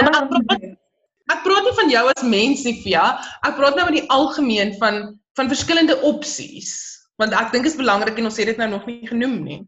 Ek 1.28 1.42
praat 1.44 1.64
nie 1.66 1.76
van 1.76 1.90
jou 1.92 2.04
as 2.08 2.22
mens 2.24 2.62
nie, 2.64 2.78
Fia. 2.80 3.04
Ek 3.44 3.58
praat 3.58 3.76
nou 3.76 3.84
in 3.90 3.98
die 4.00 4.08
algemeen 4.12 4.74
van 4.80 5.18
van 5.38 5.50
verskillende 5.50 5.94
opsies 6.08 6.70
want 7.18 7.34
ek 7.34 7.50
dink 7.52 7.66
dit 7.66 7.72
is 7.72 7.78
belangrik 7.78 8.16
en 8.18 8.30
ons 8.30 8.38
het 8.38 8.48
dit 8.50 8.60
nou 8.60 8.68
nog 8.70 8.86
nie 8.86 9.06
genoem 9.06 9.36
nie. 9.42 9.58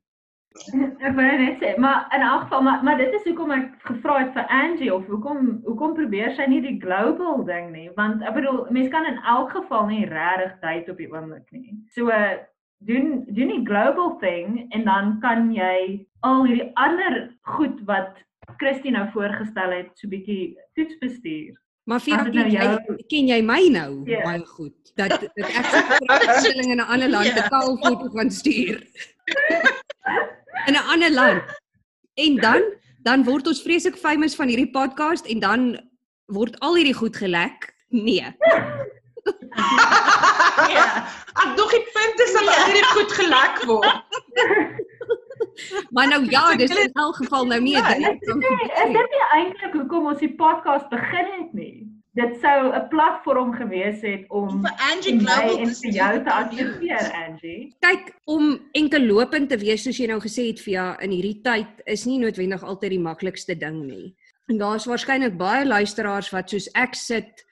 Ek 1.07 1.15
wil 1.15 1.29
net 1.39 1.61
sê, 1.63 1.77
maar 1.79 2.09
in 2.15 2.25
elk 2.27 2.45
geval 2.49 2.63
maar 2.67 2.83
maar 2.87 2.99
dit 2.99 3.13
is 3.15 3.27
hoekom 3.27 3.53
ek 3.55 3.69
gevra 3.87 4.17
het 4.19 4.33
vir 4.35 4.49
Angie 4.55 4.91
of 4.95 5.07
hoekom 5.11 5.61
hoekom 5.67 5.95
probeer 5.99 6.35
sy 6.35 6.47
nie 6.51 6.61
die 6.65 6.77
global 6.83 7.45
ding 7.47 7.71
nie 7.75 7.87
want 7.99 8.25
ek 8.27 8.35
bedoel 8.39 8.65
mense 8.75 8.91
kan 8.95 9.07
in 9.07 9.19
elk 9.35 9.55
geval 9.55 9.87
nie 9.91 10.09
regtig 10.11 10.57
tyd 10.65 10.91
op 10.91 10.99
die 11.03 11.11
oomblik 11.11 11.47
nie. 11.55 11.79
So 11.95 12.11
doen 12.89 13.25
doen 13.29 13.53
die 13.53 13.65
global 13.67 14.17
thing 14.21 14.67
en 14.73 14.85
dan 14.85 15.19
kan 15.21 15.53
jy 15.55 16.07
al 16.27 16.45
hierdie 16.47 16.71
ander 16.75 17.23
goed 17.57 17.81
wat 17.89 18.17
Christine 18.57 18.99
nou 18.99 19.09
voorgestel 19.15 19.73
het 19.77 19.91
so 19.95 20.09
bietjie 20.11 20.57
toets 20.75 20.97
bestuur. 21.03 21.55
Maar 21.89 22.01
vir 22.05 22.33
nou 22.33 22.47
jy 22.49 22.65
jou... 22.65 22.97
ken 23.11 23.31
jy 23.31 23.39
my 23.43 23.61
nou 23.73 23.91
yeah. 24.09 24.25
baie 24.25 24.45
goed 24.47 24.93
dat 25.01 25.17
dat 25.21 25.49
ek 25.49 25.71
se 25.71 25.81
verhandeling 25.89 26.73
in 26.75 26.83
'n 26.83 26.91
ander 26.97 27.11
land 27.11 27.31
'n 27.35 27.41
yeah. 27.41 27.49
taal 27.49 27.77
foto 27.85 28.11
kan 28.17 28.31
stuur. 28.31 28.83
in 30.69 30.75
'n 30.75 30.87
ander 30.93 31.13
land. 31.13 31.43
En 32.15 32.37
dan 32.37 32.63
dan 33.03 33.25
word 33.25 33.47
ons 33.47 33.63
vreeslik 33.63 33.97
famous 33.97 34.35
van 34.37 34.49
hierdie 34.49 34.71
podcast 34.71 35.27
en 35.27 35.41
dan 35.41 35.81
word 36.27 36.59
al 36.61 36.77
hierdie 36.77 36.97
goed 36.97 37.17
gelek. 37.17 37.75
Nee. 37.89 38.37
Ja. 40.77 40.87
Ek 41.43 41.57
dink 41.57 41.71
die 41.77 41.85
punt 41.95 42.25
is 42.25 42.33
dat 42.37 42.47
nee. 42.47 42.65
hierdie 42.65 42.89
goed 42.95 43.13
gelek 43.19 43.63
word. 43.71 44.03
maar 45.97 46.09
nou 46.09 46.25
ja, 46.31 46.57
dis 46.57 46.75
in 46.77 46.93
elk 46.93 47.17
geval 47.17 47.47
nou 47.47 47.61
nie 47.61 47.77
'n 47.77 47.85
ja, 47.85 47.95
ding. 47.95 48.21
Is 48.21 48.93
dit 48.99 49.11
nie 49.17 49.25
eintlik 49.37 49.73
hoekom 49.73 50.07
ons 50.13 50.19
die 50.19 50.35
podcast 50.35 50.89
begin 50.89 51.27
het 51.39 51.53
nie? 51.53 51.89
Dit 52.19 52.41
sou 52.43 52.73
'n 52.75 52.89
platform 52.89 53.53
gewees 53.55 54.01
het 54.03 54.25
om 54.29 54.63
vir 54.63 54.75
Angie 54.91 55.19
Global 55.19 55.59
en 55.59 55.75
vir 55.75 55.91
jou 55.91 56.23
te 56.25 56.33
adverteer, 56.33 57.13
Angie. 57.27 57.77
Kyk, 57.79 58.15
om 58.25 58.59
enkel 58.73 59.07
lopend 59.07 59.49
te 59.49 59.57
wees 59.57 59.83
soos 59.83 59.99
jy 59.99 60.07
nou 60.07 60.21
gesê 60.21 60.47
het 60.51 60.61
via 60.61 60.97
in 61.01 61.11
hierdie 61.11 61.41
tyd 61.43 61.71
is 61.85 62.05
nie 62.05 62.19
noodwendig 62.19 62.63
altyd 62.63 62.91
die 62.91 63.07
maklikste 63.07 63.55
ding 63.55 63.85
nie. 63.85 64.17
En 64.51 64.59
daar's 64.59 64.87
waarskynlik 64.87 65.37
baie 65.39 65.67
luisteraars 65.67 66.31
wat 66.31 66.51
soos 66.51 66.69
ek 66.75 66.95
sit 66.95 67.47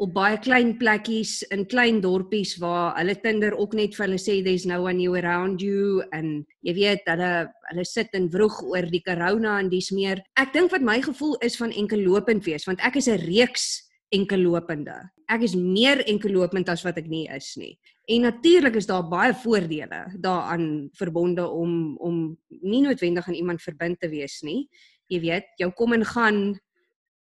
op 0.00 0.14
baie 0.16 0.38
klein 0.40 0.72
plekkies 0.80 1.42
in 1.52 1.66
klein 1.68 1.98
dorpies 2.00 2.54
waar 2.60 2.94
hulle 2.96 3.14
Tinder 3.20 3.52
ook 3.60 3.74
net 3.76 3.92
vir 3.96 4.06
hulle 4.06 4.20
sê 4.20 4.38
there's 4.40 4.64
no 4.64 4.80
one 4.86 4.96
new 4.96 5.12
around 5.18 5.60
you 5.60 6.00
en 6.16 6.40
jy 6.64 6.74
weet 6.78 7.10
hulle 7.10 7.32
hulle 7.68 7.84
sit 7.84 8.16
in 8.16 8.30
vroeg 8.32 8.62
oor 8.64 8.88
die 8.88 9.02
corona 9.04 9.58
en 9.60 9.68
dis 9.68 9.90
meer. 9.92 10.22
Ek 10.40 10.54
dink 10.56 10.72
wat 10.72 10.86
my 10.86 10.96
gevoel 11.04 11.36
is 11.44 11.58
van 11.60 11.74
enkel 11.76 12.00
lopend 12.06 12.48
wees 12.48 12.64
want 12.68 12.80
ek 12.80 12.96
is 12.96 13.08
'n 13.12 13.20
reeks 13.28 13.66
enkel 14.10 14.40
lopende. 14.40 14.96
Ek 15.28 15.44
is 15.44 15.54
meer 15.54 16.00
enkel 16.08 16.32
lopend 16.32 16.68
as 16.68 16.82
wat 16.82 16.96
ek 16.98 17.06
nie 17.06 17.28
is 17.28 17.56
nie. 17.56 17.76
En 18.08 18.22
natuurlik 18.22 18.76
is 18.76 18.86
daar 18.86 19.04
baie 19.04 19.34
voordele 19.34 20.16
daaraan 20.16 20.88
verbonde 20.96 21.44
om 21.44 21.96
om 21.98 22.38
nie 22.48 22.80
noodwendig 22.80 23.28
aan 23.28 23.38
iemand 23.38 23.62
verbind 23.62 24.00
te 24.00 24.08
wees 24.08 24.40
nie. 24.42 24.68
Jy 25.08 25.20
weet, 25.20 25.46
jou 25.58 25.70
kom 25.72 25.92
en 25.92 26.04
gaan 26.04 26.58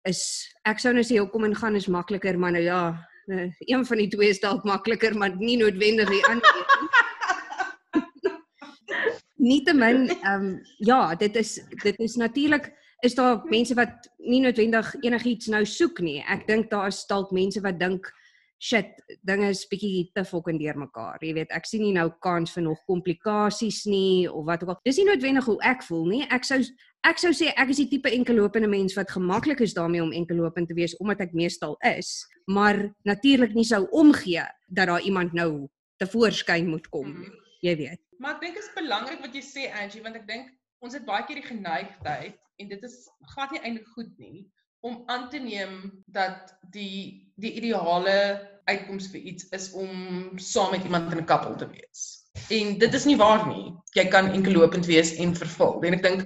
is 0.07 0.21
ek 0.67 0.79
sou 0.81 0.93
nou 0.95 1.03
sê 1.05 1.19
hoekom 1.19 1.47
en 1.47 1.55
gaan 1.55 1.75
is 1.79 1.89
makliker 1.91 2.39
maar 2.39 2.55
nou 2.55 2.63
ja 2.63 2.81
eh, 3.31 3.51
een 3.67 3.85
van 3.85 4.01
die 4.01 4.09
twee 4.13 4.31
is 4.33 4.41
dalk 4.43 4.65
makliker 4.67 5.15
maar 5.17 5.35
nie 5.35 5.57
noodwendig 5.59 6.09
die 6.09 6.25
ander 6.31 6.57
nie. 6.57 6.65
Nietemin 9.47 10.09
ehm 10.09 10.33
um, 10.33 10.61
ja, 10.77 11.15
dit 11.15 11.35
is 11.35 11.59
dit 11.83 11.99
is 11.99 12.15
natuurlik 12.15 12.71
is 13.05 13.15
daar 13.15 13.43
mense 13.45 13.75
wat 13.77 14.09
nie 14.17 14.41
noodwendig 14.41 14.95
enigiets 15.05 15.47
nou 15.53 15.65
soek 15.65 15.99
nie. 16.01 16.23
Ek 16.25 16.47
dink 16.47 16.71
daar 16.71 16.89
is 16.89 17.05
dalk 17.05 17.31
mense 17.31 17.61
wat 17.61 17.77
dink 17.79 18.09
shit, 18.57 18.93
dinge 19.27 19.51
is 19.53 19.63
bietjie 19.69 20.09
te 20.15 20.23
fucking 20.25 20.59
deurmekaar. 20.61 21.21
Jy 21.21 21.33
weet, 21.37 21.53
ek 21.55 21.67
sien 21.69 21.83
nie 21.85 21.93
nou 21.95 22.07
kans 22.25 22.53
vir 22.55 22.65
nog 22.65 22.83
komplikasies 22.89 23.83
nie 23.89 24.27
of 24.29 24.45
wat 24.49 24.65
ook 24.65 24.73
al. 24.73 24.79
Dis 24.87 24.99
nie 25.01 25.07
noodwendig 25.09 25.45
hoe 25.45 25.57
ek 25.67 25.85
voel 25.87 26.05
nie. 26.11 26.21
Ek 26.33 26.47
sou 26.47 26.61
ek 27.07 27.21
sou 27.21 27.31
sê 27.37 27.53
ek 27.55 27.71
is 27.71 27.79
die 27.83 27.89
tipe 27.93 28.11
enkellopende 28.11 28.67
mens 28.67 28.97
wat 28.97 29.13
gemaklik 29.13 29.61
is 29.63 29.75
daarmee 29.77 30.03
om 30.03 30.15
enkellopend 30.15 30.67
te 30.67 30.75
wees 30.75 30.97
omdat 30.97 31.27
ek 31.27 31.35
meestal 31.37 31.77
is, 31.85 32.25
maar 32.51 32.87
natuurlik 33.07 33.53
nie 33.55 33.67
sou 33.67 33.85
omgee 33.95 34.43
dat 34.67 34.89
daar 34.89 35.05
iemand 35.05 35.37
nou 35.37 35.67
te 36.01 36.09
voorskyn 36.09 36.67
moet 36.67 36.89
kom. 36.91 37.13
Jy 37.23 37.37
jy 37.61 37.75
weet. 37.77 38.01
Maar 38.21 38.37
ek 38.37 38.43
dink 38.43 38.57
dit 38.57 38.63
is 38.63 38.75
belangrik 38.75 39.23
wat 39.23 39.35
jy 39.35 39.43
sê 39.45 39.65
Angie 39.81 40.03
want 40.05 40.19
ek 40.19 40.27
dink 40.29 40.51
ons 40.83 40.95
het 40.97 41.05
baie 41.07 41.25
keer 41.27 41.41
die 41.41 41.49
geneigtheid 41.49 42.37
en 42.61 42.69
dit 42.71 42.85
is 42.85 42.97
glad 43.33 43.53
nie 43.53 43.61
eintlik 43.63 43.89
goed 43.95 44.13
nie 44.21 44.45
om 44.87 45.01
aan 45.11 45.27
te 45.29 45.39
neem 45.43 46.03
dat 46.15 46.53
die 46.75 47.25
die 47.37 47.53
ideale 47.59 48.17
uitkoms 48.67 49.09
vir 49.13 49.27
iets 49.31 49.47
is 49.55 49.69
om 49.77 49.91
saam 50.41 50.71
met 50.73 50.83
iemand 50.87 51.11
in 51.13 51.21
'n 51.21 51.29
koppel 51.29 51.55
te 51.55 51.67
wees. 51.69 52.23
En 52.49 52.77
dit 52.77 52.93
is 52.93 53.05
nie 53.05 53.17
waar 53.17 53.47
nie. 53.47 53.73
Jy 53.93 54.07
kan 54.13 54.31
enkelopend 54.31 54.85
wees 54.85 55.15
en 55.15 55.35
vervul. 55.35 55.81
En 55.83 55.93
ek 55.93 56.03
dink 56.03 56.25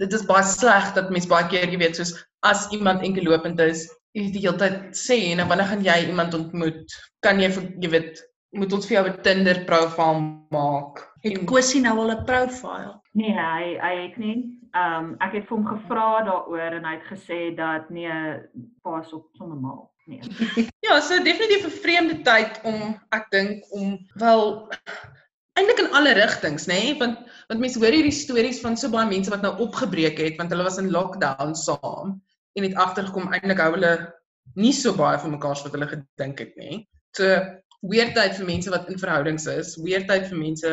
dit 0.00 0.12
is 0.12 0.26
baie 0.26 0.44
sleg 0.44 0.92
dat 0.96 1.10
mense 1.10 1.28
baie 1.28 1.46
keer, 1.52 1.68
jy 1.68 1.78
weet, 1.78 1.96
soos 1.96 2.14
as 2.46 2.68
iemand 2.72 3.02
enkelopend 3.04 3.60
is, 3.60 3.84
jy 4.16 4.30
die 4.32 4.40
hele 4.40 4.56
tyd 4.56 4.96
sê 4.96 5.18
en 5.30 5.46
wanneer 5.48 5.68
gaan 5.68 5.84
jy 5.84 5.98
iemand 6.06 6.34
ontmoet? 6.34 6.96
Kan 7.20 7.40
jy 7.40 7.50
jy 7.82 7.90
weet, 7.90 8.22
moet 8.56 8.72
ons 8.72 8.86
vir 8.86 8.96
jou 8.96 9.06
'n 9.08 9.22
Tinder 9.22 9.64
profiel 9.64 10.22
maak? 10.50 11.09
Het 11.20 11.44
Kosie 11.44 11.80
nou 11.84 11.98
al 11.98 12.10
'n 12.14 12.24
profiel? 12.24 13.02
Nee, 13.12 13.32
hy 13.36 13.76
hy 13.80 13.94
het 14.06 14.16
nie. 14.16 14.36
Ehm 14.70 15.04
um, 15.04 15.14
ek 15.18 15.32
het 15.32 15.46
vir 15.48 15.56
hom 15.56 15.66
gevra 15.66 16.22
daaroor 16.24 16.76
en 16.78 16.84
hy 16.84 16.94
het 16.96 17.06
gesê 17.10 17.40
dat 17.56 17.90
nee, 17.90 18.12
pas 18.82 19.12
op 19.12 19.28
sommer 19.32 19.56
mal. 19.56 19.90
Nee. 20.06 20.20
Ja, 20.86 21.00
so 21.00 21.22
definitief 21.22 21.66
'n 21.66 21.80
vreemde 21.82 22.22
tyd 22.22 22.60
om 22.64 22.96
ek 23.10 23.26
dink 23.30 23.66
om 23.70 23.98
wel 24.14 24.70
eintlik 25.52 25.78
in 25.78 25.92
alle 25.92 26.12
rigtings, 26.12 26.66
nê, 26.66 26.78
nee? 26.80 26.98
want 26.98 27.18
want 27.48 27.60
mense 27.60 27.78
hoor 27.78 27.92
hierdie 27.92 28.14
stories 28.14 28.60
van 28.60 28.76
so 28.76 28.90
baie 28.90 29.08
mense 29.08 29.30
wat 29.30 29.42
nou 29.42 29.58
opgebreek 29.66 30.18
het 30.18 30.36
want 30.36 30.50
hulle 30.50 30.66
was 30.66 30.78
in 30.78 30.90
lockdown 30.90 31.54
saam 31.54 32.22
en 32.52 32.62
het 32.62 32.74
agtergekom 32.74 33.32
eintlik 33.32 33.58
hou 33.58 33.72
hulle 33.74 33.92
nie 34.54 34.72
so 34.72 34.94
baie 34.96 35.18
van 35.18 35.30
mekaar 35.30 35.50
as 35.50 35.62
wat 35.66 35.76
hulle 35.76 35.90
gedink 35.90 36.38
het 36.38 36.56
nie. 36.56 36.88
So 37.16 37.26
weertyd 37.80 38.34
vir 38.38 38.46
mense 38.46 38.70
wat 38.70 38.88
in 38.88 38.98
verhoudings 38.98 39.46
is, 39.46 39.76
weertyd 39.76 40.26
vir 40.30 40.38
mense 40.38 40.72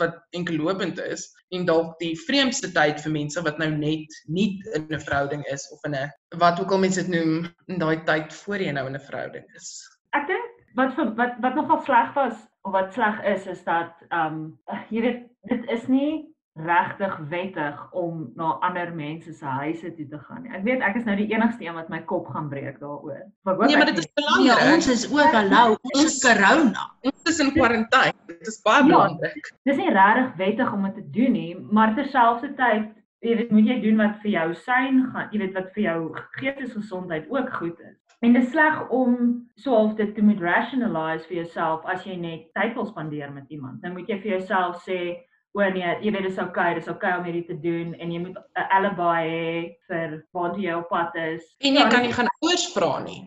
wat 0.00 0.16
enkellopend 0.36 0.98
is 1.04 1.26
en 1.54 1.66
dalk 1.68 1.98
die 2.02 2.14
vreemdste 2.26 2.72
tyd 2.74 3.00
vir 3.04 3.12
mense 3.12 3.42
wat 3.46 3.58
nou 3.62 3.70
net 3.70 4.20
nie 4.26 4.48
in 4.74 4.86
'n 4.88 5.04
verhouding 5.06 5.44
is 5.52 5.68
of 5.72 5.84
in 5.88 5.94
'n 5.94 6.38
wat 6.38 6.60
ook 6.60 6.72
al 6.72 6.82
mense 6.84 7.02
dit 7.02 7.14
noem 7.14 7.46
in 7.66 7.78
daai 7.78 8.04
tyd 8.04 8.32
voor 8.42 8.58
jy 8.58 8.72
nou 8.72 8.86
in 8.86 8.96
'n 8.96 9.06
verhouding 9.08 9.46
is. 9.56 9.68
Ek 10.12 10.26
dink 10.26 10.50
wat 10.74 10.94
wat 11.16 11.38
wat 11.40 11.54
nogal 11.54 11.82
sleg 11.84 12.14
was 12.14 12.36
of 12.62 12.72
wat 12.72 12.92
sleg 12.92 13.24
is 13.24 13.46
is 13.46 13.64
dat 13.64 13.92
ehm 14.08 14.34
um, 14.34 14.58
jy 14.90 15.00
weet 15.00 15.22
dit 15.48 15.70
is 15.70 15.86
nie 15.86 16.34
regtig 16.58 17.16
wettig 17.30 17.92
om 17.92 18.32
na 18.34 18.56
ander 18.66 18.90
mense 18.94 19.32
se 19.32 19.44
huise 19.44 19.94
toe 19.94 20.06
te 20.08 20.18
gaan. 20.18 20.46
Ek 20.50 20.64
weet 20.66 20.82
ek 20.82 20.96
is 20.98 21.04
nou 21.06 21.14
die 21.16 21.28
enigste 21.32 21.64
een 21.64 21.74
wat 21.74 21.88
my 21.92 22.00
kop 22.10 22.26
gaan 22.34 22.48
breek 22.50 22.80
daaroor. 22.82 23.22
Nee, 23.46 23.76
maar 23.76 23.86
dit 23.86 23.98
is 24.02 24.08
belangrik. 24.18 24.46
Ja, 24.50 24.72
ons 24.74 24.88
is 24.90 25.04
ook 25.12 25.32
hallo, 25.36 25.76
ons 25.94 26.04
is 26.04 26.18
corona. 26.24 26.88
Ons 27.06 27.22
is 27.30 27.38
in 27.44 27.52
kwarantyne. 27.54 28.12
Dit 28.26 28.46
is 28.50 28.60
baie 28.66 28.82
Ja. 28.82 28.88
belangrik. 28.88 29.52
Dis 29.64 29.76
nie 29.76 29.90
regtig 29.94 30.34
wettig 30.36 30.72
om 30.72 30.82
dit 30.82 30.94
te 30.94 31.06
doen 31.10 31.32
nie, 31.32 31.54
maar 31.70 31.94
terselfdertyd, 31.94 32.90
jy 33.20 33.36
weet, 33.36 33.50
moet 33.50 33.66
jy 33.66 33.80
doen 33.80 33.96
wat 33.96 34.18
vir 34.22 34.30
jou 34.30 34.54
sein 34.54 35.04
gaan, 35.12 35.28
jy 35.32 35.38
weet 35.38 35.54
wat 35.54 35.72
vir 35.74 35.82
jou 35.82 35.98
geestesgesondheid 36.40 37.30
ook 37.30 37.50
goed 37.52 37.78
is. 37.80 37.96
En 38.20 38.32
dit 38.32 38.42
is 38.42 38.50
sleg 38.50 38.88
om 38.90 39.16
so 39.56 39.72
half 39.74 39.94
dit 39.96 40.14
te 40.14 40.22
moet 40.22 40.40
rationalize 40.40 41.24
vir 41.28 41.36
jouself 41.44 41.84
as 41.88 42.04
jy 42.04 42.16
net 42.20 42.50
tyd 42.54 42.74
wil 42.74 42.86
spandeer 42.86 43.32
met 43.32 43.44
iemand. 43.48 43.80
Nou 43.82 43.92
moet 43.94 44.08
jy 44.08 44.18
vir 44.20 44.30
jouself 44.38 44.82
sê, 44.84 45.16
o 45.52 45.66
nee, 45.74 45.96
jy 46.02 46.12
weet 46.12 46.22
dit 46.22 46.30
is 46.30 46.38
oukei, 46.38 46.74
dis 46.74 46.88
oukei 46.88 47.16
om 47.18 47.24
hierdie 47.26 47.46
te 47.46 47.56
doen 47.60 47.94
en 47.98 48.12
jy 48.12 48.20
moet 48.22 48.36
'n 48.38 48.66
alibi 48.76 49.16
hê 49.30 49.76
vir 49.88 50.26
waartoe 50.32 50.62
jy 50.62 50.74
op 50.78 50.88
pad 50.88 51.14
is. 51.14 51.42
En 51.58 51.74
jy 51.74 51.82
Ja, 51.82 51.88
kan 51.88 52.02
nie 52.02 52.12
gaan 52.12 52.28
ouers 52.42 52.66
vra 52.74 52.98
nie. 53.02 53.22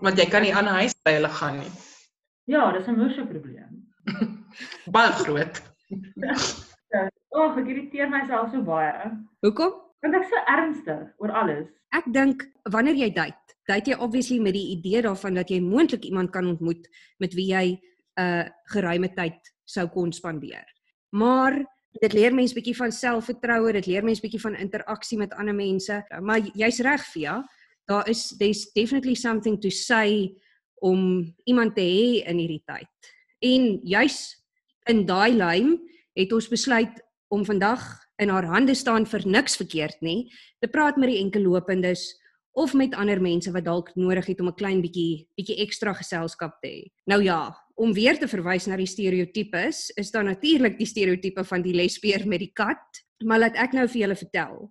Want 0.00 0.18
jy 0.18 0.26
kan 0.30 0.42
nie 0.42 0.54
aan 0.54 0.64
'n 0.64 0.80
huis 0.80 0.94
by 1.04 1.12
hulle 1.18 1.28
gaan 1.28 1.58
nie. 1.58 1.72
Ja, 2.46 2.72
dis 2.72 2.88
'n 2.88 2.96
moeë 2.96 3.28
probleem. 3.28 3.86
Baie 4.94 5.12
groot. 5.12 5.62
Ag, 7.30 7.58
ek 7.58 7.68
irriteer 7.70 8.08
myself 8.10 8.50
so 8.50 8.62
baie. 8.62 9.10
Hoekom? 9.46 9.70
Want 10.02 10.16
ek's 10.18 10.32
so 10.32 10.40
ernstig 10.50 11.04
oor 11.22 11.30
alles. 11.30 11.68
Ek 11.94 12.04
dink 12.10 12.42
wanneer 12.72 12.94
jy 12.98 13.10
date, 13.14 13.54
date 13.68 13.90
jy 13.92 13.96
obviously 14.02 14.40
met 14.40 14.56
die 14.56 14.72
idee 14.74 15.02
daarvan 15.02 15.34
dat 15.38 15.50
jy 15.50 15.60
moontlik 15.60 16.04
iemand 16.04 16.32
kan 16.34 16.46
ontmoet 16.46 16.88
met 17.18 17.34
wie 17.34 17.46
jy 17.52 17.66
'n 17.70 18.22
uh, 18.22 18.48
geruime 18.74 19.08
tyd 19.14 19.38
sou 19.64 19.86
kon 19.88 20.12
spandeer. 20.12 20.66
Maar 21.10 21.58
dit 22.00 22.12
leer 22.12 22.34
mens 22.34 22.52
bietjie 22.54 22.76
van 22.76 22.92
selfvertroue, 22.92 23.72
dit 23.72 23.86
leer 23.86 24.04
mens 24.04 24.20
bietjie 24.22 24.40
van 24.40 24.54
interaksie 24.54 25.18
met 25.18 25.34
ander 25.34 25.54
mense. 25.54 26.04
Maar 26.20 26.50
jy's 26.54 26.80
reg, 26.86 27.04
Via. 27.12 27.40
Daar 27.90 28.08
is 28.08 28.28
there's 28.38 28.70
definitely 28.72 29.14
something 29.14 29.58
to 29.60 29.70
say 29.70 30.30
om 30.80 31.34
iemand 31.44 31.74
te 31.74 31.82
hê 31.82 32.22
in 32.30 32.38
hierdie 32.38 32.62
tyd. 32.64 33.10
En 33.42 33.80
juis 33.82 34.20
in 34.88 35.04
daai 35.06 35.32
lyn 35.34 35.74
het 36.18 36.32
ons 36.32 36.48
besluit 36.48 37.02
om 37.30 37.44
vandag 37.44 37.82
in 38.20 38.28
haar 38.28 38.46
hande 38.52 38.74
staan 38.74 39.06
vir 39.08 39.24
niks 39.26 39.56
verkeerd 39.56 40.00
nie, 40.04 40.28
te 40.60 40.68
praat 40.68 40.98
met 41.00 41.10
die 41.12 41.20
enkellopendes 41.22 42.04
of 42.58 42.74
met 42.74 42.94
ander 42.98 43.20
mense 43.22 43.52
wat 43.54 43.64
dalk 43.64 43.92
nodig 43.94 44.26
het 44.26 44.40
om 44.40 44.48
'n 44.48 44.58
klein 44.58 44.80
bietjie 44.82 45.26
bietjie 45.36 45.60
ekstra 45.64 45.92
geselskap 45.94 46.60
te 46.60 46.68
hê. 46.68 46.80
Nou 47.06 47.22
ja, 47.22 47.54
om 47.80 47.94
weer 47.96 48.18
te 48.20 48.28
verwys 48.28 48.66
na 48.68 48.76
die 48.76 48.88
stereotypes, 48.88 49.88
is 49.96 50.10
daar 50.12 50.26
natuurlik 50.26 50.76
die 50.78 50.88
stereotipe 50.88 51.44
van 51.48 51.64
die 51.64 51.72
lesbier 51.74 52.26
met 52.28 52.42
die 52.44 52.52
kat, 52.52 53.00
maar 53.24 53.40
laat 53.40 53.56
ek 53.56 53.72
nou 53.76 53.86
vir 53.88 54.02
julle 54.02 54.18
vertel. 54.20 54.68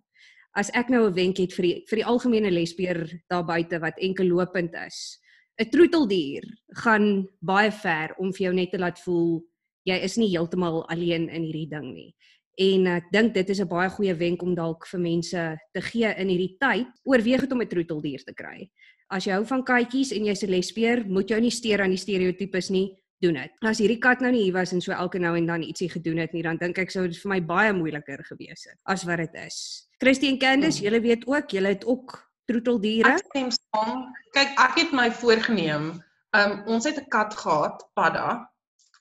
As 0.53 0.69
ek 0.77 0.89
nou 0.89 1.07
'n 1.07 1.13
wenk 1.13 1.37
het 1.37 1.53
vir 1.53 1.65
die 1.65 1.85
vir 1.89 1.97
die 1.97 2.05
algemene 2.05 2.51
lesbier 2.51 3.07
daar 3.29 3.45
buite 3.45 3.79
wat 3.79 3.97
enkellopend 3.97 4.73
is. 4.85 5.19
'n 5.59 5.69
Troeteldier 5.69 6.43
gaan 6.83 7.27
baie 7.41 7.71
ver 7.71 8.15
om 8.19 8.31
vir 8.31 8.45
jou 8.45 8.53
net 8.53 8.71
te 8.71 8.77
laat 8.77 8.99
voel 8.99 9.41
jy 9.85 9.97
is 10.03 10.17
nie 10.17 10.29
heeltemal 10.29 10.85
alleen 10.89 11.29
in 11.29 11.43
hierdie 11.43 11.69
ding 11.69 11.93
nie. 11.93 12.15
En 12.59 12.87
ek 12.87 13.11
dink 13.11 13.33
dit 13.33 13.49
is 13.49 13.61
'n 13.61 13.67
baie 13.67 13.89
goeie 13.89 14.13
wenk 14.13 14.41
om 14.43 14.55
dalk 14.55 14.85
vir 14.87 14.99
mense 14.99 15.57
te 15.73 15.81
gee 15.81 16.13
in 16.17 16.27
hierdie 16.27 16.57
tyd. 16.59 16.87
Oorweeg 17.05 17.41
dit 17.41 17.51
om 17.51 17.61
'n 17.61 17.67
troeteldier 17.67 18.23
te 18.23 18.33
kry. 18.33 18.69
As 19.09 19.25
jy 19.25 19.33
hou 19.33 19.45
van 19.45 19.63
katjies 19.63 20.11
en 20.11 20.25
jy's 20.25 20.43
'n 20.43 20.51
lesbier, 20.51 21.05
moet 21.07 21.29
jou 21.29 21.39
nie 21.41 21.51
steur 21.51 21.81
aan 21.81 21.89
die 21.89 21.97
stereotypes 21.97 22.69
nie. 22.69 22.95
Doen 23.19 23.33
dit. 23.33 23.51
As 23.67 23.81
hierdie 23.83 23.99
kat 23.99 24.21
nou 24.23 24.31
nie 24.31 24.45
hier 24.45 24.55
was 24.55 24.71
en 24.71 24.81
so 24.81 24.91
elke 24.95 25.19
nou 25.19 25.33
en 25.35 25.45
dan 25.45 25.63
ietsie 25.65 25.89
gedoen 25.91 26.21
het 26.23 26.31
nie, 26.31 26.43
dan 26.45 26.57
dink 26.57 26.77
ek 26.79 26.91
sou 26.93 27.07
dit 27.07 27.17
vir 27.19 27.29
my 27.33 27.39
baie 27.41 27.73
moeiliker 27.75 28.23
gewees 28.23 28.63
het 28.69 28.77
as 28.87 29.03
wat 29.03 29.17
dit 29.17 29.35
is. 29.43 29.87
Christy 29.99 30.29
en 30.31 30.39
Candice, 30.39 30.83
julle 30.85 31.01
weet 31.03 31.25
ook, 31.27 31.51
julle 31.51 31.73
het 31.75 31.83
ook 31.85 32.15
troeteldiere. 32.47 33.17
Ek 33.17 33.25
stem 33.27 33.51
saam. 33.51 34.07
Kyk, 34.37 34.55
ek 34.63 34.79
het 34.83 34.95
my 34.95 35.09
voorgenem. 35.11 35.91
Um 36.37 36.55
ons 36.75 36.87
het 36.87 36.97
'n 37.01 37.09
kat 37.11 37.35
gehad, 37.35 37.83
Padda. 37.93 38.47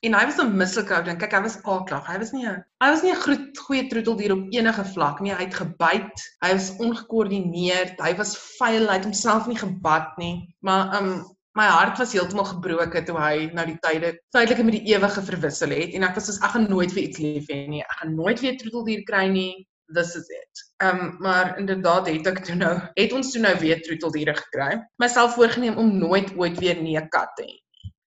En 0.01 0.13
hy 0.13 0.25
was 0.25 0.39
'n 0.39 0.55
mislike 0.57 0.93
ou 0.95 1.03
ding. 1.03 1.17
Kyk, 1.19 1.33
hy 1.33 1.41
was 1.41 1.57
aaklag. 1.63 2.05
Hy 2.07 2.17
was 2.17 2.31
nie 2.31 2.45
'n 2.47 2.63
hy 2.83 2.89
was 2.91 3.03
nie 3.03 3.11
'n 3.11 3.23
groot 3.23 3.57
goeie 3.57 3.87
troeteldier 3.87 4.31
op 4.35 4.45
enige 4.51 4.85
vlak 4.85 5.19
nie. 5.19 5.33
Hy 5.33 5.43
het 5.47 5.55
gebyt. 5.63 6.17
Hy 6.43 6.51
was 6.53 6.75
ongekoördineerd. 6.77 7.99
Hy 7.99 8.15
was 8.15 8.37
vuil. 8.57 8.87
Hy 8.87 8.95
het 8.99 9.03
homself 9.03 9.47
nie 9.47 9.57
gebad 9.57 10.17
nie. 10.17 10.55
Maar 10.59 11.01
um 11.01 11.37
my 11.57 11.65
hart 11.65 11.97
was 11.99 12.13
heeltemal 12.13 12.45
gebroke 12.45 13.01
toe 13.05 13.17
hy 13.17 13.49
nou 13.57 13.65
die 13.65 13.77
tyde 13.85 14.13
tydelike 14.35 14.65
met 14.67 14.77
die 14.77 14.93
ewige 14.93 15.23
verwissel 15.31 15.73
het 15.73 15.95
en 15.97 16.05
ek 16.07 16.19
was 16.19 16.29
soos 16.29 16.41
ek 16.45 16.53
gaan 16.55 16.69
nooit 16.69 16.93
vir 16.93 17.03
iets 17.07 17.21
lief 17.23 17.49
hê 17.49 17.63
nie. 17.71 17.81
Ek 17.81 18.01
gaan 18.01 18.15
nooit 18.15 18.41
weer 18.43 18.57
troeteldier 18.61 19.03
kry 19.09 19.25
nie. 19.33 19.65
This 19.97 20.13
is 20.15 20.27
it. 20.29 20.65
Ehm 20.85 20.99
um, 21.05 21.15
maar 21.25 21.55
inderdaad 21.57 22.11
het 22.11 22.27
ek 22.29 22.43
toe 22.45 22.57
nou 22.59 22.75
het 22.95 23.15
ons 23.17 23.31
toe 23.33 23.41
nou 23.41 23.55
weer 23.63 23.81
troeteldiere 23.81 24.35
gekry. 24.37 24.77
Myself 25.01 25.33
voorgenem 25.39 25.81
om 25.81 25.95
nooit 25.97 26.35
ooit 26.37 26.59
weer 26.61 26.77
nie 26.81 26.97
'n 26.99 27.09
kat 27.09 27.33
te 27.37 27.47
hê. 27.47 27.57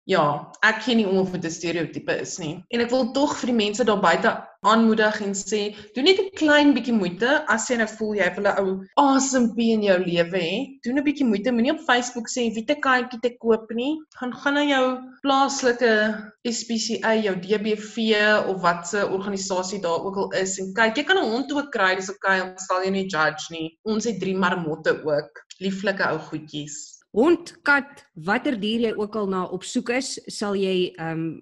Ja, 0.09 0.49
ek 0.65 0.79
gee 0.81 0.95
nie 0.97 1.05
om 1.05 1.19
of 1.21 1.29
dit 1.31 1.43
'n 1.45 1.53
stereotipe 1.53 2.13
is 2.21 2.39
nie. 2.39 2.63
En 2.73 2.81
ek 2.81 2.89
wil 2.89 3.11
tog 3.13 3.35
vir 3.37 3.51
die 3.51 3.57
mense 3.57 3.83
daar 3.85 4.01
buite 4.01 4.31
aanmoedig 4.65 5.21
en 5.21 5.33
sê, 5.37 5.75
doen 5.93 6.03
net 6.03 6.19
'n 6.19 6.31
klein 6.39 6.73
bietjie 6.73 6.93
moeite 6.93 7.45
as 7.47 7.69
jy 7.69 7.77
nou 7.77 7.87
voel 7.87 8.15
jy 8.15 8.29
wil 8.35 8.47
'n 8.49 8.57
ou 8.61 8.69
asempie 9.03 9.71
in 9.73 9.83
jou 9.83 9.97
lewe 9.99 10.41
hê. 10.41 10.79
Doen 10.83 10.97
'n 10.97 11.03
bietjie 11.05 11.25
moeite. 11.25 11.51
Moenie 11.51 11.73
op 11.73 11.85
Facebook 11.85 12.29
sê 12.29 12.49
wie 12.55 12.65
te 12.65 12.75
katjie 12.75 13.19
te 13.21 13.37
koop 13.37 13.69
nie. 13.71 13.99
Gaan 14.19 14.33
gaan 14.33 14.53
na 14.53 14.63
jou 14.63 14.85
plaaslike 15.21 15.93
SPCA, 16.49 17.13
jou 17.13 17.35
DBV 17.35 17.97
of 18.47 18.61
wat 18.61 18.87
se 18.87 19.07
organisasie 19.07 19.81
daar 19.81 20.01
ook 20.05 20.17
al 20.17 20.31
is 20.31 20.57
en 20.59 20.73
kyk, 20.73 20.97
jy 20.97 21.03
kan 21.03 21.17
'n 21.17 21.29
hond 21.29 21.53
ook 21.53 21.71
kry, 21.71 21.95
dis 21.95 22.09
okay, 22.09 22.41
ons 22.41 22.65
sal 22.65 22.81
jou 22.81 22.91
nie 22.91 23.07
judge 23.07 23.51
nie. 23.51 23.77
Ons 23.85 24.05
het 24.05 24.19
drie 24.19 24.35
marmotte 24.35 24.97
ook. 25.05 25.45
Lieflike 25.59 26.03
ou 26.09 26.17
goedjies. 26.17 26.90
Hond, 27.11 27.49
kat, 27.67 28.05
watter 28.23 28.55
dier 28.55 28.85
jy 28.85 28.91
ook 28.95 29.15
al 29.19 29.25
na 29.27 29.41
op 29.51 29.65
soek 29.67 29.89
is, 29.97 30.13
sal 30.31 30.55
jy 30.55 30.93
'n 30.95 31.01
um, 31.03 31.41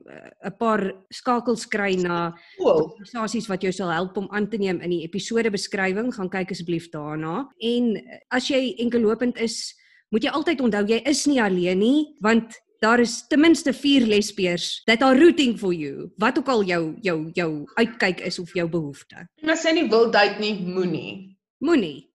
'n 0.50 0.54
paar 0.58 0.82
skakels 1.14 1.68
kry 1.70 1.94
na 1.94 2.34
Cool. 2.58 2.90
organisasies 2.90 3.48
wat 3.48 3.62
jou 3.62 3.72
sal 3.72 3.92
help 3.94 4.18
om 4.18 4.28
aan 4.32 4.50
te 4.50 4.58
neem 4.58 4.82
in 4.82 4.90
die 4.90 5.04
episode 5.06 5.52
beskrywing, 5.52 6.10
gaan 6.14 6.30
kyk 6.30 6.52
asseblief 6.52 6.90
daarna. 6.90 7.46
En 7.62 7.96
eh, 7.96 8.18
as 8.32 8.48
jy 8.50 8.76
enkellopend 8.80 9.38
is, 9.38 9.76
moet 10.10 10.24
jy 10.24 10.32
altyd 10.32 10.62
onthou 10.62 10.88
jy 10.88 11.02
is 11.06 11.28
nie 11.28 11.42
alleen 11.42 11.80
nie, 11.80 12.16
want 12.22 12.58
daar 12.82 13.00
is 13.00 13.28
ten 13.28 13.40
minste 13.40 13.74
4 13.74 14.08
lesbiers 14.08 14.82
that 14.88 15.04
are 15.04 15.20
rooting 15.20 15.56
for 15.58 15.74
you, 15.74 16.10
wat 16.18 16.38
ook 16.38 16.48
al 16.50 16.64
jou 16.64 16.96
jou 17.02 17.30
jou 17.36 17.66
uitkyk 17.78 18.22
is 18.26 18.40
of 18.40 18.54
jou 18.54 18.68
behoefte. 18.68 19.28
En 19.44 19.50
as 19.50 19.64
jy 19.64 19.74
nie 19.74 19.90
wil 19.90 20.10
date 20.10 20.40
nie, 20.40 20.56
moenie. 20.66 21.38
Moenie. 21.60 22.10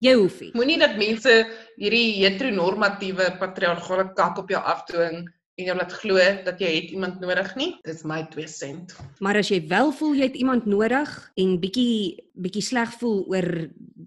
Jy 0.00 0.14
hoef 0.16 0.38
nie. 0.40 0.50
Moenie 0.56 0.78
dat 0.80 0.94
mense 0.96 1.32
hierdie 1.80 2.20
heteronormatiewe 2.20 3.34
patriargale 3.40 4.10
kak 4.16 4.40
op 4.42 4.50
jou 4.52 4.60
afdwing 4.60 5.22
en 5.60 5.68
jy 5.68 5.76
laat 5.76 5.92
glo 6.00 6.20
dat 6.44 6.60
jy 6.60 6.68
het 6.76 6.92
iemand 6.94 7.20
nodig 7.20 7.50
nie. 7.56 7.70
Dis 7.84 8.04
my 8.08 8.22
2 8.32 8.48
sent. 8.48 8.94
Maar 9.20 9.40
as 9.40 9.50
jy 9.52 9.62
wel 9.68 9.92
voel 9.96 10.14
jy 10.18 10.30
het 10.30 10.38
iemand 10.40 10.68
nodig 10.68 11.10
en 11.40 11.58
bietjie 11.60 12.20
bietjie 12.40 12.64
sleg 12.64 12.92
voel 13.00 13.24
oor 13.32 13.48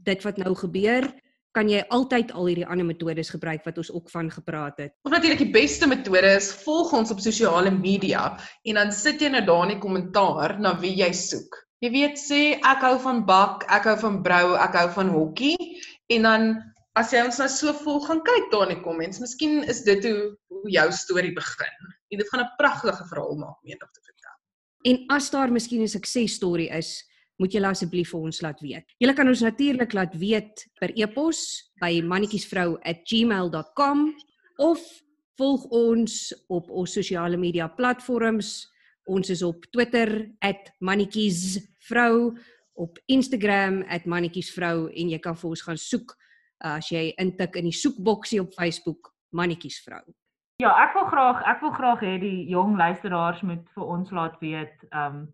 dit 0.10 0.26
wat 0.26 0.40
nou 0.42 0.56
gebeur, 0.58 1.10
kan 1.54 1.70
jy 1.70 1.84
altyd 1.94 2.32
al 2.34 2.50
hierdie 2.50 2.66
ander 2.66 2.88
metodes 2.88 3.30
gebruik 3.30 3.62
wat 3.68 3.78
ons 3.78 3.92
ook 3.94 4.10
van 4.10 4.32
gepraat 4.34 4.80
het. 4.82 4.96
Of 5.06 5.14
natuurlik 5.14 5.44
die 5.44 5.54
beste 5.54 5.90
metode 5.90 6.34
is 6.40 6.50
volg 6.64 6.94
ons 6.98 7.14
op 7.14 7.22
sosiale 7.22 7.74
media 7.74 8.32
en 8.66 8.82
dan 8.82 8.94
sit 8.94 9.22
jy 9.22 9.30
nou 9.34 9.44
daar 9.46 9.68
in 9.68 9.76
die 9.76 9.84
kommentaar 9.84 10.58
na 10.62 10.74
wie 10.82 10.96
jy 10.98 11.12
soek. 11.14 11.62
Jy 11.84 11.92
weet 11.94 12.22
sê 12.22 12.42
ek 12.58 12.86
hou 12.86 12.96
van 13.04 13.26
bak, 13.28 13.68
ek 13.70 13.90
hou 13.92 13.98
van 14.06 14.22
brou, 14.26 14.46
ek 14.58 14.78
hou 14.80 14.88
van 14.98 15.14
hokkie 15.14 15.58
en 16.16 16.30
dan 16.30 16.54
as 17.00 17.14
jy 17.14 17.22
ons 17.26 17.40
nou 17.42 17.50
so 17.50 17.74
volg 17.84 18.04
gaan 18.08 18.22
kyk 18.26 18.52
daar 18.52 18.68
in 18.68 18.76
die 18.76 18.86
comments, 18.86 19.22
miskien 19.22 19.64
is 19.70 19.80
dit 19.88 20.02
hoe 20.06 20.38
hoe 20.54 20.72
jou 20.72 20.88
storie 20.96 21.34
begin. 21.36 21.76
En 22.12 22.18
dit 22.22 22.30
gaan 22.30 22.44
'n 22.44 22.56
pragtige 22.58 23.06
verhaal 23.10 23.36
maak 23.36 23.58
om 23.62 23.70
eendag 23.70 23.92
te 23.92 24.02
vertel. 24.02 24.38
En 24.86 25.06
as 25.10 25.30
daar 25.30 25.52
miskien 25.52 25.82
'n 25.82 25.88
suksesstorie 25.88 26.70
is, 26.70 27.12
moet 27.38 27.52
julle 27.52 27.68
asseblief 27.68 28.10
vir 28.10 28.20
ons 28.20 28.42
laat 28.42 28.62
weet. 28.62 28.86
Julle 29.00 29.14
kan 29.14 29.28
ons 29.28 29.42
natuurlik 29.42 29.94
laat 29.94 30.16
weet 30.16 30.68
per 30.80 30.92
e-pos 30.96 31.72
by 31.82 32.02
mannetjiesvrou@gmail.com 32.02 34.16
of 34.58 35.04
volg 35.38 35.66
ons 35.66 36.44
op 36.48 36.70
ons 36.70 36.94
sosiale 36.94 37.38
media 37.38 37.68
platforms. 37.68 38.72
Ons 39.06 39.30
is 39.30 39.42
op 39.42 39.66
Twitter 39.72 40.32
@mannetjiesvrou, 40.80 42.38
op 42.74 43.00
Instagram 43.06 43.84
@mannetjiesvrou 44.06 44.92
en 44.94 45.10
jy 45.10 45.20
kan 45.20 45.36
vir 45.36 45.50
ons 45.50 45.62
gaan 45.62 45.78
soek 45.78 46.18
as 46.64 46.90
jy 46.92 47.12
intik 47.22 47.56
in 47.60 47.70
die 47.70 47.76
soekboksie 47.76 48.42
op 48.42 48.54
Facebook 48.58 49.12
mannetjiesvrou. 49.36 50.04
Ja, 50.62 50.72
ek 50.84 50.94
wil 50.96 51.08
graag 51.10 51.42
ek 51.50 51.64
wil 51.66 51.74
graag 51.76 52.04
hê 52.06 52.18
die 52.22 52.50
jong 52.52 52.78
luisteraars 52.78 53.42
moet 53.42 53.64
vir 53.76 53.88
ons 53.96 54.12
laat 54.16 54.38
weet 54.44 54.86
um 54.92 55.26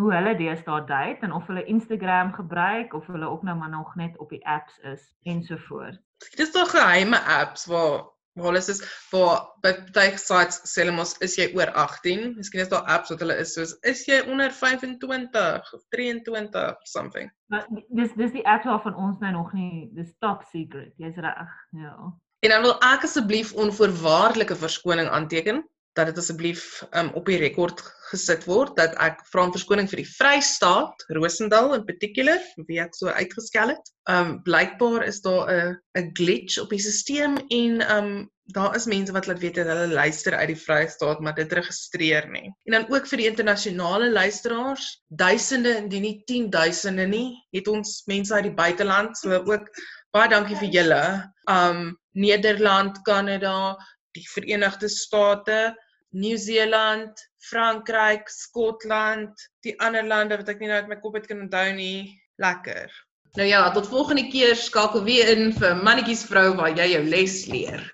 hoe 0.00 0.12
hulle 0.14 0.32
deesdae 0.38 0.84
date 0.88 1.26
en 1.26 1.34
of 1.36 1.46
hulle 1.50 1.64
Instagram 1.68 2.32
gebruik 2.32 2.94
of 2.96 3.06
hulle 3.12 3.28
ook 3.28 3.42
nou 3.44 3.56
maar 3.58 3.72
nog 3.72 3.94
net 4.00 4.16
op 4.24 4.30
die 4.32 4.40
apps 4.48 4.78
is 4.88 5.02
ensovoorts. 5.28 5.98
Dis 6.36 6.52
tog 6.54 6.70
geheime 6.72 7.20
apps 7.20 7.66
waar 7.66 8.06
waar 8.38 8.52
hulle 8.52 8.62
is 8.74 8.80
waar 9.10 9.40
by 9.64 9.72
baie 9.96 10.16
sites 10.20 10.60
sê 10.70 10.82
hulle 10.82 10.94
mos 10.96 11.14
is 11.26 11.36
jy 11.36 11.50
oor 11.56 11.72
18? 11.84 12.34
Miskien 12.38 12.64
is 12.64 12.70
daar 12.72 12.88
apps 12.94 13.12
wat 13.12 13.24
hulle 13.24 13.36
is 13.42 13.54
soos 13.56 13.74
is 13.92 14.04
jy 14.08 14.22
onder 14.32 14.52
25 14.56 15.72
of 15.76 15.82
23 15.96 16.54
or 16.62 16.76
something. 16.88 17.30
Maar 17.52 17.66
dis 17.88 18.14
dis 18.16 18.34
die 18.38 18.46
apps 18.48 18.68
waarvan 18.70 18.96
ons 18.96 19.20
nou 19.20 19.32
nog 19.36 19.52
nie 19.56 19.88
dis 19.96 20.12
top 20.24 20.46
secret. 20.52 20.92
Jy's 20.96 21.20
reg. 21.20 21.56
Ja. 21.76 21.96
En 22.42 22.50
dan 22.50 22.64
wil 22.64 22.78
ek 22.82 23.04
asseblief 23.06 23.52
onvoorwaardelike 23.54 24.56
verskoning 24.58 25.08
aanteken 25.08 25.62
dat 25.92 26.06
dit 26.10 26.18
asseblief 26.18 26.82
um, 26.96 27.10
op 27.18 27.26
die 27.28 27.38
rekord 27.40 27.82
gesit 28.12 28.44
word 28.48 28.76
dat 28.76 28.94
ek 29.00 29.22
vra 29.30 29.46
om 29.46 29.54
verskoning 29.54 29.88
vir 29.90 30.02
die 30.02 30.08
Vrystaat, 30.08 31.06
Rosendal 31.16 31.72
in 31.76 31.86
particular, 31.88 32.40
wie 32.68 32.80
ek 32.82 32.96
so 32.98 33.12
uitgeskel 33.12 33.74
het. 33.74 33.92
Um 34.10 34.36
blykbaar 34.46 35.06
is 35.06 35.22
daar 35.24 35.48
'n 35.52 35.76
'n 35.98 36.12
glitch 36.18 36.58
op 36.60 36.70
die 36.70 36.80
stelsel 36.82 37.38
en 37.48 37.82
um 37.96 38.30
daar 38.52 38.74
is 38.76 38.86
mense 38.86 39.12
wat 39.12 39.26
laat 39.26 39.40
weet 39.40 39.54
dat 39.54 39.66
hulle 39.66 39.94
luister 39.94 40.34
uit 40.34 40.48
die 40.48 40.62
Vrystaat, 40.64 41.20
maar 41.20 41.34
dit 41.34 41.52
registreer 41.52 42.28
nie. 42.30 42.50
En 42.66 42.72
dan 42.72 42.86
ook 42.90 43.06
vir 43.06 43.18
die 43.18 43.30
internasionale 43.30 44.10
luisteraars, 44.10 45.02
duisende 45.08 45.76
indien 45.76 46.02
nie 46.02 46.22
10000de 46.26 47.06
nie, 47.06 47.38
het 47.52 47.68
ons 47.68 48.02
mense 48.06 48.34
uit 48.34 48.50
die 48.50 48.54
buiteland, 48.54 49.16
so 49.16 49.30
ook 49.30 49.68
baie 50.10 50.28
dankie 50.28 50.56
vir 50.56 50.68
julle. 50.68 51.32
Um 51.48 51.96
Nederland, 52.12 52.98
Kanada, 53.02 53.76
die 54.16 54.26
Verenigde 54.28 54.88
State, 54.88 55.74
Nieu-Seeland, 56.12 57.16
Frankryk, 57.48 58.28
Skotland, 58.28 59.32
die 59.64 59.74
ander 59.80 60.04
lande 60.04 60.36
wat 60.40 60.50
ek 60.52 60.60
nie 60.60 60.68
nou 60.68 60.82
uit 60.82 60.90
my 60.90 60.98
kop 61.00 61.16
het 61.16 61.26
kan 61.30 61.40
onthou 61.46 61.72
nie. 61.76 62.12
Lekker. 62.42 62.92
Nou 63.36 63.48
ja, 63.48 63.62
tot 63.72 63.88
volgende 63.88 64.26
keer 64.28 64.56
skakel 64.56 65.04
weer 65.08 65.32
in 65.32 65.52
vir 65.56 65.76
mannetjies 65.80 66.26
vrou 66.28 66.50
waar 66.58 66.74
jy 66.76 66.90
jou 66.92 67.02
les 67.08 67.38
leer. 67.48 67.86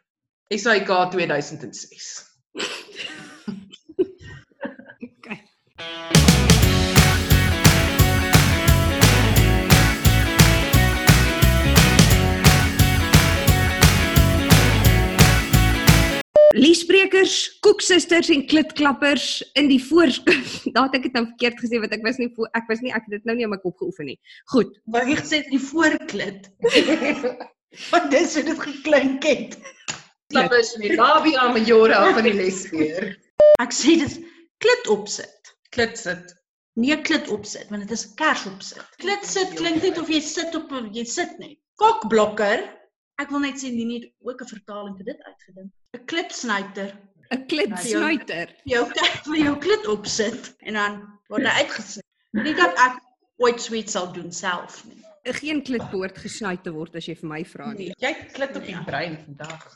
SAIK 0.50 0.90
2006. 1.14 2.14
Okay. 5.18 6.17
Liesbrekers, 17.18 17.58
koeksusters 17.60 18.28
en 18.30 18.44
klitklappers 18.46 19.40
in 19.58 19.68
die 19.68 19.80
voorskut. 19.82 20.50
Daar 20.74 20.86
het 20.86 20.98
ek 20.98 21.08
dit 21.08 21.16
nou 21.16 21.24
verkeerd 21.26 21.58
gesê 21.58 21.80
want 21.82 21.94
ek 21.96 22.04
was 22.06 22.18
nie 22.20 22.28
ek 22.54 22.68
was 22.70 22.82
nie 22.84 22.92
ek 22.94 23.08
het 23.08 23.16
dit 23.16 23.26
nou 23.26 23.34
nie 23.34 23.46
in 23.46 23.50
my 23.50 23.58
kop 23.58 23.74
geoefen 23.80 24.06
nie. 24.06 24.18
Goed. 24.52 24.76
Wou 24.86 25.02
jy 25.02 25.16
gesê 25.18 25.40
die 25.48 25.58
voorklit? 25.62 26.46
Want 27.92 28.06
dis 28.14 28.32
hoe 28.38 28.44
dit 28.46 28.60
geklink 28.62 29.26
het. 29.28 29.58
Stap 30.30 30.54
is 30.56 30.70
die 30.80 30.94
labia 30.94 31.50
majora 31.52 31.98
van 32.16 32.24
die 32.24 32.32
les 32.38 32.62
weer. 32.72 33.10
Ek 33.60 33.74
sê 33.76 33.98
dit 34.00 34.14
klit 34.62 34.88
opsit. 34.94 35.52
Klit 35.74 35.98
sit. 36.00 36.32
Nee, 36.78 36.96
klit 37.04 37.28
opsit, 37.34 37.66
want 37.68 37.82
dit 37.84 37.92
is 37.92 38.06
kers 38.16 38.46
opsit. 38.48 38.86
Klit 39.02 39.26
sit 39.26 39.52
klink 39.58 39.82
net 39.82 39.98
of 40.00 40.08
jy 40.08 40.22
sit 40.24 40.54
op 40.56 40.70
jy 40.94 41.04
sit 41.04 41.34
net. 41.42 41.58
Kokblokker. 41.82 42.64
Ek 43.20 43.34
wil 43.34 43.44
net 43.44 43.60
sê 43.60 43.72
nie 43.74 43.88
net 43.90 44.08
ook 44.24 44.40
'n 44.46 44.52
vertaling 44.54 44.96
vir 44.96 45.10
dit 45.12 45.28
uitgedink. 45.28 45.70
'n 45.98 46.04
Klitsnyter. 46.08 46.96
'n 47.34 47.46
Klitsnuiter. 47.50 48.54
Vir 48.64 48.72
jou 48.74 48.84
vir 49.30 49.40
jou 49.42 49.56
klit 49.58 49.86
opsit 49.86 50.54
en 50.66 50.78
dan 50.80 51.00
word 51.28 51.46
hy 51.46 51.64
uitgesit. 51.64 52.04
Nie 52.32 52.54
dat 52.54 52.76
ek 52.78 53.00
ooit 53.42 53.60
sweet 53.62 53.90
sal 53.90 54.12
doen 54.12 54.32
self 54.32 54.84
nie. 54.88 55.02
Geen 55.40 55.60
klitpoort 55.62 56.16
gesny 56.18 56.56
te 56.62 56.72
word 56.72 56.96
as 56.96 57.08
jy 57.08 57.14
vir 57.18 57.28
my 57.28 57.42
vra 57.44 57.72
nie. 57.72 57.92
Jy 58.00 58.14
klit 58.32 58.56
op 58.56 58.64
die 58.64 58.78
brein 58.86 59.18
vandag. 59.26 59.66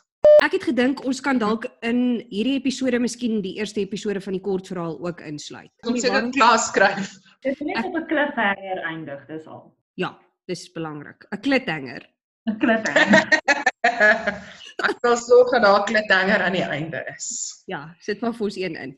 Ek 0.42 0.54
het 0.56 0.64
gedink 0.64 1.02
ons 1.06 1.20
kan 1.20 1.38
dalk 1.38 1.66
in 1.86 2.22
hierdie 2.30 2.56
episode 2.56 2.98
miskien 3.02 3.42
die 3.44 3.56
eerste 3.60 3.82
episode 3.82 4.22
van 4.22 4.36
die 4.38 4.42
kortverhaal 4.42 4.96
ook 5.02 5.20
insluit. 5.26 5.70
Kom 5.84 5.98
seker 5.98 6.30
klas 6.34 6.70
skryf. 6.70 7.12
Dit 7.42 7.58
is 7.58 7.66
net 7.66 7.84
op 7.84 7.96
'n 7.98 8.06
cliffhanger 8.06 8.82
eindig, 8.86 9.26
dis 9.26 9.46
al. 9.46 9.74
Ja, 9.94 10.18
dis 10.46 10.70
belangrik. 10.72 11.26
'n 11.30 11.40
Klithanger. 11.40 12.08
'n 12.48 12.58
Cliffhanger. 12.58 13.70
Ek 14.88 14.96
sal 15.04 15.16
sorg 15.20 15.52
dat 15.54 15.62
daar 15.62 15.80
'n 15.80 15.84
klithanger 15.90 16.42
aan 16.42 16.56
die 16.58 16.64
einde 16.64 17.04
is. 17.16 17.62
Ja, 17.66 17.94
sit 18.00 18.20
maar 18.20 18.34
vir 18.34 18.44
ons 18.50 18.56
een 18.56 18.76
in. 18.76 18.92